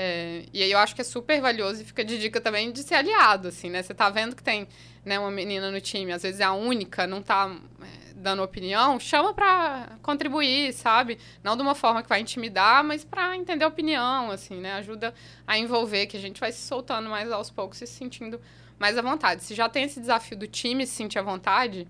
[0.00, 2.84] É, e aí eu acho que é super valioso e fica de dica também de
[2.84, 3.82] ser aliado, assim, né?
[3.82, 4.68] Você tá vendo que tem
[5.04, 7.50] né, uma menina no time, às vezes é a única, não tá
[7.82, 11.18] é, dando opinião, chama para contribuir, sabe?
[11.42, 14.74] Não de uma forma que vai intimidar, mas para entender a opinião, assim, né?
[14.74, 15.12] Ajuda
[15.44, 18.40] a envolver, que a gente vai se soltando mais aos poucos e se sentindo
[18.78, 19.42] mais à vontade.
[19.42, 21.88] Se já tem esse desafio do time se sentir à vontade,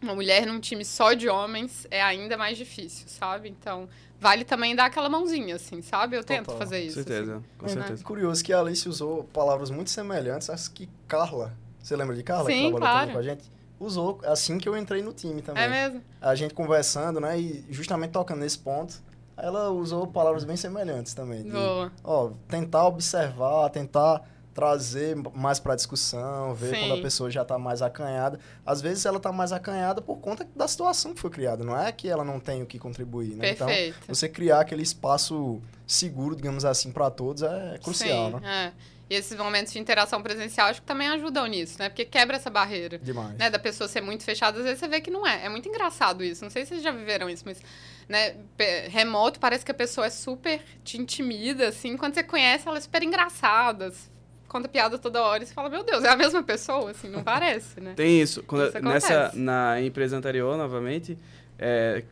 [0.00, 3.50] uma mulher num time só de homens é ainda mais difícil, sabe?
[3.50, 3.88] Então,
[4.24, 6.16] vale também dar aquela mãozinha, assim, sabe?
[6.16, 6.58] Eu tento Total.
[6.58, 6.96] fazer isso.
[6.98, 7.44] Com certeza, assim.
[7.58, 8.02] com certeza.
[8.02, 11.52] É curioso que a Alice usou palavras muito semelhantes às que Carla.
[11.78, 12.46] Você lembra de Carla?
[12.46, 13.12] Sim, que claro.
[13.12, 13.52] com a gente?
[13.78, 15.62] usou assim que eu entrei no time também.
[15.62, 16.02] É mesmo?
[16.22, 17.38] A gente conversando, né?
[17.38, 18.94] E justamente tocando nesse ponto,
[19.36, 21.42] ela usou palavras bem semelhantes também.
[21.42, 21.92] De, Boa.
[22.02, 24.22] Ó, tentar observar, tentar
[24.54, 26.80] trazer mais para discussão, ver Sim.
[26.80, 28.38] quando a pessoa já está mais acanhada.
[28.64, 31.90] Às vezes ela está mais acanhada por conta da situação que foi criada, não é
[31.90, 33.50] que ela não tem o que contribuir, né?
[33.50, 33.98] Então, Perfeito.
[34.04, 38.72] Então, você criar aquele espaço seguro, digamos assim, para todos é crucial, Sim, né?
[38.80, 38.94] É.
[39.10, 41.90] E esses momentos de interação presencial acho que também ajudam nisso, né?
[41.90, 42.98] Porque quebra essa barreira.
[42.98, 43.36] Demais.
[43.36, 43.50] Né?
[43.50, 44.58] Da pessoa ser muito fechada.
[44.58, 45.44] Às vezes você vê que não é.
[45.44, 46.42] É muito engraçado isso.
[46.42, 47.60] Não sei se vocês já viveram isso, mas
[48.08, 48.34] né,
[48.88, 51.98] remoto parece que a pessoa é super te intimida, assim.
[51.98, 53.92] Quando você conhece, ela é super engraçada.
[54.54, 57.24] Conta piada toda hora e você fala, meu Deus, é a mesma pessoa, assim, não
[57.24, 57.94] parece, né?
[57.96, 58.40] Tem isso.
[58.44, 61.18] Quando, isso nessa, na empresa anterior, novamente,
[61.58, 62.04] é,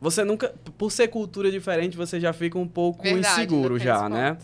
[0.00, 4.38] você nunca, por ser cultura diferente, você já fica um pouco Verdade, inseguro já, né?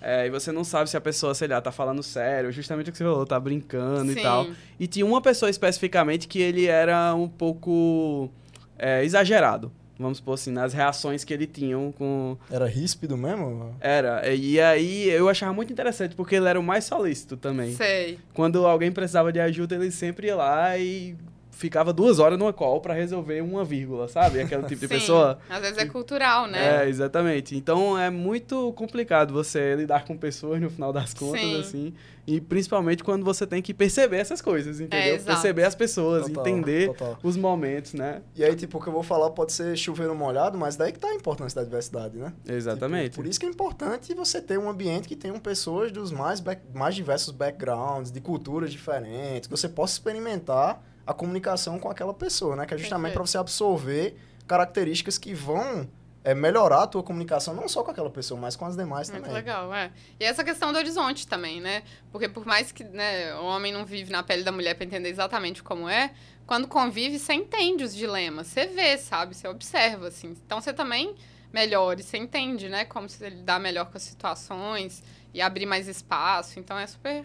[0.00, 2.92] É, e você não sabe se a pessoa, sei lá, tá falando sério, justamente o
[2.92, 4.18] que você falou, tá brincando Sim.
[4.18, 4.46] e tal.
[4.80, 8.30] E tinha uma pessoa especificamente que ele era um pouco
[8.78, 9.70] é, exagerado.
[9.98, 12.36] Vamos supor assim, nas reações que ele tinham com...
[12.50, 13.74] Era ríspido mesmo?
[13.80, 17.74] Era, e aí eu achava muito interessante, porque ele era o mais solícito também.
[17.74, 18.18] Sei.
[18.32, 21.16] Quando alguém precisava de ajuda, ele sempre ia lá e
[21.58, 24.40] ficava duas horas numa call para resolver uma vírgula, sabe?
[24.40, 25.38] Aquele tipo de Sim, pessoa.
[25.50, 26.84] Às vezes é cultural, né?
[26.84, 27.56] É, exatamente.
[27.56, 31.60] Então é muito complicado você lidar com pessoas no final das contas, Sim.
[31.60, 31.94] assim.
[32.28, 35.14] E principalmente quando você tem que perceber essas coisas, entendeu?
[35.14, 35.32] exato.
[35.32, 37.18] perceber as pessoas, Total, entender total.
[37.22, 38.20] os momentos, né?
[38.36, 40.98] E aí, tipo, o que eu vou falar pode ser chover molhado, mas daí que
[40.98, 42.32] tá a importância da diversidade, né?
[42.46, 43.04] Exatamente.
[43.12, 46.38] Tipo, por isso que é importante você ter um ambiente que tenham pessoas dos mais,
[46.38, 52.12] back- mais diversos backgrounds, de culturas diferentes, que você possa experimentar a comunicação com aquela
[52.12, 52.66] pessoa, né?
[52.66, 54.14] Que é justamente para você absorver
[54.46, 55.88] características que vão
[56.22, 59.22] é, melhorar a tua comunicação, não só com aquela pessoa, mas com as demais Muito
[59.22, 59.34] também.
[59.34, 59.90] legal, é.
[60.20, 61.82] E essa questão do horizonte também, né?
[62.12, 65.08] Porque por mais que né, o homem não vive na pele da mulher para entender
[65.08, 66.12] exatamente como é,
[66.46, 69.34] quando convive, você entende os dilemas, você vê, sabe?
[69.34, 70.36] Você observa, assim.
[70.44, 71.14] Então você também
[71.50, 72.84] melhora e você entende, né?
[72.84, 75.02] Como se lidar melhor com as situações
[75.32, 76.60] e abrir mais espaço.
[76.60, 77.24] Então é super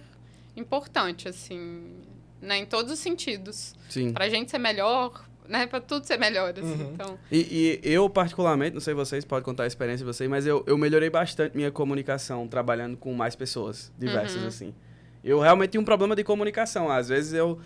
[0.55, 2.02] importante, assim,
[2.43, 2.57] né?
[2.57, 3.73] Em todos os sentidos.
[3.89, 4.11] Sim.
[4.13, 5.65] Pra gente ser melhor, né?
[5.67, 6.61] Pra tudo ser melhor, assim.
[6.83, 6.91] Uhum.
[6.93, 10.45] Então, E, e eu, particularmente, não sei vocês, pode contar a experiência de vocês, mas
[10.45, 14.47] eu, eu melhorei bastante minha comunicação trabalhando com mais pessoas diversas, Uhum.
[14.47, 14.73] assim.
[15.23, 16.89] Eu realmente tinha um problema de comunicação.
[16.91, 17.57] Às vezes eu.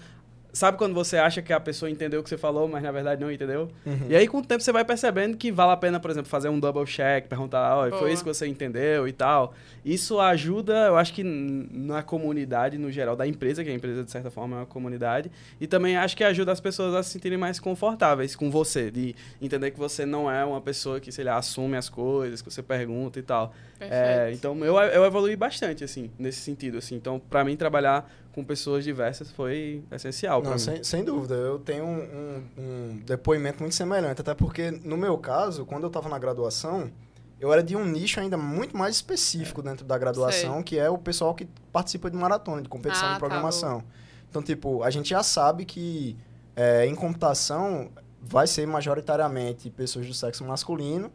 [0.54, 3.22] Sabe quando você acha que a pessoa entendeu o que você falou, mas na verdade
[3.22, 3.70] não entendeu?
[3.86, 4.08] Uhum.
[4.10, 6.50] E aí, com o tempo, você vai percebendo que vale a pena, por exemplo, fazer
[6.50, 9.54] um double check, perguntar, foi isso que você entendeu e tal.
[9.86, 14.12] Isso ajuda, eu acho que na comunidade, no geral, da empresa, que a empresa, de
[14.12, 15.32] certa forma, é uma comunidade.
[15.62, 19.16] E também acho que ajuda as pessoas a se sentirem mais confortáveis com você, de
[19.42, 22.64] entender que você não é uma pessoa que, sei lá, assume as coisas, que você
[22.64, 23.54] pergunta e tal.
[23.78, 23.94] perfeito.
[23.94, 26.96] É, então, eu, eu evolui bastante, assim, nesse sentido, assim.
[26.96, 30.60] Então, pra mim, trabalhar com pessoas diversas foi essencial Não, mim.
[30.60, 31.34] sem, sem dúvida.
[31.34, 34.22] Eu tenho um, um- um depoimento muito semelhante.
[34.22, 36.92] Até porque, no meu caso, quando eu estava na graduação,
[37.40, 41.00] eu era de um nicho ainda muito mais específico dentro da graduação, que é o
[41.00, 43.84] pessoal que participa de maratona, de competição Ah, de tá, programação.
[44.30, 46.16] então, tipo, a gente já sabe que
[46.56, 47.90] é, em computação
[48.22, 51.12] vai ser majoritariamente pessoas do sexo masculino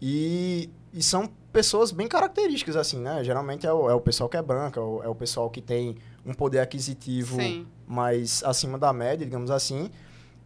[0.00, 3.22] e, e são pessoas bem características, assim, né?
[3.22, 5.60] Geralmente é o, é o pessoal que é branco, é o, é o pessoal que
[5.60, 7.66] tem um poder aquisitivo Sim.
[7.86, 9.90] mais acima da média, digamos assim.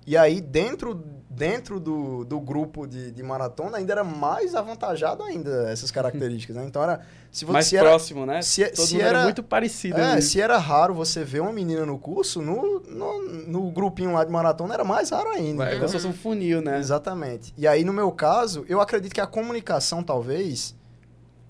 [0.09, 5.69] E aí, dentro, dentro do, do grupo de, de maratona, ainda era mais avantajado ainda
[5.69, 6.65] essas características, né?
[6.65, 7.01] Então, era...
[7.33, 8.41] Se você, Mais se era, próximo, né?
[8.41, 9.99] se- Todo se mundo era, era- muito parecido.
[9.99, 10.23] é, ali.
[10.23, 14.31] se era raro você ver uma menina no curso, no, no, no grupinho lá de
[14.31, 15.65] maratona era mais raro ainda.
[15.65, 16.79] É como se fosse um funil, né?
[16.79, 17.53] Exatamente.
[17.59, 20.73] E aí, no meu caso, eu acredito que a comunicação, talvez,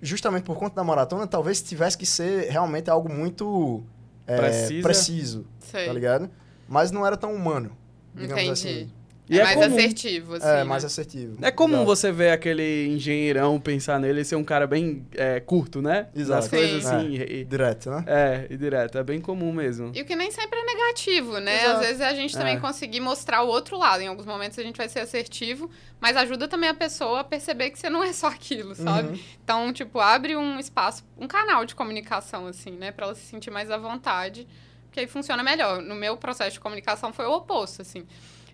[0.00, 3.84] justamente por conta da maratona, talvez tivesse que ser realmente algo muito
[4.26, 6.30] é, preciso, tá ligado?
[6.68, 7.76] Mas não era tão humano,
[8.14, 8.52] digamos Entendi.
[8.84, 8.92] assim.
[9.28, 9.66] E é, é mais comum.
[9.76, 10.46] assertivo, assim.
[10.46, 10.64] É, né?
[10.64, 11.36] mais assertivo.
[11.42, 11.86] É comum Exato.
[11.86, 16.06] você ver aquele engenheirão pensar nele e ser um cara bem é, curto, né?
[16.14, 16.42] Exato.
[16.42, 16.88] Das coisas Sim.
[16.96, 17.14] assim.
[17.14, 18.04] E, Direto, né?
[18.06, 18.98] é, e direto.
[18.98, 19.90] É bem comum mesmo.
[19.94, 21.62] E o que nem sempre é negativo, né?
[21.64, 21.80] Exato.
[21.80, 22.60] Às vezes a gente também É.
[22.60, 24.00] conseguir mostrar o outro lado.
[24.00, 25.68] Em alguns momentos a gente vai ser assertivo,
[26.00, 29.08] mas ajuda também a pessoa a perceber que você não é só aquilo, sabe?
[29.08, 29.18] Uhum.
[29.42, 32.92] Então, tipo, abre um espaço, um canal de comunicação, assim, né?
[32.92, 34.46] Pra ela se sentir mais à vontade,
[34.92, 35.82] que aí funciona melhor.
[35.82, 38.06] No meu processo de comunicação foi o oposto, assim.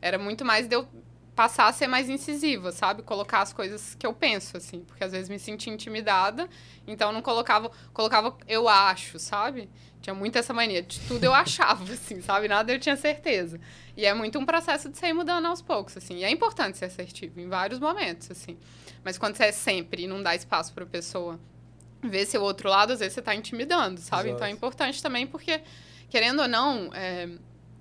[0.02, 0.86] Era muito mais de eu
[1.34, 3.02] passar a ser mais incisiva, sabe?
[3.02, 4.80] Colocar as coisas que eu penso, assim.
[4.80, 6.48] Porque às vezes me sentia intimidada,
[6.86, 7.70] então não colocava...
[7.92, 9.70] Colocava eu acho, sabe?
[10.02, 10.82] Tinha muito essa mania.
[10.82, 12.48] De tudo eu achava, assim, sabe?
[12.48, 13.58] Nada eu tinha certeza.
[13.96, 16.18] E é muito um processo de sair mudando aos poucos, assim.
[16.18, 18.58] E é importante ser assertivo em vários momentos, assim.
[19.04, 21.40] Mas quando você é sempre e não dá espaço para a pessoa
[22.02, 24.28] ver seu outro lado, às vezes você está intimidando, sabe?
[24.28, 24.36] Exato.
[24.36, 25.62] Então é importante também porque,
[26.10, 27.28] querendo ou não, é,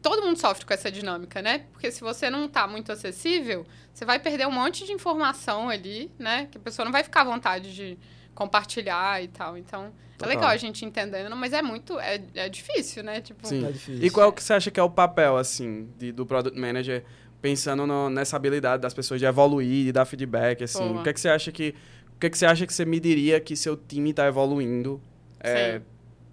[0.01, 1.65] todo mundo sofre com essa dinâmica, né?
[1.71, 6.11] Porque se você não tá muito acessível, você vai perder um monte de informação ali,
[6.17, 6.47] né?
[6.51, 7.97] Que a pessoa não vai ficar à vontade de
[8.33, 9.57] compartilhar e tal.
[9.57, 10.31] Então, Total.
[10.31, 13.21] é legal a gente entendendo, mas é muito, é, é difícil, né?
[13.21, 13.65] Tipo, Sim.
[13.65, 14.03] É difícil.
[14.03, 17.03] E qual que você acha que é o papel, assim, de- do Product Manager,
[17.41, 20.97] pensando no- nessa habilidade das pessoas de evoluir, de dar feedback, assim?
[20.97, 21.75] O que, é que você acha que...
[22.15, 25.01] O que, é que você acha que você mediria que seu time está evoluindo
[25.39, 25.85] é, Sim.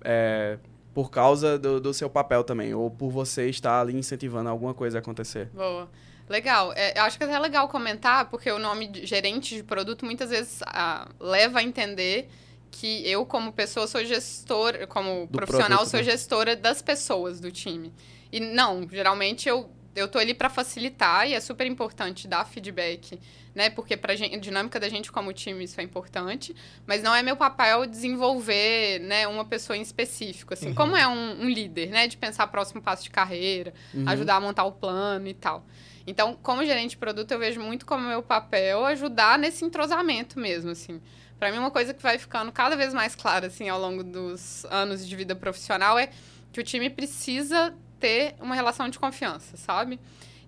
[0.04, 0.58] é,
[0.98, 2.74] por causa do, do seu papel também?
[2.74, 5.48] Ou por você estar ali incentivando alguma coisa a acontecer?
[5.54, 5.88] Boa.
[6.28, 6.72] Legal.
[6.74, 10.04] É, eu acho que é até legal comentar, porque o nome de gerente de produto
[10.04, 12.28] muitas vezes ah, leva a entender
[12.68, 16.04] que eu, como pessoa, sou gestora, como Do profissional, produto, sou né?
[16.04, 17.92] gestora das pessoas do time.
[18.32, 23.18] E não, geralmente eu, eu tô ali para facilitar e é super importante dar feedback,
[23.54, 23.68] né?
[23.70, 26.54] Porque para a dinâmica da gente como time isso é importante,
[26.86, 30.74] mas não é meu papel desenvolver, né, uma pessoa em específico, assim, uhum.
[30.74, 34.08] como é um, um, líder, né, de pensar próximo passo de carreira, uhum.
[34.08, 35.66] ajudar a montar o plano e tal.
[36.06, 40.70] Então, como gerente de produto, eu vejo muito como meu papel ajudar nesse entrosamento mesmo,
[40.70, 41.00] assim.
[41.38, 44.64] Para mim, uma coisa que vai ficando cada vez mais clara, assim, ao longo dos
[44.70, 46.08] anos de vida profissional é
[46.52, 49.98] que o time precisa ter uma relação de confiança, sabe?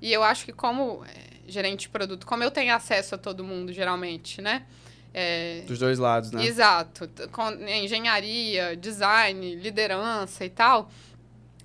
[0.01, 3.45] E eu acho que como é, gerente de produto, como eu tenho acesso a todo
[3.45, 4.65] mundo, geralmente, né?
[5.13, 6.45] É, Dos dois lados, né?
[6.45, 7.11] Exato.
[7.33, 10.91] Com engenharia, design, liderança e tal.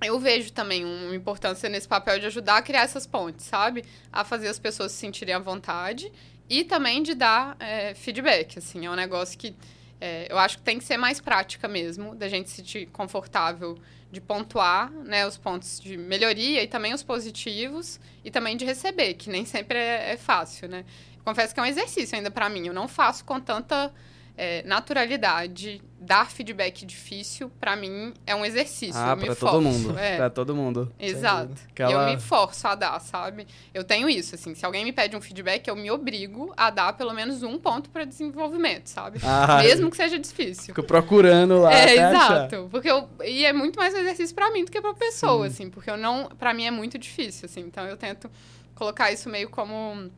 [0.03, 3.85] Eu vejo também uma importância nesse papel de ajudar a criar essas pontes, sabe?
[4.11, 6.11] A fazer as pessoas se sentirem à vontade
[6.49, 8.85] e também de dar é, feedback, assim.
[8.85, 9.55] É um negócio que
[10.01, 13.77] é, eu acho que tem que ser mais prática mesmo, da gente se sentir confortável
[14.11, 19.15] de pontuar né, os pontos de melhoria e também os positivos e também de receber,
[19.15, 20.85] que nem sempre é, é fácil, né?
[21.23, 22.67] Confesso que é um exercício ainda para mim.
[22.67, 23.91] Eu não faço com tanta
[24.37, 28.99] é, naturalidade, dar feedback difícil, para mim, é um exercício.
[28.99, 29.97] Ah, pra todo mundo.
[29.97, 30.17] É.
[30.17, 30.91] Pra todo mundo.
[30.99, 31.53] Exato.
[31.69, 32.09] Aquela...
[32.09, 33.47] Eu me forço a dar, sabe?
[33.73, 34.53] Eu tenho isso, assim.
[34.53, 37.89] Se alguém me pede um feedback, eu me obrigo a dar pelo menos um ponto
[37.89, 39.19] para desenvolvimento, sabe?
[39.23, 40.65] Ah, Mesmo que seja difícil.
[40.65, 41.73] Fico procurando lá.
[41.73, 42.55] É, exato.
[42.55, 42.69] Achar.
[42.69, 43.09] Porque eu...
[43.23, 45.53] E é muito mais um exercício para mim do que pra pessoa, Sim.
[45.53, 45.69] assim.
[45.69, 46.29] Porque eu não...
[46.37, 47.61] para mim é muito difícil, assim.
[47.61, 48.29] Então, eu tento
[48.75, 50.11] colocar isso meio como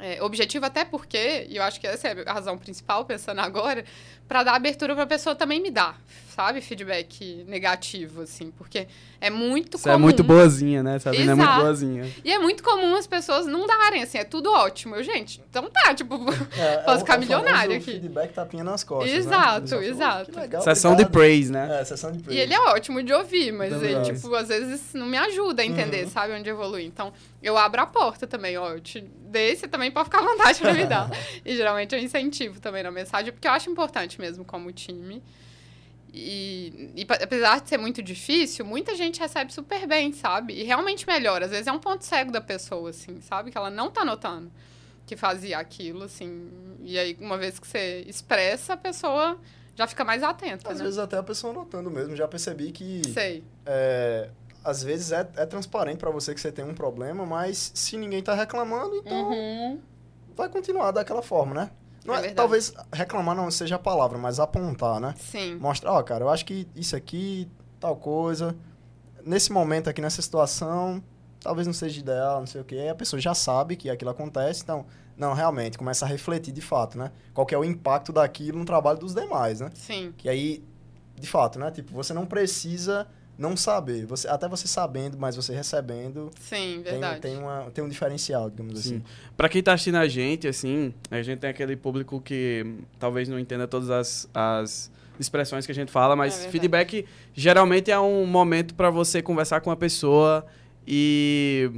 [0.00, 3.84] é, objetivo até porque, e eu acho que essa é a razão principal, pensando agora,
[4.28, 6.00] para dar abertura para a pessoa também me dar,
[6.34, 6.60] sabe?
[6.60, 8.86] Feedback negativo, assim, porque
[9.20, 9.94] é muito Você comum.
[9.94, 10.96] é muito boazinha, né?
[10.96, 11.16] Exato.
[11.16, 12.12] é muito boazinha.
[12.24, 14.96] E é muito comum as pessoas não darem, assim, é tudo ótimo.
[14.96, 16.14] Eu, gente, então tá, tipo,
[16.58, 17.92] é, posso é ficar milionário aqui.
[17.92, 19.12] feedback tapinha nas costas?
[19.12, 19.86] Exato, né?
[19.86, 20.40] exato.
[20.40, 21.10] Legal, sessão obrigado.
[21.10, 21.80] de praise, né?
[21.80, 22.38] É, sessão de praise.
[22.38, 25.64] E ele é ótimo de ouvir, mas ele, tipo, às vezes não me ajuda a
[25.64, 26.10] entender, uhum.
[26.10, 26.86] sabe, onde evoluir.
[26.86, 27.12] Então,
[27.42, 30.60] eu abro a porta também, ó, eu te dei, você também pode ficar à vontade
[30.60, 31.10] pra me dar.
[31.44, 35.22] e geralmente eu incentivo também na mensagem, porque eu acho importante mesmo como time.
[36.14, 40.52] E, e, apesar de ser muito difícil, muita gente recebe super bem, sabe?
[40.54, 41.46] E realmente melhora.
[41.46, 43.50] Às vezes é um ponto cego da pessoa, assim, sabe?
[43.50, 44.50] Que ela não tá notando
[45.06, 46.50] que fazia aquilo, assim.
[46.80, 49.38] E aí, uma vez que você expressa, a pessoa
[49.74, 50.70] já fica mais atenta.
[50.70, 50.84] Às né?
[50.84, 52.14] vezes até a pessoa notando mesmo.
[52.16, 53.02] Já percebi que.
[53.12, 53.44] Sei.
[53.66, 54.30] É,
[54.64, 58.22] às vezes é, é transparente para você que você tem um problema, mas se ninguém
[58.22, 59.30] tá reclamando, então.
[59.30, 59.80] Uhum.
[60.34, 61.70] Vai continuar daquela forma, né?
[62.04, 65.14] Não é, é talvez reclamar não seja a palavra, mas apontar, né?
[65.18, 65.56] Sim.
[65.56, 67.48] Mostrar, ó, oh, cara, eu acho que isso aqui,
[67.78, 68.56] tal coisa,
[69.24, 71.02] nesse momento aqui, nessa situação,
[71.40, 72.76] talvez não seja ideal, não sei o quê.
[72.76, 76.60] Aí a pessoa já sabe que aquilo acontece, então, não, realmente, começa a refletir de
[76.60, 77.12] fato, né?
[77.32, 79.70] Qual é o impacto daquilo no trabalho dos demais, né?
[79.74, 80.12] Sim.
[80.16, 80.64] Que aí,
[81.14, 81.70] de fato, né?
[81.70, 83.06] Tipo, você não precisa
[83.38, 84.06] não saber.
[84.06, 86.30] Você, até você sabendo, mas você recebendo.
[86.40, 87.20] Sim, verdade.
[87.20, 88.96] Tem, tem, uma, tem um diferencial, digamos Sim.
[88.96, 89.04] assim.
[89.36, 92.64] Para quem está assistindo a gente, assim, a gente tem aquele público que
[92.98, 97.90] talvez não entenda todas as, as expressões que a gente fala, mas é feedback geralmente
[97.90, 100.46] é um momento para você conversar com a pessoa
[100.86, 101.70] e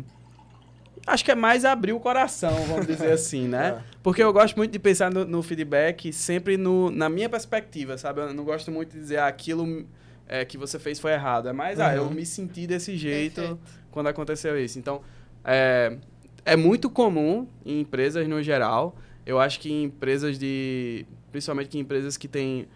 [1.06, 3.80] acho que é mais abrir o coração, vamos dizer assim, né?
[3.80, 3.94] É.
[4.02, 8.20] Porque eu gosto muito de pensar no, no, feedback sempre no, na minha perspectiva, sabe?
[8.20, 9.86] Eu não gosto muito de dizer ah, aquilo
[10.28, 11.48] é, que você fez foi errado.
[11.48, 11.84] É mais, uhum.
[11.84, 12.10] ah, eu uhum.
[12.10, 13.60] me senti desse jeito Perfeito.
[13.90, 14.78] quando aconteceu isso.
[14.78, 15.00] Então,
[15.44, 15.96] é,
[16.44, 18.96] é muito comum em empresas no geral.
[19.26, 21.06] Eu acho que em empresas de.
[21.32, 22.68] Principalmente que em empresas que têm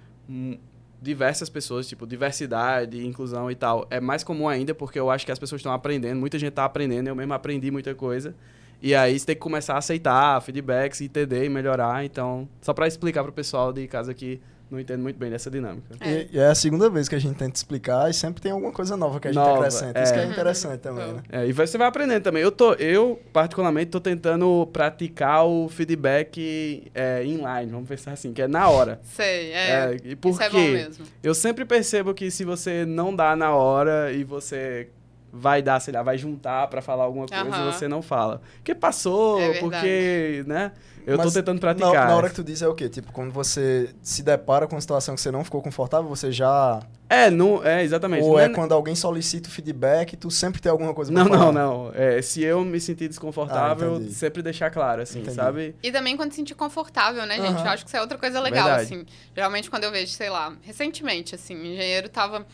[1.01, 5.31] diversas pessoas, tipo diversidade, inclusão e tal, é mais comum ainda porque eu acho que
[5.31, 8.35] as pessoas estão aprendendo, muita gente está aprendendo, eu mesmo aprendi muita coisa.
[8.81, 12.05] E aí você tem que começar a aceitar feedbacks, entender e melhorar.
[12.05, 15.51] Então, só para explicar para o pessoal de casa que não entendo muito bem dessa
[15.51, 15.95] dinâmica.
[16.01, 16.11] É.
[16.11, 18.73] E, e, é a segunda vez que a gente tenta explicar e sempre tem alguma
[18.73, 19.99] coisa nova que a gente nova, acrescenta.
[19.99, 20.03] É.
[20.03, 21.23] Isso que é interessante também, né?
[21.31, 22.43] É, e você vai aprendendo também.
[22.43, 28.43] Eu, tô, eu particularmente, estou tentando praticar o feedback é, inline, vamos pensar assim, que
[28.43, 29.01] é na hora.
[29.05, 29.71] Sei, é.
[29.71, 31.05] é e por Isso é bom mesmo.
[31.23, 34.89] Eu sempre percebo que se você não dá na hora e você
[35.33, 37.73] vai dar, sei lá, vai juntar para falar alguma coisa, uhum.
[37.73, 38.41] você não fala.
[38.57, 40.73] Porque passou, é porque, né?
[41.09, 41.95] Eu Mas tô tentando praticar.
[41.95, 42.87] Na, na, hora que tu diz é o quê?
[42.87, 46.83] Tipo, quando você se depara com uma situação que você não ficou confortável, você já...
[47.09, 48.25] É, não, é exatamente.
[48.25, 51.25] Ou não é, é quando alguém solicita o feedback, tu sempre tem alguma coisa pra
[51.25, 51.51] Não, falar.
[51.51, 51.93] não, não.
[51.95, 55.35] É, se eu me sentir desconfortável, ah, sempre deixar claro, assim, entendi.
[55.35, 55.75] sabe?
[55.83, 57.59] E também quando se sentir confortável, né, gente?
[57.59, 57.65] Uhum.
[57.65, 58.95] Eu acho que isso é outra coisa legal, Verdade.
[58.95, 59.07] assim.
[59.35, 62.45] Geralmente quando eu vejo, sei lá, recentemente, assim, o engenheiro tava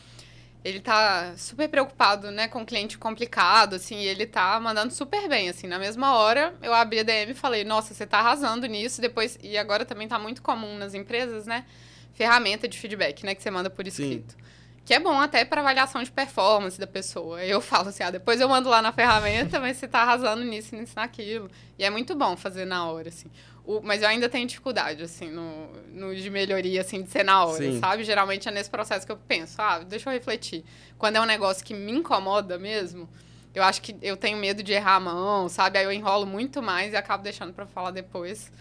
[0.65, 5.51] ele tá super preocupado, né, com cliente complicado, assim, e ele tá mandando super bem,
[5.51, 5.67] assim.
[5.67, 9.01] Na mesma hora, eu abri a DM e falei, nossa, você tá arrasando nisso.
[9.01, 11.67] Depois, e agora também tá muito comum nas empresas, né,
[12.15, 14.33] ferramenta de feedback, né, que você manda por escrito.
[14.33, 14.45] Sim.
[14.87, 17.43] Que é bom até para avaliação de performance da pessoa.
[17.43, 20.75] Eu falo assim, ah, depois eu mando lá na ferramenta, mas você tá arrasando nisso,
[20.75, 21.51] nisso, naquilo.
[21.79, 23.31] E é muito bom fazer na hora, assim.
[23.67, 27.45] O, mas eu ainda tenho dificuldade, assim, no, no de melhoria, assim, de ser na
[27.45, 27.81] hora, Sim.
[27.81, 28.05] sabe?
[28.05, 30.65] Geralmente é nesse processo que eu penso, ah, deixa eu refletir.
[30.99, 33.09] Quando é um negócio que me incomoda mesmo,
[33.55, 35.79] eu acho que eu tenho medo de errar a mão, sabe?
[35.79, 38.53] Aí eu enrolo muito mais e acabo deixando para falar depois.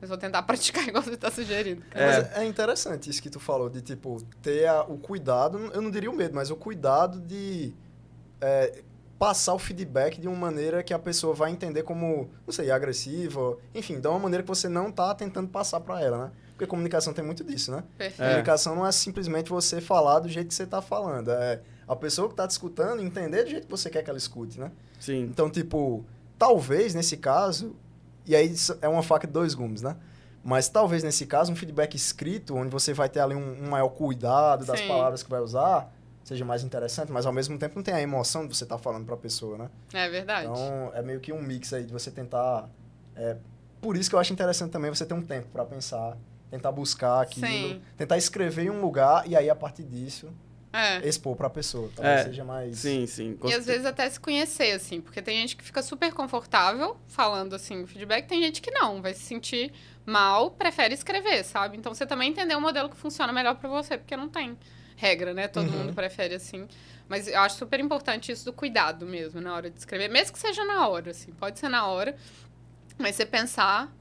[0.00, 1.82] Mas vou tentar praticar igual você está sugerindo.
[1.92, 2.42] É.
[2.42, 6.10] é interessante isso que tu falou, de tipo, ter a, o cuidado, eu não diria
[6.10, 7.72] o medo, mas o cuidado de
[8.40, 8.82] é,
[9.22, 13.56] passar o feedback de uma maneira que a pessoa vai entender como, não sei, agressiva,
[13.72, 16.32] enfim, de uma maneira que você não está tentando passar para ela, né?
[16.50, 17.84] Porque comunicação tem muito disso, né?
[17.96, 18.28] Perfeito.
[18.28, 22.26] Comunicação não é simplesmente você falar do jeito que você está falando, é a pessoa
[22.26, 24.72] que está te escutando entender do jeito que você quer que ela escute, né?
[24.98, 25.20] Sim.
[25.20, 26.04] Então, tipo,
[26.36, 27.76] talvez nesse caso
[28.26, 29.94] e aí é uma faca de dois gumes, né?
[30.42, 33.90] Mas talvez nesse caso, um feedback escrito, onde você vai ter ali um, um maior
[33.90, 34.88] cuidado das Sim.
[34.88, 35.92] palavras que vai usar,
[36.32, 38.82] seja mais interessante, mas ao mesmo tempo não tem a emoção de você estar tá
[38.82, 39.70] falando para a pessoa, né?
[39.92, 40.46] É verdade.
[40.46, 42.68] Então é meio que um mix aí de você tentar.
[43.14, 43.36] É,
[43.80, 46.16] por isso que eu acho interessante também você ter um tempo para pensar,
[46.50, 47.82] tentar buscar aquilo, Sim.
[47.96, 50.32] tentar escrever em um lugar e aí a partir disso
[50.72, 51.06] é.
[51.06, 51.90] expor para a pessoa.
[51.94, 52.24] Talvez é.
[52.24, 52.78] seja mais.
[52.78, 53.38] Sim, sim.
[53.44, 57.54] E às vezes até se conhecer, assim, porque tem gente que fica super confortável falando
[57.54, 59.72] assim o feedback, tem gente que não, vai se sentir
[60.06, 61.76] mal, prefere escrever, sabe?
[61.76, 64.56] Então você também entender um modelo que funciona melhor para você, porque não tem
[65.02, 65.48] regra, né?
[65.48, 65.78] Todo uhum.
[65.78, 66.68] mundo prefere assim.
[67.08, 70.38] Mas eu acho super importante isso do cuidado mesmo na hora de escrever, mesmo que
[70.38, 72.16] seja na hora, assim, pode ser na hora,
[72.96, 73.92] mas você pensar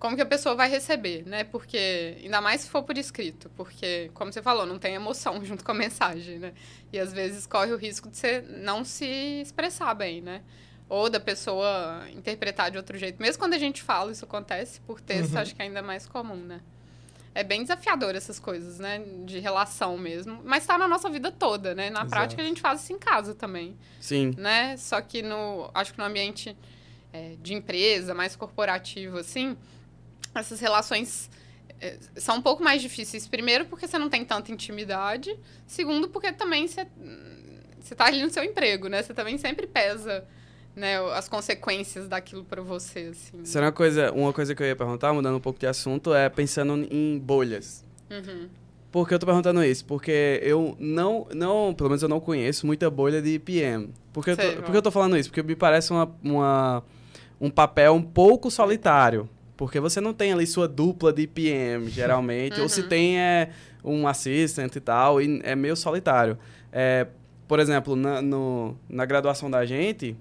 [0.00, 1.44] como que a pessoa vai receber, né?
[1.44, 5.64] Porque, ainda mais se for por escrito, porque, como você falou, não tem emoção junto
[5.64, 6.52] com a mensagem, né?
[6.92, 9.06] E às vezes corre o risco de você não se
[9.40, 10.42] expressar bem, né?
[10.88, 13.20] Ou da pessoa interpretar de outro jeito.
[13.20, 15.40] Mesmo quando a gente fala, isso acontece, por texto, uhum.
[15.40, 16.60] acho que é ainda mais comum, né?
[17.34, 19.02] É bem desafiador essas coisas, né?
[19.24, 20.40] De relação mesmo.
[20.44, 21.90] Mas tá na nossa vida toda, né?
[21.90, 22.10] Na Exato.
[22.10, 23.76] prática, a gente faz isso em casa também.
[24.00, 24.34] Sim.
[24.36, 24.76] Né?
[24.76, 25.70] Só que no...
[25.74, 26.56] Acho que no ambiente
[27.12, 29.56] é, de empresa, mais corporativo, assim
[30.34, 31.30] essas relações
[31.80, 33.26] eh, são um pouco mais difíceis.
[33.26, 35.38] Primeiro, porque você não tem tanta intimidade.
[35.66, 36.86] Segundo, porque também você,
[37.80, 39.02] você tá ali no seu emprego, né?
[39.02, 40.26] Você também sempre pesa
[40.78, 43.58] né, as consequências daquilo para você, assim.
[43.58, 46.28] É uma coisa, uma coisa que eu ia perguntar, mudando um pouco de assunto, é
[46.28, 47.84] pensando em bolhas.
[48.10, 48.48] Uhum.
[48.90, 49.84] Por que eu tô perguntando isso?
[49.84, 53.92] Porque eu não, não, pelo menos eu não conheço muita bolha de PM.
[54.12, 55.28] Por que, eu tô, por que eu tô falando isso?
[55.28, 56.82] Porque me parece uma, uma,
[57.38, 59.28] um papel um pouco solitário.
[59.56, 62.56] Porque você não tem ali sua dupla de PM, geralmente.
[62.56, 62.62] Uhum.
[62.62, 62.88] Ou se uhum.
[62.88, 63.50] tem é
[63.84, 66.38] um assistant e tal, e é meio solitário.
[66.72, 67.06] É,
[67.46, 70.16] por exemplo, na, no, na graduação da gente,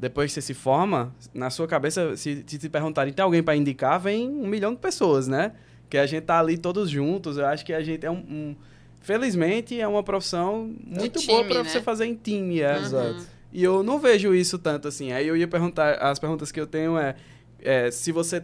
[0.00, 3.54] depois que você se forma, na sua cabeça, se, se te perguntarem, tem alguém para
[3.54, 5.52] indicar, vem um milhão de pessoas, né?
[5.90, 7.36] Que a gente tá ali todos juntos.
[7.36, 8.56] Eu acho que a gente é um, um
[9.00, 11.68] felizmente, é uma profissão muito time, boa para né?
[11.68, 12.60] você fazer em time.
[12.60, 12.76] É.
[12.76, 12.82] Uhum.
[12.82, 13.26] Exato.
[13.52, 15.12] E eu não vejo isso tanto assim.
[15.12, 17.14] Aí eu ia perguntar, as perguntas que eu tenho é,
[17.60, 18.42] é se você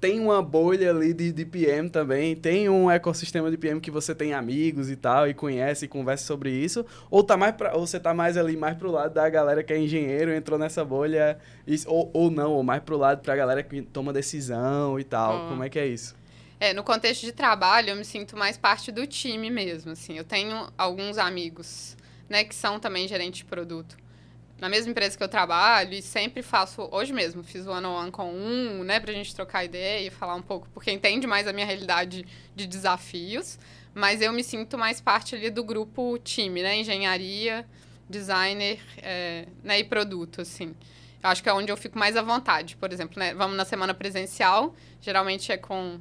[0.00, 4.14] tem uma bolha ali de, de PM também, tem um ecossistema de PM que você
[4.14, 7.86] tem amigos e tal, e conhece e conversa sobre isso, ou, tá mais pra, ou
[7.86, 11.38] você tá mais ali, mais pro lado da galera que é engenheiro, entrou nessa bolha,
[11.86, 15.48] ou, ou não, ou mais pro lado pra galera que toma decisão e tal, hum.
[15.50, 16.16] como é que é isso?
[16.58, 20.24] É, no contexto de trabalho, eu me sinto mais parte do time mesmo, assim, eu
[20.24, 21.96] tenho alguns amigos,
[22.28, 23.96] né, que são também gerentes de produto,
[24.60, 28.10] na mesma empresa que eu trabalho e sempre faço, hoje mesmo, fiz o one-on-one -on
[28.10, 31.48] -one com um, né, pra gente trocar ideia e falar um pouco, porque entende mais
[31.48, 33.58] a minha realidade de desafios,
[33.94, 37.66] mas eu me sinto mais parte ali do grupo time, né, engenharia,
[38.08, 40.74] designer é, né, e produto, assim.
[41.22, 43.64] Eu acho que é onde eu fico mais à vontade, por exemplo, né, vamos na
[43.64, 45.98] semana presencial, geralmente é com,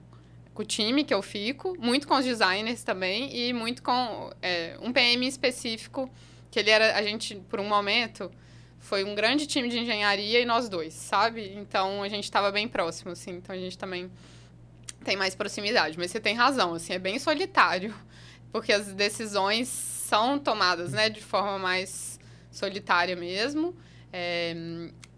[0.54, 4.78] com o time que eu fico, muito com os designers também e muito com é,
[4.82, 6.12] um PM específico,
[6.52, 8.30] que ele era, a gente, por um momento
[8.80, 11.54] foi um grande time de engenharia e nós dois, sabe?
[11.56, 13.32] Então a gente estava bem próximo, assim.
[13.32, 14.10] Então a gente também
[15.04, 15.98] tem mais proximidade.
[15.98, 17.94] Mas você tem razão, assim, é bem solitário,
[18.52, 22.20] porque as decisões são tomadas, né, de forma mais
[22.52, 23.76] solitária mesmo.
[24.12, 24.56] É,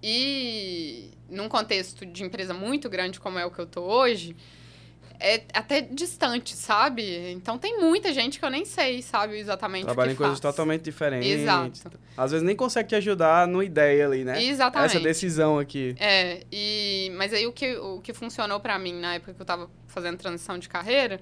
[0.03, 4.35] e num contexto de empresa muito grande como é o que eu tô hoje,
[5.21, 7.31] é até distante, sabe?
[7.31, 11.29] Então tem muita gente que eu nem sei, sabe, exatamente Trabalha em coisas totalmente diferentes.
[11.29, 11.91] Exato.
[12.17, 14.43] Às vezes nem consegue te ajudar no ideia ali, né?
[14.43, 14.95] Exatamente.
[14.95, 15.95] Essa decisão aqui.
[15.99, 17.11] É, e...
[17.15, 20.17] Mas aí o que, o que funcionou para mim na época que eu tava fazendo
[20.17, 21.21] transição de carreira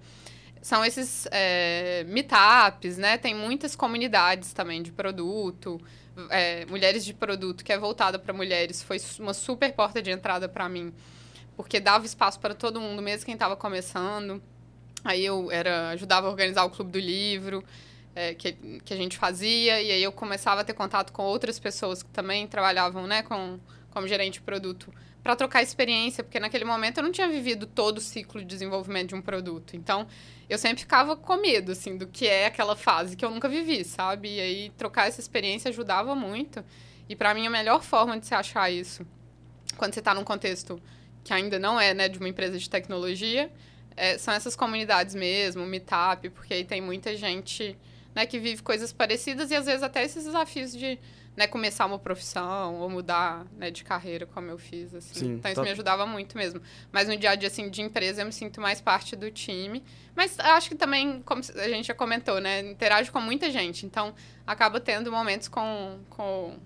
[0.62, 3.18] são esses é, meetups, né?
[3.18, 5.80] Tem muitas comunidades também de produto,
[6.30, 8.82] é, mulheres de produto que é voltada para mulheres.
[8.82, 10.94] Foi uma super porta de entrada para mim
[11.60, 14.42] porque dava espaço para todo mundo, mesmo quem estava começando.
[15.04, 17.66] Aí eu era ajudava a organizar o clube do livro.
[18.16, 21.60] é, que, que a gente fazia, e aí eu começava a ter contato com outras
[21.60, 23.60] pessoas que também trabalhavam, né, com,
[23.92, 24.90] como gerente de produto,
[25.22, 29.10] para trocar experiência, porque naquele momento eu não tinha vivido todo o ciclo de desenvolvimento
[29.10, 29.76] de um produto.
[29.76, 30.08] Então,
[30.50, 33.84] eu sempre ficava com medo, assim, do que é aquela fase que eu nunca vivi,
[33.84, 34.36] sabe?
[34.36, 36.64] E aí, trocar essa experiência ajudava muito.
[37.10, 39.06] E para mim, a melhor forma de se achar isso,
[39.76, 40.82] quando você está num contexto
[41.24, 43.52] que ainda não é, né, de uma empresa de tecnologia,
[43.96, 47.78] é, são essas comunidades mesmo, meetup, porque aí tem muita gente,
[48.16, 50.98] né, que vive coisas parecidas e às vezes até esses desafios de
[51.40, 54.94] né, começar uma profissão ou mudar né, de carreira, como eu fiz.
[54.94, 55.14] Assim.
[55.14, 56.62] Sim, então, isso me ajudava muito mesmo.
[56.92, 59.82] Mas no dia a dia assim, de empresa, eu me sinto mais parte do time.
[60.14, 63.86] Mas acho que também, como a gente já comentou, né, interajo com muita gente.
[63.86, 64.14] Então,
[64.46, 66.58] acaba tendo momentos com, com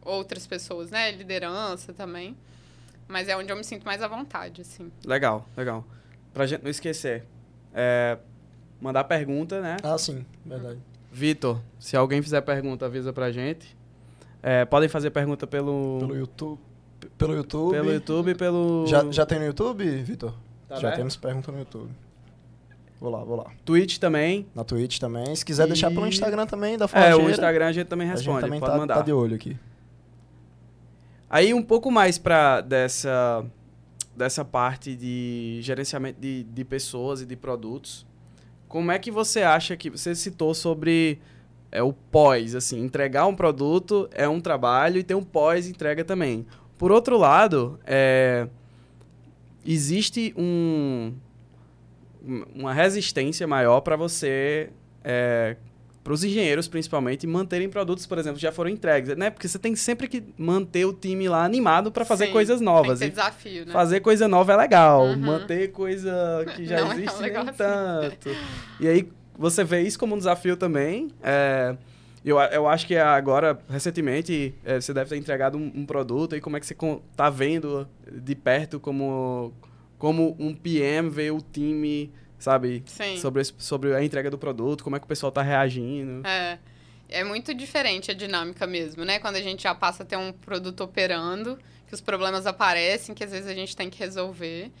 [0.00, 1.10] outras pessoas, né?
[1.10, 2.34] Liderança também.
[3.08, 4.90] Mas é onde eu me sinto mais à vontade, assim.
[5.04, 5.84] Legal, legal.
[6.34, 7.24] Pra gente não esquecer,
[7.72, 8.18] é,
[8.80, 9.76] mandar pergunta, né?
[9.82, 10.78] Ah, sim, verdade.
[11.10, 13.76] Vitor, se alguém fizer pergunta, avisa pra gente.
[14.42, 15.98] É, podem fazer pergunta pelo...
[16.00, 16.60] Pelo YouTube.
[17.16, 17.72] Pelo YouTube.
[17.72, 18.86] Pelo YouTube e pelo...
[18.86, 20.34] Já, já tem no YouTube, Vitor?
[20.68, 21.90] Tá já temos pergunta no YouTube.
[23.00, 23.46] Vou lá, vou lá.
[23.64, 24.46] Twitch também.
[24.54, 25.34] Na Twitch também.
[25.34, 25.68] Se quiser e...
[25.68, 27.14] deixar pelo Instagram também, da Forjeira.
[27.14, 28.94] É, o Instagram a gente também responde, a gente também pode tá, mandar.
[28.96, 29.56] tá de olho aqui.
[31.36, 33.44] Aí um pouco mais para dessa,
[34.16, 38.06] dessa parte de gerenciamento de, de pessoas e de produtos.
[38.66, 39.90] Como é que você acha que...
[39.90, 41.18] Você citou sobre
[41.70, 46.46] é o pós, assim, entregar um produto é um trabalho e tem um pós-entrega também.
[46.78, 48.48] Por outro lado, é,
[49.62, 51.12] existe um,
[52.54, 54.70] uma resistência maior para você,
[55.04, 55.58] é,
[56.06, 59.28] para os engenheiros principalmente, manterem produtos, por exemplo, já foram entregues, né?
[59.28, 63.00] Porque você tem sempre que manter o time lá animado para fazer Sim, coisas novas.
[63.00, 63.72] Tem desafio, né?
[63.72, 65.18] Fazer coisa nova é legal, uhum.
[65.18, 67.52] manter coisa que já Não existe é nem assim.
[67.56, 68.30] tanto.
[68.78, 71.08] E aí você vê isso como um desafio também.
[71.20, 71.76] É,
[72.24, 76.40] eu, eu acho que agora, recentemente, é, você deve ter entregado um, um, produto e
[76.40, 76.76] como é que você
[77.10, 79.52] está vendo de perto como,
[79.98, 82.12] como um PM vê o time,
[82.46, 82.84] sabe?
[82.86, 83.18] Sim.
[83.18, 86.24] Sobre, sobre a entrega do produto, como é que o pessoal está reagindo.
[86.26, 86.58] É.
[87.08, 89.18] É muito diferente a dinâmica mesmo, né?
[89.20, 91.56] Quando a gente já passa a ter um produto operando,
[91.86, 94.72] que os problemas aparecem, que às vezes a gente tem que resolver.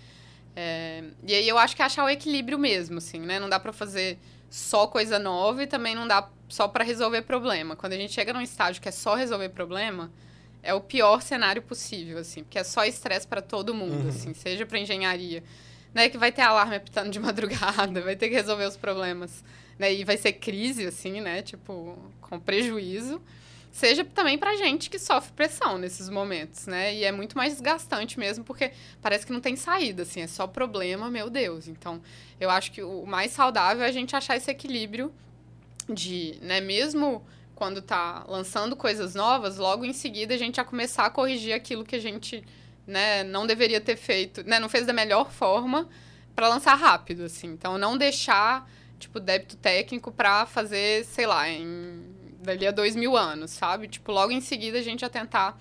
[0.56, 3.38] É, e aí eu acho que é achar o equilíbrio mesmo, assim, né?
[3.38, 4.18] Não dá para fazer
[4.50, 7.76] só coisa nova e também não dá só para resolver problema.
[7.76, 10.10] Quando a gente chega num estágio que é só resolver problema,
[10.62, 14.08] é o pior cenário possível, assim, porque é só estresse para todo mundo, uhum.
[14.08, 15.44] assim, seja para engenharia,
[15.96, 19.42] né, que vai ter alarme apitando de madrugada, vai ter que resolver os problemas,
[19.78, 23.18] né, e vai ser crise, assim, né, tipo, com prejuízo
[23.72, 26.94] seja também pra gente que sofre pressão nesses momentos, né?
[26.94, 30.46] E é muito mais desgastante mesmo, porque parece que não tem saída, assim, é só
[30.46, 31.68] problema, meu Deus.
[31.68, 32.00] Então,
[32.40, 35.12] eu acho que o mais saudável é a gente achar esse equilíbrio
[35.90, 37.22] de, né, mesmo
[37.54, 41.84] quando tá lançando coisas novas, logo em seguida a gente já começar a corrigir aquilo
[41.84, 42.42] que a gente,
[42.86, 45.88] né, não deveria ter feito, né, não fez da melhor forma
[46.34, 47.48] para lançar rápido, assim.
[47.48, 53.16] Então, não deixar, tipo, débito técnico para fazer, sei lá, em dali a dois mil
[53.16, 53.88] anos, sabe?
[53.88, 55.58] Tipo, logo em seguida a gente ia tentar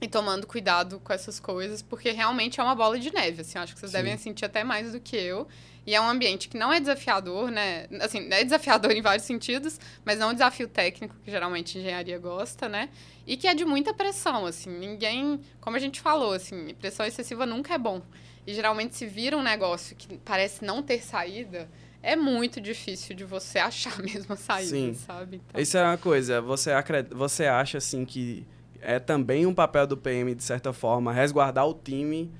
[0.00, 3.72] ir tomando cuidado com essas coisas, porque realmente é uma bola de neve, assim, acho
[3.74, 3.98] que vocês Sim.
[3.98, 5.46] devem sentir até mais do que eu.
[5.86, 7.86] E é um ambiente que não é desafiador, né?
[8.00, 11.80] Assim, é desafiador em vários sentidos, mas não é um desafio técnico que geralmente a
[11.80, 12.88] engenharia gosta, né?
[13.26, 17.46] E que é de muita pressão, assim, ninguém, como a gente falou, assim, pressão excessiva
[17.46, 18.02] nunca é bom.
[18.46, 21.68] E geralmente se vira um negócio que parece não ter saída,
[22.02, 24.94] é muito difícil de você achar mesmo a saída, Sim.
[24.94, 25.40] sabe?
[25.48, 25.60] Então...
[25.60, 28.46] Isso é uma coisa, você, acredita, você acha assim que
[28.80, 32.30] é também um papel do PM, de certa forma, resguardar o time,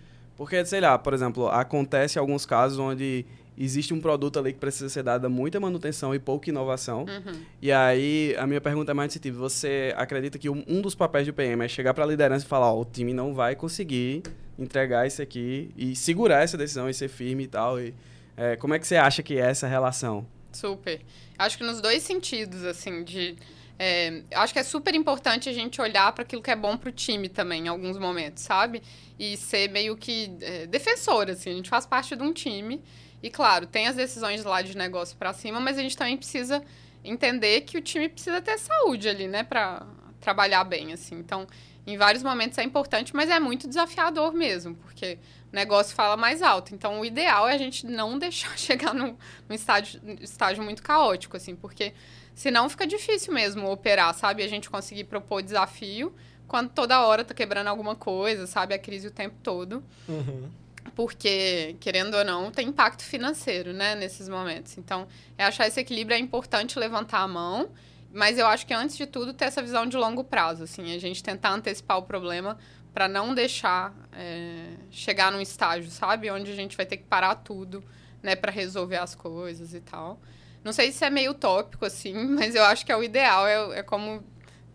[0.42, 3.24] porque, sei lá, por exemplo, acontece alguns casos onde
[3.56, 7.02] existe um produto ali que precisa ser dada muita manutenção e pouca inovação.
[7.02, 7.40] Uhum.
[7.60, 11.32] E aí, a minha pergunta é mais tipo, você acredita que um, dos papéis do
[11.32, 14.24] PM é chegar para a liderança e falar, ó, o time não vai conseguir
[14.58, 17.94] entregar isso aqui e segurar essa decisão e ser firme e tal, e
[18.36, 20.26] é, como é que você acha que é essa relação?
[20.50, 21.02] Super.
[21.38, 23.36] Acho que nos dois sentidos, assim, de...
[23.78, 26.88] É, acho que é super importante a gente olhar para aquilo que é bom para
[26.88, 28.82] o time também, em alguns momentos, sabe?
[29.18, 31.50] E ser meio que é, defensor, assim.
[31.50, 32.82] A gente faz parte de um time.
[33.22, 36.62] E, claro, tem as decisões lá de negócio para cima, mas a gente também precisa
[37.04, 39.42] entender que o time precisa ter saúde ali, né?
[39.42, 39.86] Para
[40.20, 41.16] trabalhar bem, assim.
[41.16, 41.46] Então,
[41.86, 45.18] em vários momentos é importante, mas é muito desafiador mesmo, porque
[45.52, 46.74] o negócio fala mais alto.
[46.74, 49.16] Então, o ideal é a gente não deixar chegar num,
[49.48, 51.92] num estágio, estágio muito caótico, assim, porque
[52.34, 54.42] senão fica difícil mesmo operar, sabe?
[54.42, 56.14] A gente conseguir propor desafio
[56.48, 58.74] quando toda hora tá quebrando alguma coisa, sabe?
[58.74, 59.82] A crise o tempo todo.
[60.08, 60.50] Uhum.
[60.94, 64.76] porque, querendo ou não, tem impacto financeiro, né, nesses momentos.
[64.76, 65.06] Então,
[65.38, 67.70] é achar esse equilíbrio é importante levantar a mão,
[68.12, 70.98] mas eu acho que antes de tudo ter essa visão de longo prazo, assim, a
[70.98, 72.58] gente tentar antecipar o problema
[72.92, 77.36] para não deixar é, chegar num estágio, sabe, onde a gente vai ter que parar
[77.36, 77.82] tudo,
[78.22, 80.20] né, para resolver as coisas e tal.
[80.64, 83.80] Não sei se é meio utópico, assim, mas eu acho que é o ideal, é,
[83.80, 84.22] é como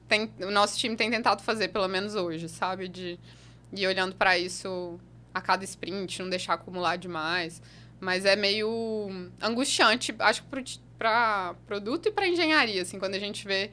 [0.08, 2.88] tem, o nosso time tem tentado fazer, pelo menos hoje, sabe?
[2.88, 3.20] De
[3.74, 5.00] ir olhando para isso
[5.34, 7.62] a cada sprint, não deixar acumular demais.
[8.00, 9.10] Mas é meio
[9.42, 13.72] angustiante, acho que para produto e para engenharia, assim, quando a gente vê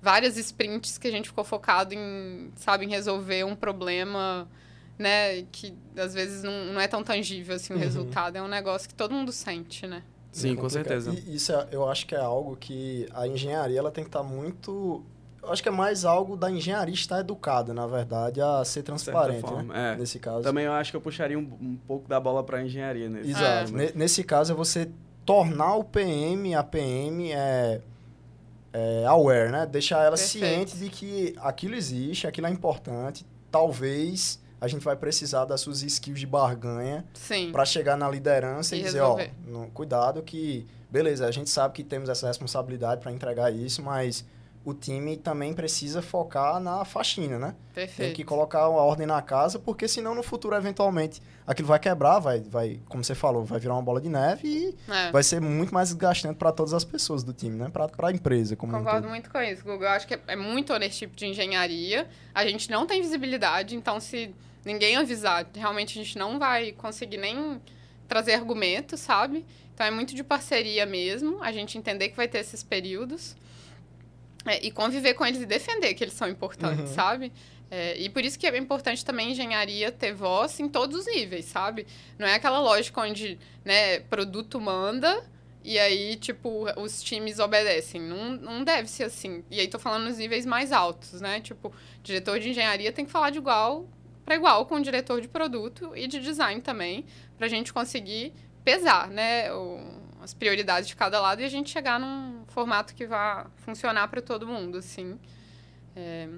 [0.00, 4.48] várias sprints que a gente ficou focado em, sabe, em resolver um problema,
[4.98, 7.82] né, que às vezes não, não é tão tangível assim o uhum.
[7.82, 10.02] resultado, é um negócio que todo mundo sente, né?
[10.32, 11.12] Sim, é com certeza.
[11.12, 14.22] E isso é, eu acho que é algo que a engenharia ela tem que estar
[14.22, 15.04] tá muito
[15.46, 19.44] eu acho que é mais algo da engenharia estar educada, na verdade, a ser transparente,
[19.44, 19.48] né?
[19.48, 19.92] forma, né?
[19.92, 19.96] É.
[19.96, 20.42] Nesse caso.
[20.42, 23.30] Também eu acho que eu puxaria um, um pouco da bola para a engenharia nesse
[23.30, 23.80] Exato.
[23.80, 23.92] É.
[23.94, 24.90] Nesse caso é você
[25.24, 27.80] tornar o PM, a PM é,
[28.72, 29.66] é aware, né?
[29.66, 30.46] Deixar ela Perfeito.
[30.46, 33.24] ciente de que aquilo existe, aquilo é importante.
[33.48, 37.04] Talvez a gente vai precisar das suas skills de barganha
[37.52, 41.74] para chegar na liderança e, e dizer, ó, no, cuidado que beleza, a gente sabe
[41.74, 44.24] que temos essa responsabilidade para entregar isso, mas
[44.66, 47.54] o time também precisa focar na faxina, né?
[47.72, 48.08] Perfeito.
[48.08, 52.18] Tem que colocar a ordem na casa, porque senão no futuro, eventualmente, aquilo vai quebrar,
[52.18, 55.12] vai, vai como você falou, vai virar uma bola de neve e é.
[55.12, 57.68] vai ser muito mais desgastante para todas as pessoas do time, né?
[57.68, 58.56] Para a empresa.
[58.56, 59.84] Como Concordo um muito com isso, Google.
[59.84, 62.08] Eu acho que é, é muito ownership de engenharia.
[62.34, 64.34] A gente não tem visibilidade, então se
[64.64, 67.62] ninguém avisar, realmente a gente não vai conseguir nem
[68.08, 69.46] trazer argumentos, sabe?
[69.72, 73.36] Então é muito de parceria mesmo, a gente entender que vai ter esses períodos.
[74.46, 76.94] É, e conviver com eles e defender que eles são importantes, uhum.
[76.94, 77.32] sabe?
[77.70, 81.06] É, e por isso que é importante também a engenharia ter voz em todos os
[81.06, 81.86] níveis, sabe?
[82.18, 85.24] Não é aquela lógica onde, né, produto manda
[85.64, 88.00] e aí, tipo, os times obedecem.
[88.00, 89.42] Não, não deve ser assim.
[89.50, 91.40] E aí tô falando nos níveis mais altos, né?
[91.40, 91.72] Tipo,
[92.04, 93.84] diretor de engenharia tem que falar de igual
[94.24, 97.04] para igual com o diretor de produto e de design também,
[97.38, 98.32] pra gente conseguir
[98.64, 99.52] pesar, né?
[99.52, 99.80] O,
[100.26, 104.20] as prioridades de cada lado e a gente chegar num formato que vá funcionar para
[104.20, 105.18] todo mundo, assim.
[105.94, 106.28] É,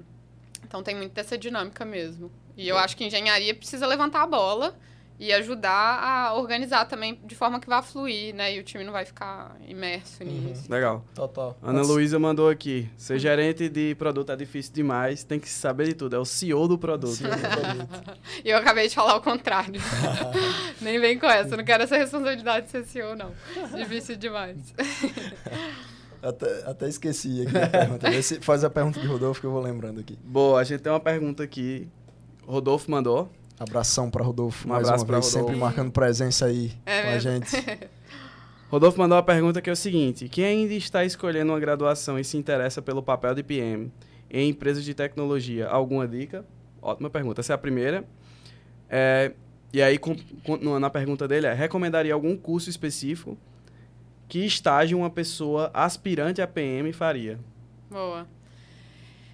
[0.63, 2.31] então tem muito dessa dinâmica mesmo.
[2.55, 4.77] E eu acho que engenharia precisa levantar a bola
[5.19, 8.55] e ajudar a organizar também de forma que vá fluir, né?
[8.55, 10.29] E o time não vai ficar imerso uhum.
[10.29, 10.71] nisso.
[10.71, 11.03] Legal.
[11.13, 11.57] Total.
[11.61, 12.89] Ana Luísa mandou aqui.
[12.95, 13.19] Ser uhum.
[13.19, 16.15] gerente de produto é difícil demais, tem que saber de tudo.
[16.15, 17.15] É o CEO do produto.
[17.15, 18.19] CEO do produto.
[18.45, 19.81] e eu acabei de falar o contrário.
[20.79, 21.57] Nem vem com essa.
[21.57, 23.33] não quero essa responsabilidade de ser CEO, não.
[23.75, 24.73] Difícil demais.
[26.21, 28.07] Até, até esqueci aqui a pergunta.
[28.41, 30.19] Faz a pergunta de Rodolfo que eu vou lembrando aqui.
[30.21, 31.87] Boa, a gente tem uma pergunta aqui.
[32.45, 33.31] Rodolfo mandou.
[33.59, 35.47] Abração para Rodolfo, um mais abraço uma vez, Rodolfo.
[35.47, 37.29] sempre marcando presença aí é com mesmo.
[37.31, 37.89] a gente.
[38.71, 42.23] Rodolfo mandou uma pergunta que é o seguinte: quem ainda está escolhendo uma graduação e
[42.23, 43.91] se interessa pelo papel de PM
[44.29, 46.45] em empresas de tecnologia, alguma dica?
[46.81, 47.41] Ótima pergunta.
[47.41, 48.05] Essa é a primeira.
[48.89, 49.33] É,
[49.73, 53.37] e aí, continuando a pergunta dele, é: recomendaria algum curso específico
[54.27, 57.39] que estágio uma pessoa aspirante a PM faria?
[57.89, 58.27] Boa.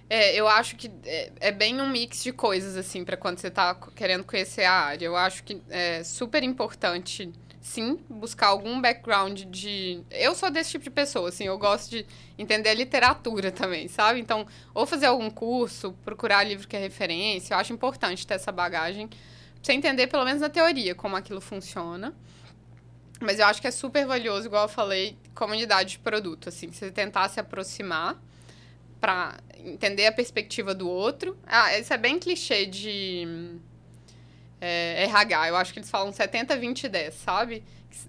[0.08, 3.48] É, eu acho que é, é, bem um mix de coisas, assim, para quando você
[3.48, 5.06] está querendo conhecer a área.
[5.06, 10.00] Eu acho que é super importante, sim, buscar algum background de.
[10.10, 12.06] Eu sou desse tipo de pessoa, assim, eu gosto de
[12.38, 14.20] entender a literatura também, sabe?
[14.20, 17.54] Então, ou fazer algum curso, procurar livro que é referência.
[17.54, 19.18] Eu acho importante ter essa bagagem, pra
[19.60, 22.14] você entender, pelo menos na teoria, como aquilo funciona.
[23.20, 26.92] Mas eu acho que é super valioso, igual eu falei, comunidade de produto, assim, você
[26.92, 28.16] tentar se aproximar
[29.00, 31.36] para entender a perspectiva do outro.
[31.46, 33.58] Ah, isso é bem clichê de
[34.60, 35.48] é, RH.
[35.48, 37.62] Eu acho que eles falam 70, 20, 10, sabe?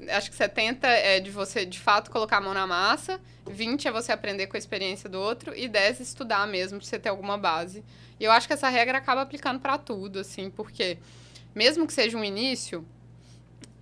[0.09, 3.91] Acho que 70 é de você, de fato, colocar a mão na massa, 20 é
[3.91, 7.37] você aprender com a experiência do outro e 10 estudar mesmo, pra você ter alguma
[7.37, 7.83] base.
[8.19, 10.97] E eu acho que essa regra acaba aplicando para tudo, assim, porque
[11.55, 12.85] mesmo que seja um início,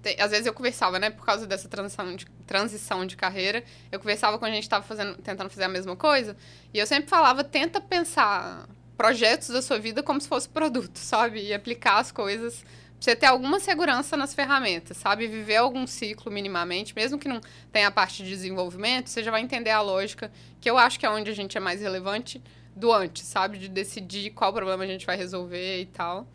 [0.06, 4.00] tem, às vezes eu conversava, né, por causa dessa transição de, transição de carreira, eu
[4.00, 6.38] conversava quando a gente estava fazendo, tentando fazer a mesma coisa,
[6.72, 11.42] e eu sempre falava, tenta pensar projetos da sua vida como se fosse produto, sabe?
[11.42, 12.70] E aplicar as coisas pra
[13.00, 15.26] você ter alguma segurança nas ferramentas, sabe?
[15.26, 17.42] Viver algum ciclo minimamente, mesmo que não
[17.72, 21.06] tenha a parte de desenvolvimento, você já vai entender a lógica, que eu acho que
[21.08, 22.40] é onde a gente é mais relevante
[22.76, 23.58] do antes, sabe?
[23.58, 26.28] De decidir qual problema a gente vai resolver e tal.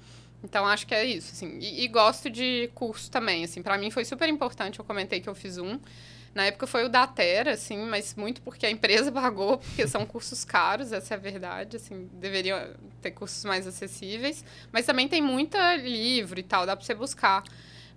[0.43, 1.59] Então, acho que é isso, assim.
[1.61, 3.63] E, e gosto de curso também, assim.
[3.63, 5.79] para mim foi super importante, eu comentei que eu fiz um.
[6.35, 10.07] Na época foi o da Terra, assim, mas muito porque a empresa pagou, porque são
[10.07, 12.59] cursos caros, essa é a verdade, assim, deveriam
[13.03, 14.45] ter cursos mais acessíveis.
[14.73, 17.43] Mas também tem muita livro e tal, dá para você buscar.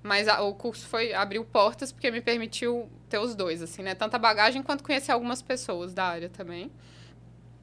[0.01, 3.95] Mas a, o curso foi abriu portas porque me permitiu ter os dois, assim, né?
[3.95, 6.69] Tanto a bagagem quanto conhecer algumas pessoas da área também.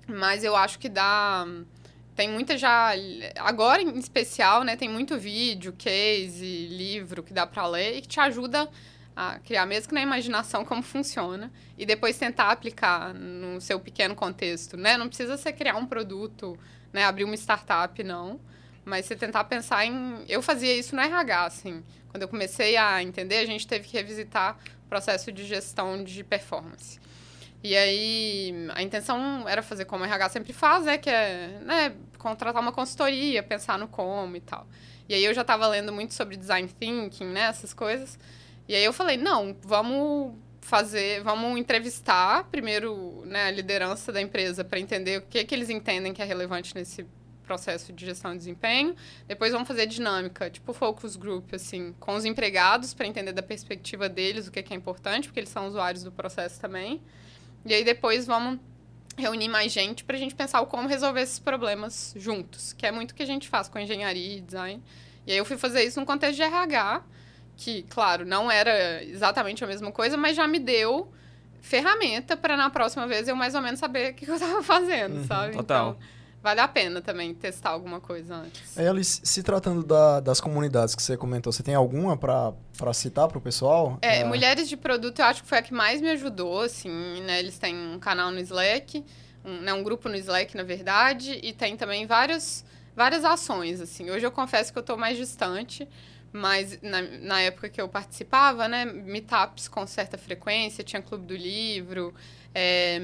[0.07, 1.47] Mas eu acho que dá
[2.21, 2.93] tem muita já
[3.39, 8.09] agora em especial, né, tem muito vídeo, case, livro que dá para ler e que
[8.09, 8.69] te ajuda
[9.17, 14.15] a criar mesmo que na imaginação como funciona e depois tentar aplicar no seu pequeno
[14.15, 14.99] contexto, né?
[14.99, 16.59] Não precisa ser criar um produto,
[16.93, 18.39] né, abrir uma startup não,
[18.85, 21.83] mas você tentar pensar em eu fazia isso no RH, assim.
[22.11, 26.23] Quando eu comecei a entender, a gente teve que revisitar o processo de gestão de
[26.23, 27.01] performance.
[27.63, 30.97] E aí, a intenção era fazer como o RH sempre faz, né?
[30.97, 34.67] Que é né, contratar uma consultoria, pensar no como e tal.
[35.09, 37.43] E aí eu já estava lendo muito sobre design thinking, né?
[37.43, 38.19] Essas coisas.
[38.69, 44.65] E aí eu falei, não, vamos fazer, vamos entrevistar primeiro né, a liderança da empresa
[44.65, 47.05] para entender o que, que eles entendem que é relevante nesse
[47.43, 48.95] processo de gestão de desempenho.
[49.27, 54.09] Depois vamos fazer dinâmica, tipo focus group, assim, com os empregados para entender da perspectiva
[54.09, 57.03] deles o que, que é importante, porque eles são usuários do processo também.
[57.65, 58.59] E aí depois vamos
[59.17, 63.11] reunir mais gente para a gente pensar como resolver esses problemas juntos, que é muito
[63.13, 64.83] o que a gente faz com engenharia e design.
[65.27, 67.03] E aí eu fui fazer isso no contexto de RH,
[67.57, 71.13] que, claro, não era exatamente a mesma coisa, mas já me deu
[71.61, 75.19] ferramenta para na próxima vez eu mais ou menos saber o que eu estava fazendo,
[75.19, 75.53] uhum, sabe?
[75.53, 75.91] Total.
[75.91, 76.09] Então,
[76.43, 78.77] vale a pena também testar alguma coisa antes.
[78.77, 82.55] Aí, Alice, se tratando da, das comunidades que você comentou, você tem alguma para
[82.95, 83.99] citar para o pessoal?
[84.03, 87.23] É, é, Mulheres de Produto eu acho que foi a que mais me ajudou, assim,
[87.23, 87.39] né?
[87.39, 89.05] Eles têm um canal no Slack,
[89.45, 92.65] um, né, um grupo no Slack, na verdade, e tem também vários,
[92.97, 94.11] várias ações, assim.
[94.11, 95.87] Hoje eu confesso que eu estou mais distante,
[96.33, 101.37] mas na, na época que eu participava, né, meetups com certa frequência, tinha Clube do
[101.37, 102.15] Livro,
[102.55, 103.01] é,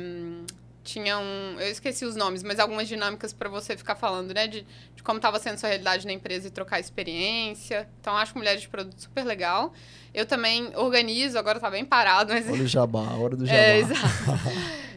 [0.86, 1.56] tinha um.
[1.58, 4.46] Eu esqueci os nomes, mas algumas dinâmicas para você ficar falando, né?
[4.46, 7.88] De, de como estava sendo sua realidade na empresa e trocar experiência.
[8.00, 9.72] Então, acho Mulheres de Produto super legal.
[10.14, 12.48] Eu também organizo, agora tá bem parado, mas.
[12.48, 13.58] Olha o jabá, a hora do é, jabá.
[13.58, 14.06] É, exato.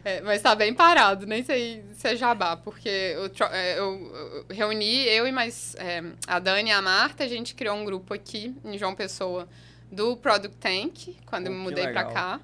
[0.04, 3.84] é, mas tá bem parado, nem sei se é jabá, porque eu, é, eu,
[4.14, 7.84] eu reuni, eu e mais é, a Dani e a Marta, a gente criou um
[7.84, 9.48] grupo aqui em João Pessoa
[9.90, 12.40] do Product Tank, quando oh, eu me mudei para cá.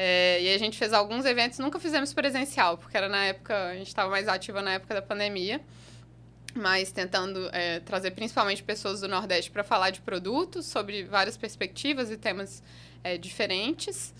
[0.00, 3.74] É, e a gente fez alguns eventos, nunca fizemos presencial, porque era na época, a
[3.74, 5.60] gente estava mais ativa na época da pandemia,
[6.54, 12.12] mas tentando é, trazer principalmente pessoas do Nordeste para falar de produtos, sobre várias perspectivas
[12.12, 12.62] e temas
[13.02, 14.14] é, diferentes.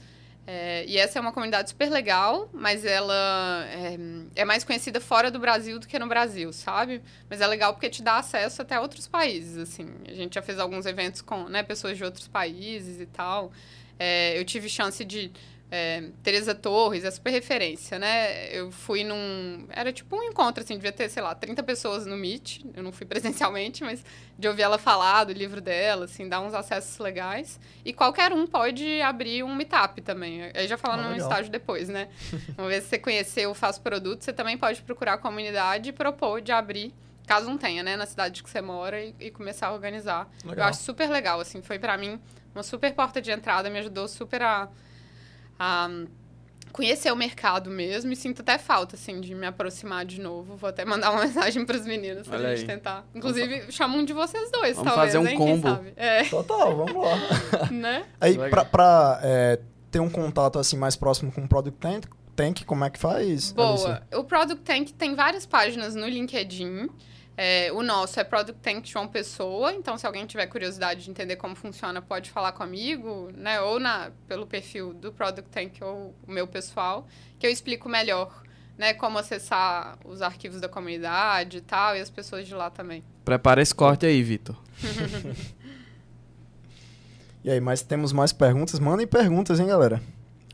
[0.49, 3.97] É, e essa é uma comunidade super legal, mas ela é,
[4.35, 7.01] é, mais conhecida fora do Brasil do que no Brasil, sabe?
[7.31, 9.87] Mas é legal porque te dá acesso até outros países, assim.
[10.09, 13.53] A gente já fez alguns eventos com né, pessoas de outros países e tal.
[13.97, 15.31] É, eu tive chance de
[15.71, 18.51] é, Teresa Torres, é super referência, né?
[18.51, 19.67] Eu fui num.
[19.69, 22.65] Era tipo um encontro, assim, devia ter, sei lá, 30 pessoas no Meet.
[22.75, 24.03] Eu não fui presencialmente, mas
[24.39, 27.61] de ouvir ela falar do livro dela, assim, dar uns acessos legais.
[27.85, 30.51] E qualquer um pode abrir um meetup também.
[30.55, 32.09] Aí já falando ah, no estágio depois, né?
[32.57, 35.93] Uma vez que você conheceu o Faz Produto, você também pode procurar a comunidade e
[35.93, 36.95] propor de abrir
[37.27, 40.27] caso não tenha, né, na cidade que você mora e, e começar a organizar.
[40.43, 40.65] Legal.
[40.65, 42.19] Eu acho super legal, assim, foi para mim
[42.55, 44.67] uma super porta de entrada, me ajudou super a
[45.59, 45.91] a
[46.73, 50.57] conhecer o mercado mesmo e sinto até falta, assim, de me aproximar de novo.
[50.57, 53.05] Vou até mandar uma mensagem para os meninos pra gente tentar.
[53.15, 55.37] Inclusive, chamo um de vocês dois, vamos talvez, fazer um hein?
[55.37, 55.85] combo.
[55.97, 56.25] É.
[56.25, 57.71] Total, vamos lá.
[57.73, 58.05] né?
[58.21, 59.59] Aí, para pra é,
[59.91, 62.07] ter um contato, assim, mais próximo com o Product Tank,
[62.39, 63.51] Tank como é que faz?
[63.51, 64.01] Boa.
[64.15, 66.89] O Product Tank tem várias páginas no LinkedIn.
[67.41, 71.37] É, o nosso é Product Tank João Pessoa, então se alguém tiver curiosidade de entender
[71.37, 73.61] como funciona, pode falar comigo, né?
[73.61, 77.07] Ou na, pelo perfil do Product Tank ou o meu pessoal,
[77.39, 78.43] que eu explico melhor,
[78.77, 78.93] né?
[78.93, 83.05] Como acessar os arquivos da comunidade e tal, e as pessoas de lá também.
[83.25, 84.57] Prepara esse corte aí, Vitor.
[87.45, 88.81] e aí, mas temos mais perguntas?
[88.81, 90.03] Mandem perguntas, hein, galera?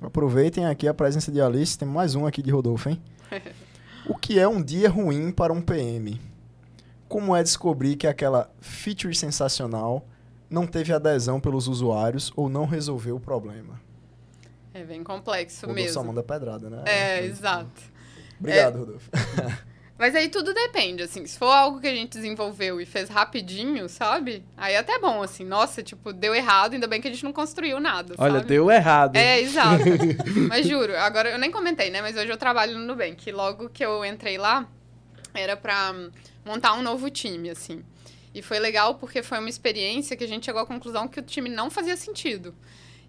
[0.02, 3.00] Aproveitem aqui a presença de Alice, tem mais um aqui de Rodolfo, hein?
[4.06, 6.33] o que é um dia ruim para um PM?
[7.14, 10.04] Como é descobrir que aquela feature sensacional
[10.50, 13.80] não teve adesão pelos usuários ou não resolveu o problema?
[14.74, 15.94] É bem complexo Rodolfo mesmo.
[15.94, 16.82] só manda pedrada, né?
[16.84, 17.80] É, é exato.
[18.40, 18.78] Obrigado, é...
[18.80, 19.10] Rodolfo.
[19.96, 23.88] Mas aí tudo depende, assim, se for algo que a gente desenvolveu e fez rapidinho,
[23.88, 24.44] sabe?
[24.56, 27.32] Aí é até bom, assim, nossa, tipo, deu errado, ainda bem que a gente não
[27.32, 28.46] construiu nada, Olha, sabe?
[28.48, 29.14] deu errado.
[29.14, 29.84] É, exato.
[30.50, 32.02] Mas juro, agora eu nem comentei, né?
[32.02, 33.30] Mas hoje eu trabalho no Nubank.
[33.30, 34.68] Logo que eu entrei lá,
[35.32, 35.94] era pra
[36.44, 37.84] montar um novo time, assim.
[38.34, 41.22] E foi legal porque foi uma experiência que a gente chegou à conclusão que o
[41.22, 42.54] time não fazia sentido.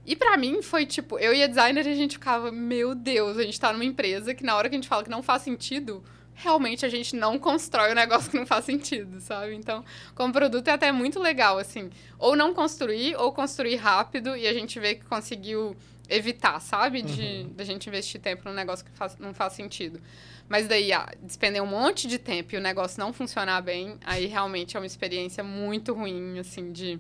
[0.06, 3.44] E para mim foi tipo, eu e a designer a gente ficava, meu Deus, a
[3.44, 6.04] gente tá numa empresa que na hora que a gente fala que não faz sentido,
[6.36, 9.56] realmente a gente não constrói um negócio que não faz sentido, sabe?
[9.56, 9.84] Então,
[10.14, 11.90] como produto é até muito legal, assim,
[12.20, 15.76] ou não construir, ou construir rápido e a gente vê que conseguiu
[16.08, 17.02] evitar, sabe?
[17.02, 17.54] De, uhum.
[17.56, 20.00] de a gente investir tempo num negócio que faz, não faz sentido.
[20.48, 24.28] Mas daí, ah, despender um monte de tempo e o negócio não funcionar bem, aí
[24.28, 27.00] realmente é uma experiência muito ruim, assim, de...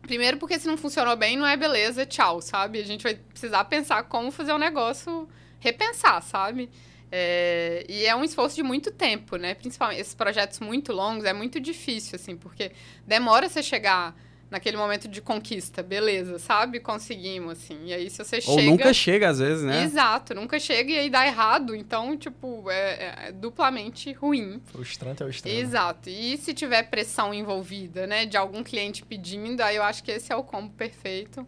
[0.00, 2.80] Primeiro porque se não funcionou bem, não é beleza, tchau, sabe?
[2.80, 5.28] A gente vai precisar pensar como fazer o negócio
[5.60, 6.68] repensar, sabe?
[7.10, 9.54] É, e é um esforço de muito tempo, né?
[9.54, 12.72] Principalmente esses projetos muito longos, é muito difícil, assim, porque
[13.06, 14.16] demora você chegar
[14.52, 16.78] naquele momento de conquista, beleza, sabe?
[16.78, 17.86] Conseguimos, assim.
[17.86, 18.60] E aí, se você Ou chega.
[18.60, 19.82] Ou nunca chega, às vezes, né?
[19.82, 21.74] Exato, nunca chega e aí dá errado.
[21.74, 24.60] Então, tipo, é, é, é duplamente ruim.
[24.66, 25.58] Frustrante é o extremo.
[25.58, 26.10] Exato.
[26.10, 30.30] E se tiver pressão envolvida, né, de algum cliente pedindo, aí eu acho que esse
[30.30, 31.46] é o combo perfeito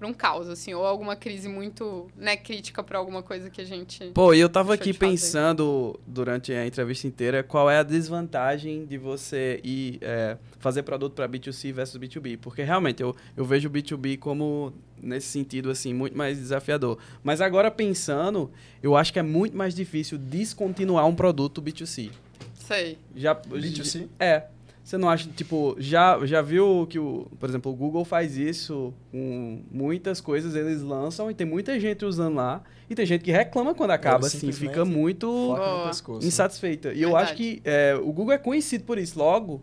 [0.00, 3.64] para um caos, assim, ou alguma crise muito, né, crítica para alguma coisa que a
[3.64, 4.02] gente.
[4.14, 8.96] Pô, e eu tava aqui pensando durante a entrevista inteira qual é a desvantagem de
[8.96, 13.70] você ir é, fazer produto para B2C versus B2B, porque realmente eu, eu vejo o
[13.70, 14.72] B2B como
[15.02, 16.96] nesse sentido assim muito mais desafiador.
[17.22, 18.50] Mas agora pensando,
[18.82, 22.10] eu acho que é muito mais difícil descontinuar um produto B2C.
[22.54, 22.96] Sei.
[23.14, 24.08] Já B2C?
[24.18, 24.44] É.
[24.90, 28.92] Você não acha, tipo, já, já viu que, o, por exemplo, o Google faz isso
[29.12, 32.60] com muitas coisas, eles lançam e tem muita gente usando lá.
[32.88, 35.54] E tem gente que reclama quando acaba, assim, fica muito
[35.86, 36.88] pescoço, insatisfeita.
[36.88, 37.12] E Verdade.
[37.12, 39.16] eu acho que é, o Google é conhecido por isso.
[39.16, 39.62] Logo,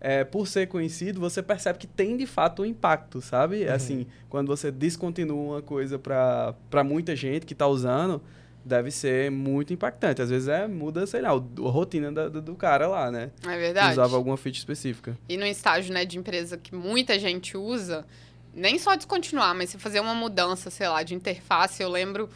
[0.00, 3.64] é, por ser conhecido, você percebe que tem de fato um impacto, sabe?
[3.64, 3.72] Uhum.
[3.72, 8.22] Assim, quando você descontinua uma coisa para muita gente que está usando,
[8.68, 10.22] deve ser muito impactante.
[10.22, 13.30] Às vezes é muda, sei lá, a rotina da, do, do cara lá, né?
[13.44, 13.92] É verdade.
[13.92, 15.18] Usava alguma feature específica.
[15.28, 18.06] E no estágio, né, de empresa que muita gente usa,
[18.54, 22.28] nem só descontinuar, mas se fazer uma mudança, sei lá, de interface, eu lembro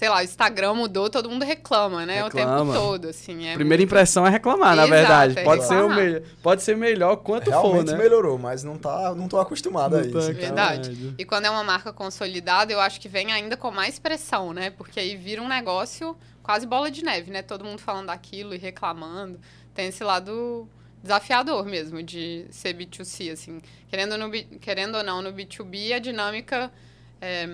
[0.00, 2.22] sei lá, o Instagram mudou, todo mundo reclama, né?
[2.22, 2.62] Reclama.
[2.62, 3.46] O tempo todo, assim.
[3.46, 3.92] É Primeira muito...
[3.92, 5.38] impressão é reclamar, Exato, na verdade.
[5.38, 5.94] É pode, reclamar.
[5.94, 6.20] ser o me...
[6.42, 8.02] pode ser melhor quanto Realmente for, né?
[8.02, 10.12] melhorou, mas não tá, não tô acostumado não a isso.
[10.12, 11.14] Tá verdade.
[11.18, 14.70] E quando é uma marca consolidada, eu acho que vem ainda com mais pressão, né?
[14.70, 17.42] Porque aí vira um negócio quase bola de neve, né?
[17.42, 19.38] Todo mundo falando daquilo e reclamando.
[19.74, 20.66] Tem esse lado
[21.02, 23.60] desafiador mesmo de ser B2C, assim.
[23.86, 26.72] Querendo, no, querendo ou não, no B2B, a dinâmica...
[27.20, 27.46] É,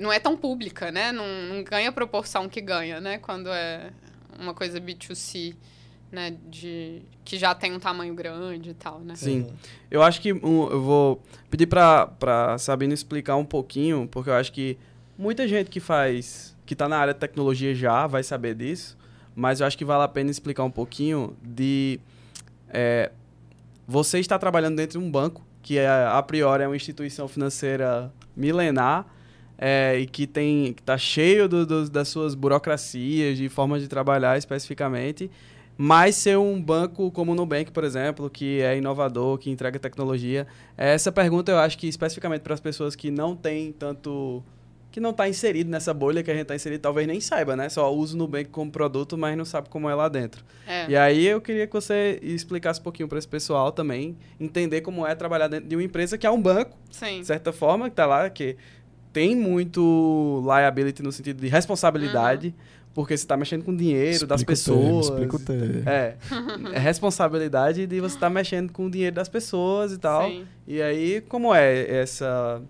[0.00, 1.12] não é tão pública, né?
[1.12, 3.18] Não, não, ganha a proporção que ganha, né?
[3.18, 3.90] Quando é
[4.38, 5.54] uma coisa B2C,
[6.10, 6.34] né?
[6.48, 9.14] De, que já tem um tamanho grande e tal, né?
[9.14, 9.52] Sim.
[9.90, 14.34] Eu acho que um, eu vou pedir para pra Sabino explicar um pouquinho, porque eu
[14.34, 14.78] acho que
[15.18, 18.96] muita gente que faz, que está na área de tecnologia já vai saber disso,
[19.36, 22.00] mas eu acho que vale a pena explicar um pouquinho de...
[22.70, 23.12] É,
[23.86, 28.10] você está trabalhando dentro de um banco, que é, a priori é uma instituição financeira
[28.34, 29.04] milenar,
[29.62, 33.88] é, e que tem que está cheio do, do, das suas burocracias, de formas de
[33.88, 35.30] trabalhar especificamente,
[35.76, 40.46] mas ser um banco como o Nubank, por exemplo, que é inovador, que entrega tecnologia.
[40.78, 44.42] Essa pergunta eu acho que especificamente para as pessoas que não têm tanto
[44.90, 47.68] que não está inserido nessa bolha que a gente está inserido, talvez nem saiba, né?
[47.68, 50.44] Só usa o Nubank como produto, mas não sabe como é lá dentro.
[50.66, 50.90] É.
[50.90, 55.06] E aí eu queria que você explicasse um pouquinho para esse pessoal também, entender como
[55.06, 57.20] é trabalhar dentro de uma empresa que é um banco, Sim.
[57.20, 58.56] de certa forma, que está lá, que
[59.12, 62.54] tem muito liability no sentido de responsabilidade, uhum.
[62.94, 65.06] porque você está mexendo com dinheiro explica das pessoas.
[65.06, 65.88] Explica o termo.
[65.88, 66.16] É,
[66.74, 70.28] é responsabilidade de você estar tá mexendo com o dinheiro das pessoas e tal.
[70.28, 70.46] Sim.
[70.66, 72.62] E aí, como é essa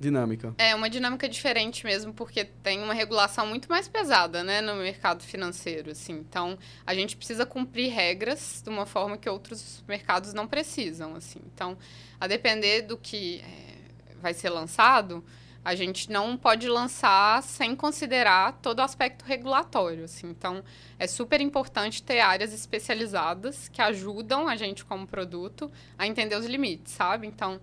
[0.00, 0.54] dinâmica?
[0.58, 5.22] É uma dinâmica diferente mesmo, porque tem uma regulação muito mais pesada, né, no mercado
[5.22, 6.14] financeiro, assim.
[6.14, 6.56] Então,
[6.86, 11.40] a gente precisa cumprir regras de uma forma que outros mercados não precisam, assim.
[11.52, 11.76] Então,
[12.20, 15.24] a depender do que é, vai ser lançado,
[15.68, 20.04] a gente não pode lançar sem considerar todo o aspecto regulatório.
[20.04, 20.28] Assim.
[20.30, 20.64] Então,
[20.98, 26.46] é super importante ter áreas especializadas que ajudam a gente, como produto, a entender os
[26.46, 27.26] limites, sabe?
[27.26, 27.60] Então,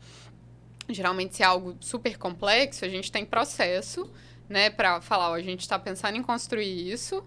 [0.88, 4.12] geralmente, se é algo super complexo, a gente tem processo
[4.48, 7.26] né, para falar: ó, a gente está pensando em construir isso.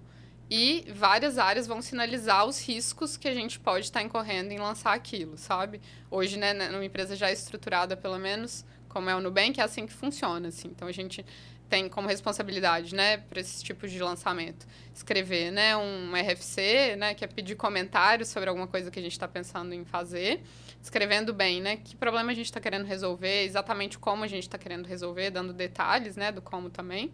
[0.50, 4.58] E várias áreas vão sinalizar os riscos que a gente pode estar tá incorrendo em
[4.58, 5.78] lançar aquilo, sabe?
[6.10, 9.92] Hoje, né, numa empresa já estruturada, pelo menos, como é o Nubank, é assim que
[9.92, 10.68] funciona, assim.
[10.68, 11.24] Então, a gente
[11.68, 17.24] tem como responsabilidade, né, para esses tipos de lançamento, escrever, né, um RFC, né, que
[17.24, 20.40] é pedir comentários sobre alguma coisa que a gente está pensando em fazer,
[20.82, 24.56] escrevendo bem, né, que problema a gente está querendo resolver, exatamente como a gente está
[24.56, 27.12] querendo resolver, dando detalhes, né, do como também.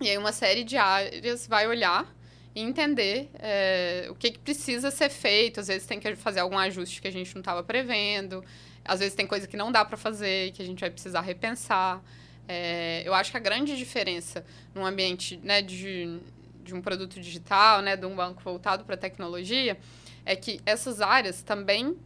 [0.00, 2.12] E aí uma série de áreas vai olhar
[2.54, 5.60] e entender é, o que, que precisa ser feito.
[5.60, 8.44] Às vezes tem que fazer algum ajuste que a gente não estava prevendo.
[8.84, 12.02] Às vezes tem coisa que não dá para fazer, que a gente vai precisar repensar.
[12.48, 14.44] É, eu acho que a grande diferença
[14.74, 16.18] num ambiente né, de,
[16.62, 19.78] de um produto digital, né, de um banco voltado para tecnologia,
[20.24, 21.96] é que essas áreas também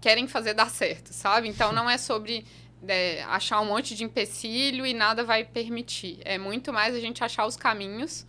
[0.00, 1.48] querem fazer dar certo, sabe?
[1.48, 2.44] Então não é sobre
[2.86, 6.18] é, achar um monte de empecilho e nada vai permitir.
[6.24, 8.26] É muito mais a gente achar os caminhos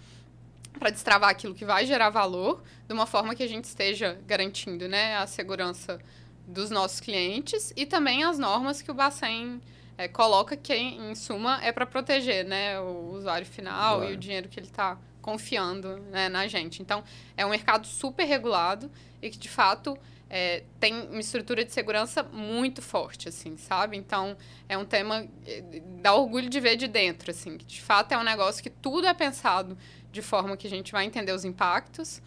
[0.77, 4.87] para destravar aquilo que vai gerar valor de uma forma que a gente esteja garantindo
[4.87, 5.99] né, a segurança
[6.47, 9.61] dos nossos clientes e também as normas que o Bacen
[9.97, 14.11] é, coloca que, em suma, é para proteger né, o usuário final claro.
[14.11, 16.81] e o dinheiro que ele está confiando né, na gente.
[16.81, 17.03] Então,
[17.37, 18.89] é um mercado super regulado
[19.21, 19.97] e que, de fato,
[20.29, 23.97] é, tem uma estrutura de segurança muito forte, assim, sabe?
[23.97, 24.35] Então,
[24.67, 25.61] é um tema é,
[26.01, 29.05] dá orgulho de ver de dentro, assim, que de fato é um negócio que tudo
[29.05, 29.77] é pensado
[30.11, 32.21] de forma que a gente vai entender os impactos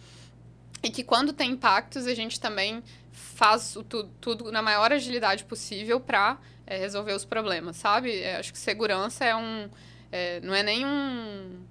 [0.85, 5.43] e que quando tem impactos a gente também faz o tudo, tudo na maior agilidade
[5.43, 6.37] possível para
[6.67, 8.21] é, resolver os problemas, sabe?
[8.21, 9.67] É, acho que segurança é um
[10.11, 11.63] é, não é nem um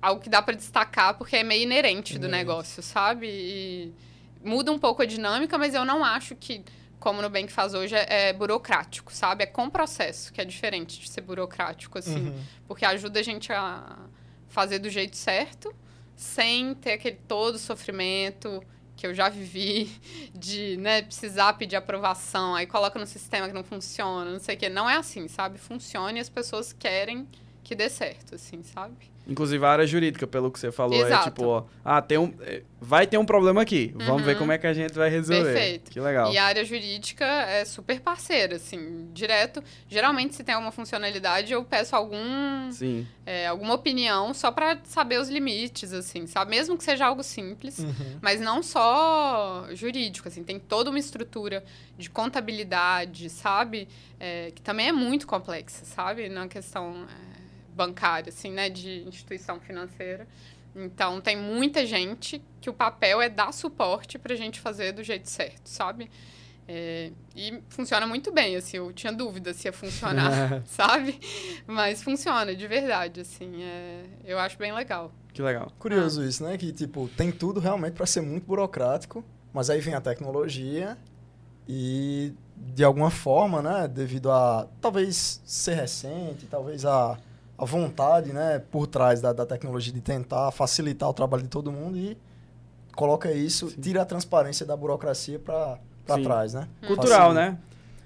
[0.00, 3.26] algo que dá para destacar porque é meio inerente do negócio, sabe?
[3.28, 3.94] E,
[4.44, 6.62] muda um pouco a dinâmica, mas eu não acho que,
[7.00, 9.44] como o Nubank faz hoje, é, é burocrático, sabe?
[9.44, 12.28] É com processo, que é diferente de ser burocrático, assim.
[12.28, 12.44] Uhum.
[12.68, 13.96] Porque ajuda a gente a
[14.48, 15.74] fazer do jeito certo,
[16.16, 18.62] sem ter aquele todo sofrimento
[18.96, 19.90] que eu já vivi
[20.34, 24.58] de né, precisar pedir aprovação, aí coloca no sistema que não funciona, não sei o
[24.58, 24.68] quê.
[24.68, 25.58] Não é assim, sabe?
[25.58, 27.28] Funciona e as pessoas querem
[27.64, 29.14] que dê certo, assim, sabe?
[29.26, 31.28] Inclusive a área jurídica, pelo que você falou, é Exato.
[31.28, 33.94] é tipo, ó, ah, tem um, é, vai ter um problema aqui.
[33.98, 34.06] Uhum.
[34.06, 34.38] Vamos ver uhum.
[34.40, 35.44] como é que a gente vai resolver.
[35.44, 35.90] Perfeito.
[35.90, 36.30] Que legal.
[36.30, 39.64] E a área jurídica é super parceira, assim, direto.
[39.88, 43.06] Geralmente, se tem alguma funcionalidade, eu peço algum, Sim.
[43.24, 46.50] É, alguma opinião só para saber os limites, assim, sabe?
[46.50, 48.18] Mesmo que seja algo simples, uhum.
[48.20, 51.64] mas não só jurídico, assim, tem toda uma estrutura
[51.96, 53.88] de contabilidade, sabe?
[54.20, 56.28] É, que também é muito complexa, sabe?
[56.28, 57.43] Na questão é,
[57.74, 60.26] bancária, assim, né, de instituição financeira.
[60.74, 65.02] Então, tem muita gente que o papel é dar suporte para a gente fazer do
[65.02, 66.10] jeito certo, sabe?
[66.66, 71.20] É, e funciona muito bem, assim, eu tinha dúvida se ia funcionar, sabe?
[71.66, 75.12] Mas funciona, de verdade, assim, é, eu acho bem legal.
[75.32, 75.70] Que legal.
[75.78, 76.26] Curioso ah.
[76.26, 76.56] isso, né?
[76.56, 80.96] Que, tipo, tem tudo realmente para ser muito burocrático, mas aí vem a tecnologia
[81.68, 87.18] e, de alguma forma, né, devido a, talvez, ser recente, talvez a
[87.56, 91.70] a vontade né, por trás da, da tecnologia de tentar facilitar o trabalho de todo
[91.70, 92.16] mundo e
[92.94, 93.80] coloca isso, Sim.
[93.80, 95.78] tira a transparência da burocracia para
[96.22, 96.68] trás, né?
[96.86, 97.50] Cultural, Facilita.
[97.50, 97.58] né?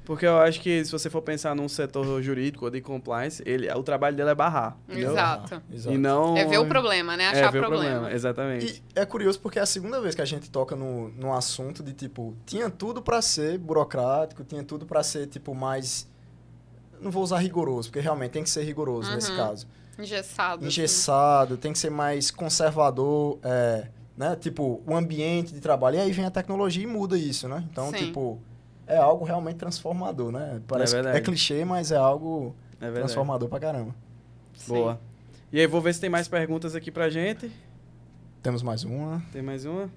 [0.09, 3.71] Porque eu acho que se você for pensar num setor jurídico ou de compliance, ele,
[3.71, 4.75] o trabalho dele é barrar.
[4.89, 5.61] Exato.
[5.71, 5.95] Exato.
[5.95, 6.35] E não...
[6.35, 7.29] É ver o problema, né?
[7.29, 7.85] Achar é ver problema.
[7.85, 8.15] o problema.
[8.15, 8.83] Exatamente.
[8.97, 11.83] E é curioso porque é a segunda vez que a gente toca no, no assunto
[11.83, 16.09] de, tipo, tinha tudo para ser burocrático, tinha tudo para ser, tipo, mais
[17.01, 19.15] não vou usar rigoroso, porque realmente tem que ser rigoroso uhum.
[19.17, 19.67] nesse caso.
[19.99, 20.65] Engessado.
[20.65, 24.37] Engessado, tem que ser mais conservador, é, né?
[24.37, 25.97] Tipo, o ambiente de trabalho.
[25.97, 27.65] E aí vem a tecnologia e muda isso, né?
[27.71, 28.07] Então, Sim.
[28.07, 28.41] tipo,
[28.87, 30.63] é algo realmente transformador, né?
[30.69, 33.95] Parece é, é clichê, mas é algo é transformador pra caramba.
[34.55, 34.75] Sim.
[34.75, 35.01] Boa.
[35.53, 37.51] E aí, vou ver se tem mais perguntas aqui pra gente.
[38.43, 39.23] Temos mais uma.
[39.33, 39.91] Tem mais uma?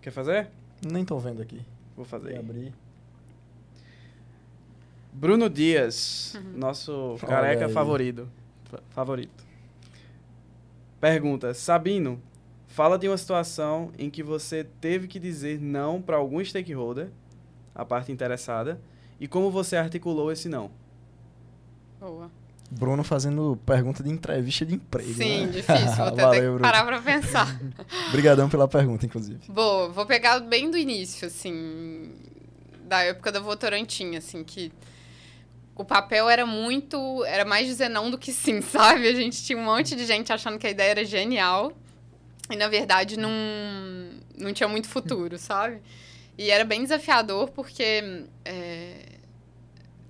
[0.00, 0.48] Quer fazer?
[0.82, 1.60] Nem tô vendo aqui.
[1.94, 2.30] Vou fazer.
[2.30, 2.72] Vou abrir.
[5.12, 6.58] Bruno Dias, uhum.
[6.58, 8.28] nosso careca favorito.
[8.90, 9.44] Favorito.
[11.00, 12.20] Pergunta: Sabino,
[12.66, 17.08] fala de uma situação em que você teve que dizer não para algum stakeholder,
[17.74, 18.80] a parte interessada,
[19.18, 20.70] e como você articulou esse não.
[21.98, 22.30] Boa.
[22.70, 25.12] Bruno fazendo pergunta de entrevista de emprego.
[25.12, 25.52] Sim, né?
[25.52, 25.96] difícil.
[25.96, 27.60] Vou ter Valeu, que parar para pensar.
[28.08, 29.40] Obrigadão pela pergunta, inclusive.
[29.48, 32.12] Boa, vou pegar bem do início, assim,
[32.84, 34.72] da época da Votorantim, assim, que
[35.74, 37.24] o papel era muito.
[37.24, 39.06] Era mais dizer não do que sim, sabe?
[39.08, 41.72] A gente tinha um monte de gente achando que a ideia era genial.
[42.50, 43.30] E na verdade não,
[44.36, 45.80] não tinha muito futuro, sabe?
[46.36, 48.24] E era bem desafiador porque.
[48.44, 48.94] É,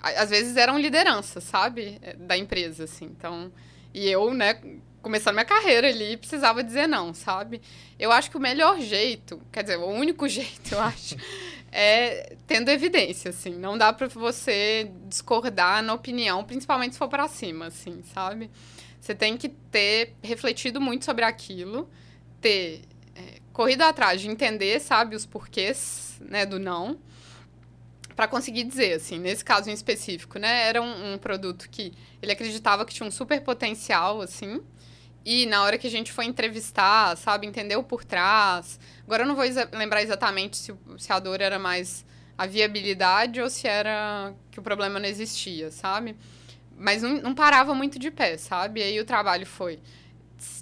[0.02, 1.98] às vezes eram lideranças, sabe?
[2.02, 3.04] É, da empresa, assim.
[3.04, 3.52] Então.
[3.92, 4.54] E eu, né,
[5.02, 7.60] começando minha carreira ali, precisava dizer não, sabe?
[7.98, 11.16] Eu acho que o melhor jeito, quer dizer, o único jeito, eu acho,
[11.72, 13.51] é tendo evidência, assim.
[13.51, 18.51] Não dá para você discordar na opinião, principalmente se for para cima, assim, sabe?
[19.01, 21.88] Você tem que ter refletido muito sobre aquilo,
[22.40, 22.82] ter
[23.14, 26.98] é, corrido atrás de entender, sabe, os porquês, né, do não,
[28.14, 32.32] para conseguir dizer, assim, nesse caso em específico, né, era um, um produto que ele
[32.32, 34.60] acreditava que tinha um super potencial, assim,
[35.24, 38.80] e na hora que a gente foi entrevistar, sabe, entendeu por trás.
[39.05, 42.05] Agora eu não vou exa lembrar exatamente se, se a dor era mais
[42.38, 46.16] a viabilidade ou se era que o problema não existia, sabe?
[46.80, 48.80] mas não, não parava muito de pé, sabe?
[48.80, 49.78] E aí o trabalho foi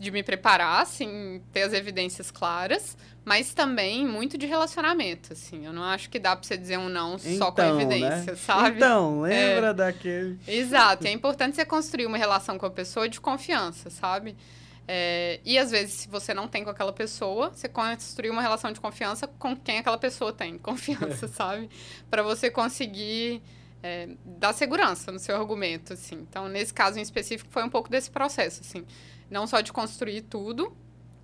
[0.00, 2.96] de me preparar, assim, ter as evidências claras,
[3.28, 5.66] mas também muito de relacionamento, assim.
[5.66, 8.38] Eu não acho que dá pra você dizer um não então, só com evidência, né?
[8.38, 8.76] sabe?
[8.76, 9.74] Então, lembra é.
[9.74, 10.38] daquele.
[10.48, 11.06] Exato.
[11.06, 14.34] É importante você construir uma relação com a pessoa de confiança, sabe?
[14.88, 18.72] É, e às vezes, se você não tem com aquela pessoa, você construir uma relação
[18.72, 21.68] de confiança com quem aquela pessoa tem confiança, sabe?
[22.10, 23.42] Para você conseguir
[23.82, 26.26] é, dar segurança no seu argumento, assim.
[26.26, 28.86] Então, nesse caso em específico, foi um pouco desse processo, assim.
[29.30, 30.74] Não só de construir tudo,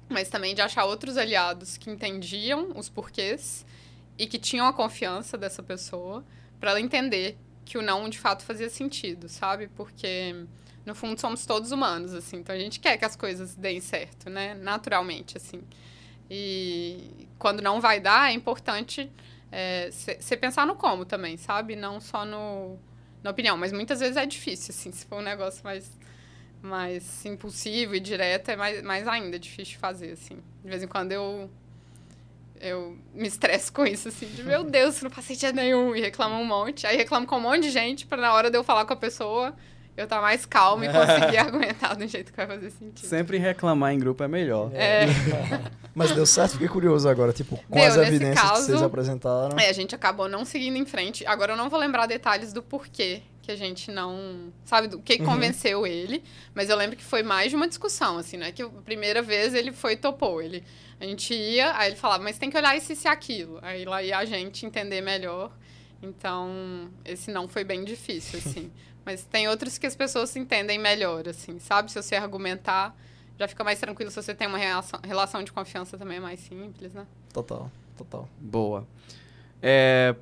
[0.09, 3.65] mas também de achar outros aliados que entendiam os porquês
[4.19, 6.25] e que tinham a confiança dessa pessoa
[6.61, 9.69] para ela entender que o não de fato fazia sentido, sabe?
[9.69, 10.47] Porque
[10.85, 14.29] no fundo somos todos humanos, assim, então a gente quer que as coisas deem certo,
[14.29, 14.55] né?
[14.55, 15.63] Naturalmente, assim.
[16.31, 19.11] E quando não vai dar, é importante
[19.91, 21.77] você é, pensar no como também, sabe?
[21.77, 22.79] Não só no,
[23.23, 25.91] na opinião, mas muitas vezes é difícil, assim, se for um negócio mais
[26.65, 30.39] mais impulsivo e direto, é mais, mais ainda difícil de fazer, assim.
[30.63, 31.51] De vez em quando eu
[32.61, 36.37] eu me estresso com isso, assim, de meu Deus, não passei dia nenhum, e reclamo
[36.37, 36.87] um monte.
[36.87, 38.97] Aí reclamo com um monte de gente, para na hora de eu falar com a
[38.97, 39.55] pessoa,
[39.97, 43.07] eu estar tá mais calma e conseguir argumentar do jeito que vai fazer sentido.
[43.07, 44.71] Sempre reclamar em grupo é melhor.
[44.73, 45.07] É.
[45.95, 49.59] Mas deu certo, fiquei curioso agora, tipo, com deu, as evidências caso, que vocês apresentaram.
[49.59, 51.25] É, a gente acabou não seguindo em frente.
[51.27, 54.53] Agora eu não vou lembrar detalhes do porquê que a gente não.
[54.65, 55.27] Sabe, do que uhum.
[55.27, 56.25] convenceu ele.
[56.55, 58.51] Mas eu lembro que foi mais de uma discussão, assim, né?
[58.51, 60.41] Que a primeira vez ele foi topou.
[60.41, 60.65] Ele,
[60.99, 63.59] a gente ia, aí ele falava, mas tem que olhar isso e aquilo.
[63.61, 65.53] Aí lá ia a gente entender melhor.
[66.03, 68.71] Então, esse não foi bem difícil, assim.
[69.07, 71.93] Mas tem outros que as pessoas entendem melhor, assim, sabe?
[71.93, 72.97] Se você argumentar,
[73.39, 74.11] já fica mais tranquilo.
[74.11, 77.07] Se você tem uma relação, relação de confiança, também é mais simples, né?
[77.31, 78.27] Total, total.
[78.39, 78.87] Boa.
[79.61, 80.15] É,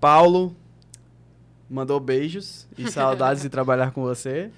[0.00, 0.56] Paulo
[1.68, 4.50] mandou beijos e saudades de trabalhar com você.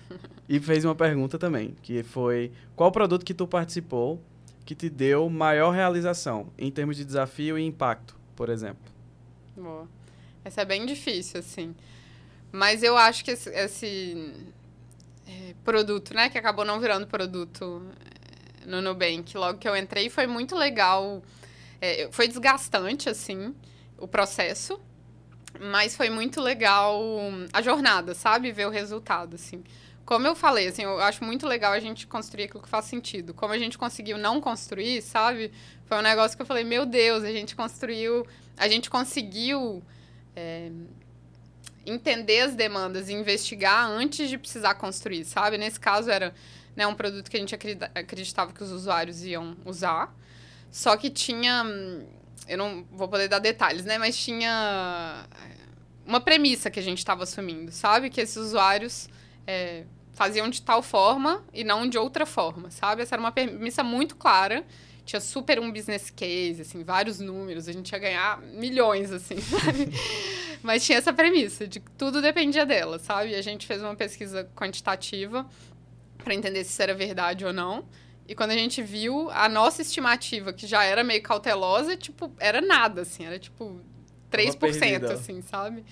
[0.49, 4.21] E fez uma pergunta também, que foi: qual produto que tu participou
[4.65, 8.93] que te deu maior realização em termos de desafio e impacto, por exemplo?
[9.57, 9.89] Boa.
[10.45, 11.75] Essa é bem difícil, assim.
[12.53, 14.33] Mas eu acho que esse, esse
[15.27, 17.83] é, produto, né, que acabou não virando produto
[18.63, 21.23] é, no Nubank, logo que eu entrei, foi muito legal.
[21.81, 23.55] É, foi desgastante, assim,
[23.99, 24.81] o processo,
[25.59, 27.03] mas foi muito legal
[27.53, 28.53] a jornada, sabe?
[28.53, 29.65] Ver o resultado, assim.
[30.05, 33.33] Como eu falei, assim, eu acho muito legal a gente construir aquilo que faz sentido.
[33.33, 35.53] Como a gente conseguiu não construir, sabe?
[35.87, 39.83] Foi um negócio que eu falei, meu Deus, a gente construiu, a gente conseguiu
[40.35, 40.71] é,
[41.87, 45.59] entender as demandas e investigar antes de precisar construir, sabe?
[45.59, 46.35] Nesse caso era
[46.77, 50.15] né, um produto que a gente acreditava que os usuários iam usar,
[50.71, 51.65] só que tinha,
[52.49, 53.99] eu não vou poder dar detalhes, né?
[53.99, 55.27] Mas tinha
[56.07, 58.11] uma premissa que a gente estava assumindo, sabe?
[58.11, 59.09] Que esses usuários
[59.47, 63.03] é, faziam de tal forma e não de outra forma, sabe?
[63.03, 64.65] Essa era uma premissa muito clara
[65.11, 69.91] tinha super um business case, assim, vários números, a gente ia ganhar milhões, assim, sabe?
[70.63, 73.31] Mas tinha essa premissa de que tudo dependia dela, sabe?
[73.31, 75.47] E a gente fez uma pesquisa quantitativa
[76.23, 77.85] para entender se isso era verdade ou não.
[78.31, 82.61] E quando a gente viu, a nossa estimativa, que já era meio cautelosa, tipo, era
[82.61, 83.81] nada, assim, era tipo
[84.31, 85.85] 3%, assim, sabe?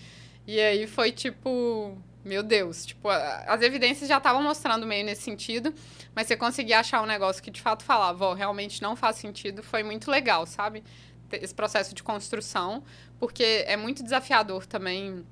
[0.47, 5.75] E aí foi tipo, meu Deus, tipo, as evidências já estavam mostrando meio nesse sentido,
[6.15, 9.61] mas você conseguir achar um negócio que de fato falava, ó, realmente não faz sentido,
[9.61, 10.85] foi muito legal, sabe?
[11.33, 12.85] Esse processo de construção,
[13.19, 15.27] porque é muito desafiador também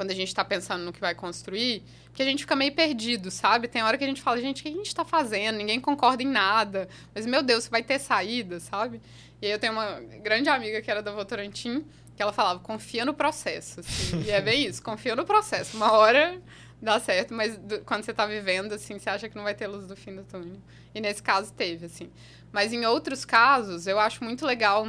[0.00, 3.30] quando a gente está pensando no que vai construir, porque a gente fica meio perdido,
[3.30, 3.68] sabe?
[3.68, 5.56] Tem hora que a gente fala, gente, o que a gente está fazendo?
[5.56, 6.88] Ninguém concorda em nada.
[7.14, 8.98] Mas, meu Deus, vai ter saída, sabe?
[9.42, 11.84] E aí eu tenho uma grande amiga que era da Votorantim,
[12.16, 13.80] que ela falava, confia no processo.
[13.80, 14.22] Assim.
[14.24, 15.76] e é bem isso, confia no processo.
[15.76, 16.40] Uma hora
[16.80, 19.66] dá certo, mas do, quando você está vivendo, assim, você acha que não vai ter
[19.66, 20.56] luz do fim do túnel.
[20.94, 22.10] E nesse caso teve, assim.
[22.50, 24.86] Mas em outros casos, eu acho muito legal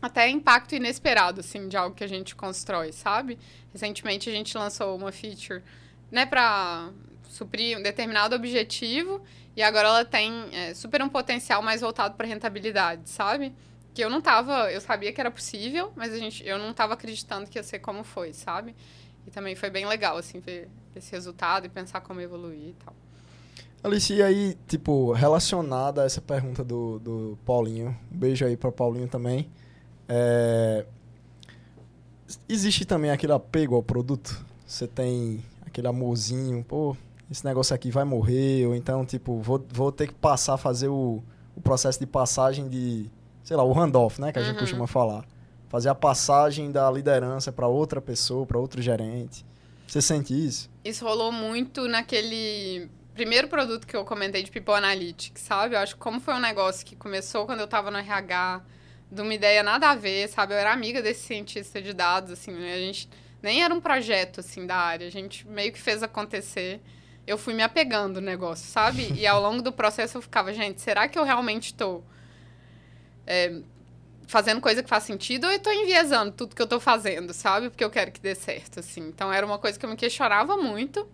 [0.00, 3.38] até impacto inesperado, assim, de algo que a gente constrói, sabe?
[3.72, 5.62] Recentemente a gente lançou uma feature,
[6.10, 6.90] né, para
[7.28, 9.20] suprir um determinado objetivo
[9.56, 13.52] e agora ela tem é, super um potencial mais voltado para rentabilidade, sabe?
[13.92, 16.94] Que eu não tava, eu sabia que era possível, mas a gente, eu não tava
[16.94, 18.74] acreditando que ia ser como foi, sabe?
[19.26, 22.94] E também foi bem legal, assim, ver esse resultado e pensar como evoluir e tal.
[23.82, 28.72] Alice, e aí, tipo, relacionada a essa pergunta do, do Paulinho, um beijo aí para
[28.72, 29.48] Paulinho também.
[30.08, 30.84] É...
[32.48, 34.44] Existe também aquele apego ao produto?
[34.66, 36.96] Você tem aquele amorzinho, pô,
[37.30, 40.88] esse negócio aqui vai morrer, ou então, tipo, vou, vou ter que passar a fazer
[40.88, 41.22] o,
[41.54, 43.10] o processo de passagem de,
[43.44, 44.48] sei lá, o handoff, né, que a uhum.
[44.48, 45.24] gente costuma falar.
[45.68, 49.44] Fazer a passagem da liderança para outra pessoa, para outro gerente.
[49.86, 50.70] Você sente isso?
[50.84, 55.74] Isso rolou muito naquele primeiro produto que eu comentei de People Analytics, sabe?
[55.74, 58.62] Eu acho que como foi um negócio que começou quando eu tava no RH,
[59.10, 60.54] de uma ideia nada a ver, sabe?
[60.54, 62.74] Eu era amiga desse cientista de dados, assim, né?
[62.74, 63.08] a gente
[63.42, 66.80] nem era um projeto, assim, da área, a gente meio que fez acontecer.
[67.26, 69.12] Eu fui me apegando no negócio, sabe?
[69.14, 72.02] E ao longo do processo eu ficava, gente, será que eu realmente tô
[73.26, 73.60] é,
[74.26, 77.70] fazendo coisa que faz sentido ou eu tô enviesando tudo que eu tô fazendo, sabe?
[77.70, 79.08] Porque eu quero que dê certo, assim.
[79.08, 81.08] Então era uma coisa que eu me questionava muito.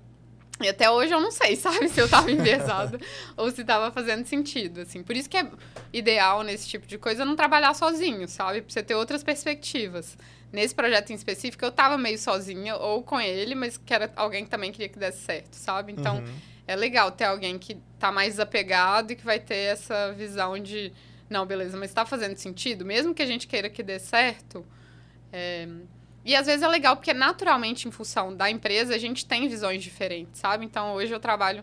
[0.60, 2.98] E até hoje eu não sei, sabe, se eu tava enviesada
[3.36, 5.02] ou se tava fazendo sentido, assim.
[5.02, 5.50] Por isso que é
[5.92, 8.62] ideal nesse tipo de coisa não trabalhar sozinho, sabe?
[8.62, 10.16] Pra você ter outras perspectivas.
[10.52, 14.44] Nesse projeto em específico, eu tava meio sozinha ou com ele, mas que era alguém
[14.44, 15.92] que também queria que desse certo, sabe?
[15.92, 16.34] Então, uhum.
[16.66, 20.92] é legal ter alguém que tá mais desapegado e que vai ter essa visão de,
[21.28, 22.84] não, beleza, mas tá fazendo sentido?
[22.84, 24.64] Mesmo que a gente queira que dê certo,
[25.32, 25.66] é
[26.24, 29.82] e às vezes é legal porque naturalmente, em função da empresa, a gente tem visões
[29.82, 30.64] diferentes, sabe?
[30.64, 31.62] Então hoje eu trabalho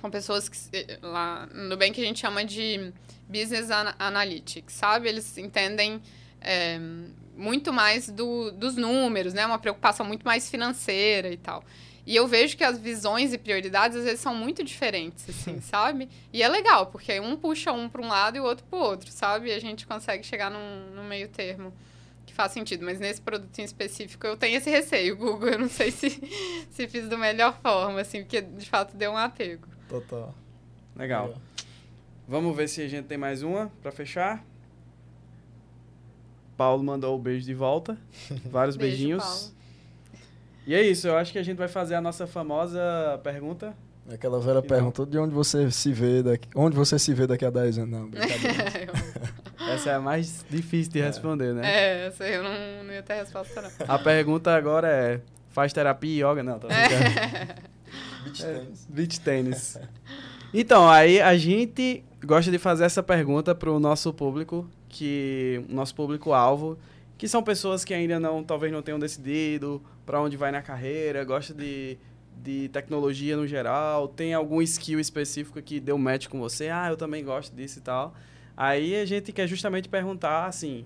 [0.00, 2.92] com pessoas que eh, lá no bem que a gente chama de
[3.28, 5.08] business analytics, sabe?
[5.08, 6.02] Eles entendem
[6.40, 6.80] é,
[7.36, 9.46] muito mais do, dos números, né?
[9.46, 11.64] Uma preocupação muito mais financeira e tal.
[12.06, 16.08] E eu vejo que as visões e prioridades às vezes são muito diferentes, assim, sabe?
[16.32, 18.82] E é legal, porque um puxa um para um lado e o outro para o
[18.82, 19.50] outro, sabe?
[19.50, 21.72] E a gente consegue chegar num, num meio termo
[22.30, 25.16] que faz sentido, mas nesse produto em específico eu tenho esse receio.
[25.16, 26.10] Google, eu não sei se,
[26.70, 29.66] se fiz da melhor forma, assim, porque de fato deu um apego.
[29.88, 30.34] Total.
[30.96, 31.26] Legal.
[31.28, 31.42] Legal.
[32.26, 34.44] Vamos ver se a gente tem mais uma para fechar.
[36.56, 37.98] Paulo mandou o um beijo de volta.
[38.46, 39.24] Vários Beijo, beijinhos.
[39.24, 39.60] Paulo.
[40.66, 42.80] E é isso, eu acho que a gente vai fazer a nossa famosa
[43.24, 43.74] pergunta.
[44.12, 47.50] Aquela velha pergunta de onde você se vê daqui, onde você se vê daqui a
[47.50, 47.90] 10 anos.
[47.90, 48.92] Não, brincadeira.
[49.74, 51.62] Essa é a mais difícil de responder, né?
[51.64, 53.70] É, essa eu não, não ia ter resposta, não.
[53.88, 56.42] A pergunta agora é: faz terapia e yoga?
[56.42, 57.54] Não, tá é.
[58.24, 58.86] Beach tênis.
[58.88, 59.78] É, beach tênis.
[60.52, 65.94] Então, aí a gente gosta de fazer essa pergunta para o nosso público, que nosso
[65.94, 66.76] público-alvo,
[67.16, 71.24] que são pessoas que ainda não, talvez não tenham decidido para onde vai na carreira,
[71.24, 71.98] gosta de,
[72.42, 76.96] de tecnologia no geral, tem algum skill específico que deu match com você, ah, eu
[76.96, 78.14] também gosto disso e tal.
[78.56, 80.84] Aí a gente quer justamente perguntar assim,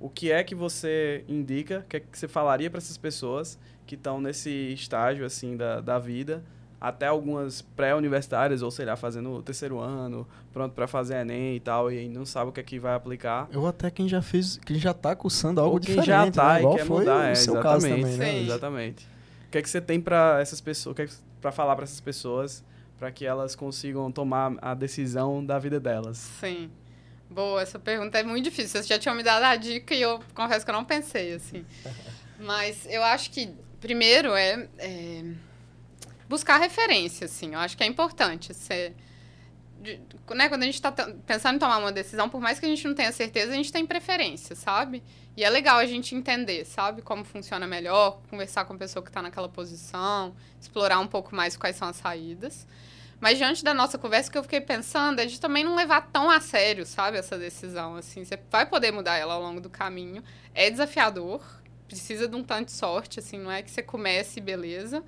[0.00, 3.58] o que é que você indica, o que é que você falaria para essas pessoas
[3.86, 6.44] que estão nesse estágio assim da, da vida,
[6.80, 11.60] até algumas pré-universitárias ou sei lá, fazendo o terceiro ano, pronto para fazer ENEM e
[11.60, 13.48] tal, e não sabe o que é que vai aplicar.
[13.54, 16.54] Ou até quem já fez, quem já tá cursando algo ou quem diferente, já tá
[16.54, 16.62] né?
[16.62, 18.42] e quer mudar, é, exatamente, também, né?
[18.42, 19.06] exatamente.
[19.46, 21.08] O que é que você tem para essas pessoas, o que é
[21.40, 22.64] para falar para essas pessoas
[22.98, 26.18] para que elas consigam tomar a decisão da vida delas?
[26.18, 26.68] Sim.
[27.30, 28.70] Boa, essa pergunta é muito difícil.
[28.70, 31.64] Vocês já tinham me dado a dica e eu confesso que eu não pensei, assim.
[32.40, 35.24] Mas eu acho que, primeiro, é, é
[36.28, 37.54] buscar referência, assim.
[37.54, 38.52] Eu acho que é importante.
[39.80, 40.00] De,
[40.34, 42.86] né, quando a gente está pensando em tomar uma decisão, por mais que a gente
[42.86, 45.02] não tenha certeza, a gente tem preferência, sabe?
[45.36, 47.02] E é legal a gente entender, sabe?
[47.02, 51.56] Como funciona melhor, conversar com a pessoa que está naquela posição, explorar um pouco mais
[51.56, 52.66] quais são as saídas.
[53.20, 56.30] Mas diante da nossa conversa, que eu fiquei pensando é de também não levar tão
[56.30, 57.96] a sério, sabe, essa decisão.
[57.96, 60.22] Assim, você vai poder mudar ela ao longo do caminho.
[60.54, 61.42] É desafiador,
[61.86, 65.02] precisa de um tanto de sorte, assim, não é que você comece beleza.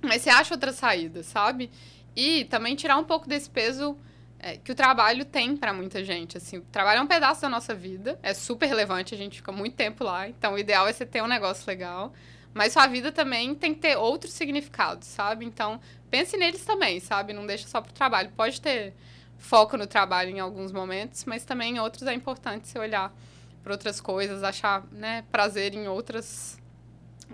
[0.00, 1.70] Mas você acha outra saída, sabe?
[2.14, 3.98] E também tirar um pouco desse peso
[4.38, 6.36] é, que o trabalho tem para muita gente.
[6.36, 9.50] Assim, o trabalho é um pedaço da nossa vida, é super relevante, a gente fica
[9.50, 10.28] muito tempo lá.
[10.28, 12.12] Então, o ideal é você ter um negócio legal.
[12.54, 15.44] Mas sua vida também tem que ter outros significados, sabe?
[15.44, 15.78] Então,
[16.10, 17.32] pense neles também, sabe?
[17.32, 18.30] Não deixa só pro trabalho.
[18.36, 18.94] Pode ter
[19.38, 23.14] foco no trabalho em alguns momentos, mas também em outros é importante você olhar
[23.62, 26.58] para outras coisas, achar, né, prazer em outras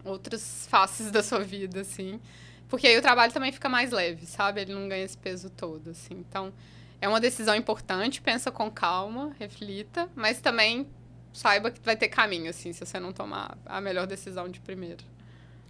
[0.05, 2.21] outras faces da sua vida, assim.
[2.69, 4.63] Porque aí o trabalho também fica mais leve, sabe?
[4.63, 6.15] Ele não ganha esse peso todo, assim.
[6.15, 6.53] Então,
[7.01, 10.87] é uma decisão importante, pensa com calma, reflita, mas também
[11.33, 15.05] saiba que vai ter caminho, assim, se você não tomar a melhor decisão de primeiro.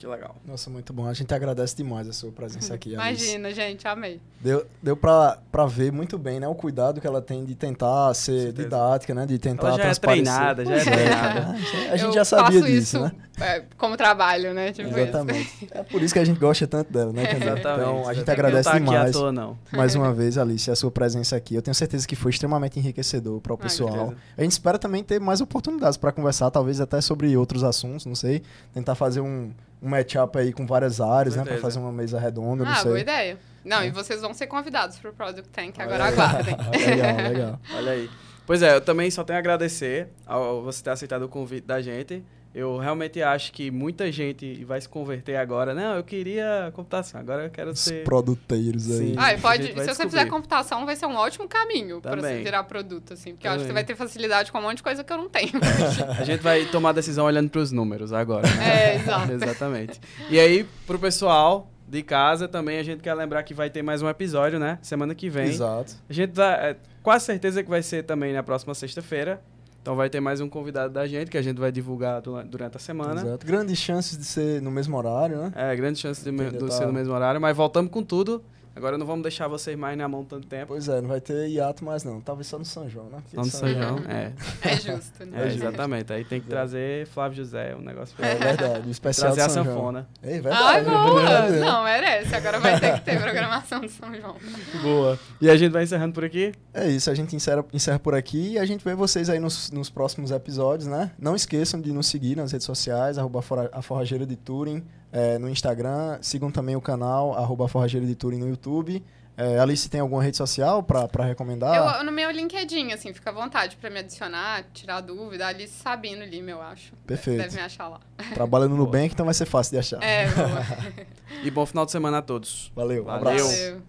[0.02, 0.34] Que legal.
[0.44, 1.06] Nossa, muito bom.
[1.06, 2.94] A gente agradece demais a sua presença aqui.
[2.94, 3.60] Imagina, Alice.
[3.60, 4.20] gente, amei.
[4.40, 6.48] Deu, deu pra, pra ver muito bem, né?
[6.48, 9.26] O cuidado que ela tem de tentar ser didática, né?
[9.26, 11.50] De tentar ela já é treinada, já é treinada.
[11.92, 13.12] a gente Eu já sabia disso, né?
[13.43, 14.73] É, como trabalho, né?
[14.73, 15.40] Tipo Exatamente.
[15.40, 15.73] Isso.
[15.73, 17.23] É por isso que a gente gosta tanto dela, né?
[17.23, 17.60] Exatamente.
[17.60, 19.01] Então, a gente agradece tá demais.
[19.01, 19.59] Aqui à toa, não.
[19.73, 21.55] Mais uma vez, Alice, a sua presença aqui.
[21.55, 24.14] Eu tenho certeza que foi extremamente enriquecedor para o ah, pessoal.
[24.36, 28.14] a gente espera também ter mais oportunidades para conversar, talvez até sobre outros assuntos, não
[28.14, 28.43] sei.
[28.73, 29.52] Tentar fazer um
[29.82, 31.44] um matchup aí com várias áreas, né?
[31.44, 32.85] Pra fazer uma mesa redonda, não ah, sei.
[32.85, 33.39] boa ideia.
[33.64, 33.89] Não, é.
[33.89, 36.56] e vocês vão ser convidados pro Product Tank, agora aguardem.
[36.86, 37.60] legal, legal.
[37.74, 38.10] Olha aí.
[38.47, 41.81] Pois é, eu também só tenho a agradecer ao você ter aceitado o convite da
[41.81, 42.24] gente.
[42.54, 45.72] Eu realmente acho que muita gente vai se converter agora.
[45.72, 48.04] Não, eu queria computação, agora eu quero Os ser.
[48.04, 49.08] produteiros aí.
[49.08, 49.14] Sim.
[49.16, 50.10] Ah, pode, se você descobrir.
[50.10, 52.44] fizer computação, vai ser um ótimo caminho para você Também.
[52.44, 53.32] virar produto, assim.
[53.32, 53.74] Porque eu acho que você Também.
[53.74, 55.52] vai ter facilidade com um monte de coisa que eu não tenho.
[56.18, 58.46] A gente vai tomar decisão olhando para os números agora.
[58.46, 58.92] Né?
[58.92, 59.32] É, exato.
[59.32, 60.00] Exatamente.
[60.28, 64.00] E aí, pro pessoal de casa também, a gente quer lembrar que vai ter mais
[64.02, 64.78] um episódio, né?
[64.82, 65.48] Semana que vem.
[65.48, 65.94] Exato.
[66.08, 69.42] A gente tá é, quase certeza que vai ser também na próxima sexta-feira.
[69.82, 72.76] Então vai ter mais um convidado da gente que a gente vai divulgar du- durante
[72.76, 73.20] a semana.
[73.20, 73.44] Exato.
[73.44, 75.52] Grandes chances de ser no mesmo horário, né?
[75.56, 78.40] É, grande chance de do tá- ser no mesmo horário, mas voltamos com tudo.
[78.74, 80.69] Agora não vamos deixar vocês mais na mão tanto tempo.
[80.69, 82.20] Pois é, não vai ter hiato mais não.
[82.20, 83.19] Talvez só no São João, né?
[83.23, 83.99] Porque Só no São João.
[83.99, 84.11] João.
[84.11, 84.32] É,
[84.62, 85.44] É justo, né?
[85.44, 86.12] é, exatamente.
[86.12, 88.89] Aí tem que trazer Flávio José, um negócio pra É verdade.
[88.89, 89.77] O especial trazer a São João.
[89.77, 90.09] sanfona.
[90.23, 90.85] Ei, Ai, verdade.
[90.90, 91.20] boa!
[91.20, 91.61] verdade.
[91.61, 92.35] Não, merece.
[92.35, 94.36] Agora vai ter que ter programação do São João.
[94.82, 95.19] Boa.
[95.40, 96.53] E a gente vai encerrando por aqui.
[96.73, 99.70] É isso, a gente encerra, encerra por aqui e a gente vê vocês aí nos,
[99.70, 101.11] nos próximos episódios, né?
[101.19, 104.82] Não esqueçam de nos seguir nas redes sociais, arroba a a Forrageira de Turing,
[105.12, 106.18] é, no Instagram.
[106.22, 109.05] Sigam também o canal, arroba a Forrageira de Turing no YouTube.
[109.34, 111.98] É, Alice, tem alguma rede social pra, pra recomendar?
[111.98, 115.47] Eu, no meu LinkedIn, assim, fica à vontade pra me adicionar, tirar dúvida.
[115.47, 116.93] Alice Sabino Lima, eu acho.
[117.06, 117.39] Perfeito.
[117.43, 118.01] Deve me achar lá.
[118.34, 120.02] Trabalha no Nubank, então vai ser fácil de achar.
[120.02, 121.06] É, boa.
[121.44, 122.70] E bom final de semana a todos.
[122.76, 123.20] Valeu, um Valeu.
[123.32, 123.48] abraço.
[123.48, 123.82] Valeu.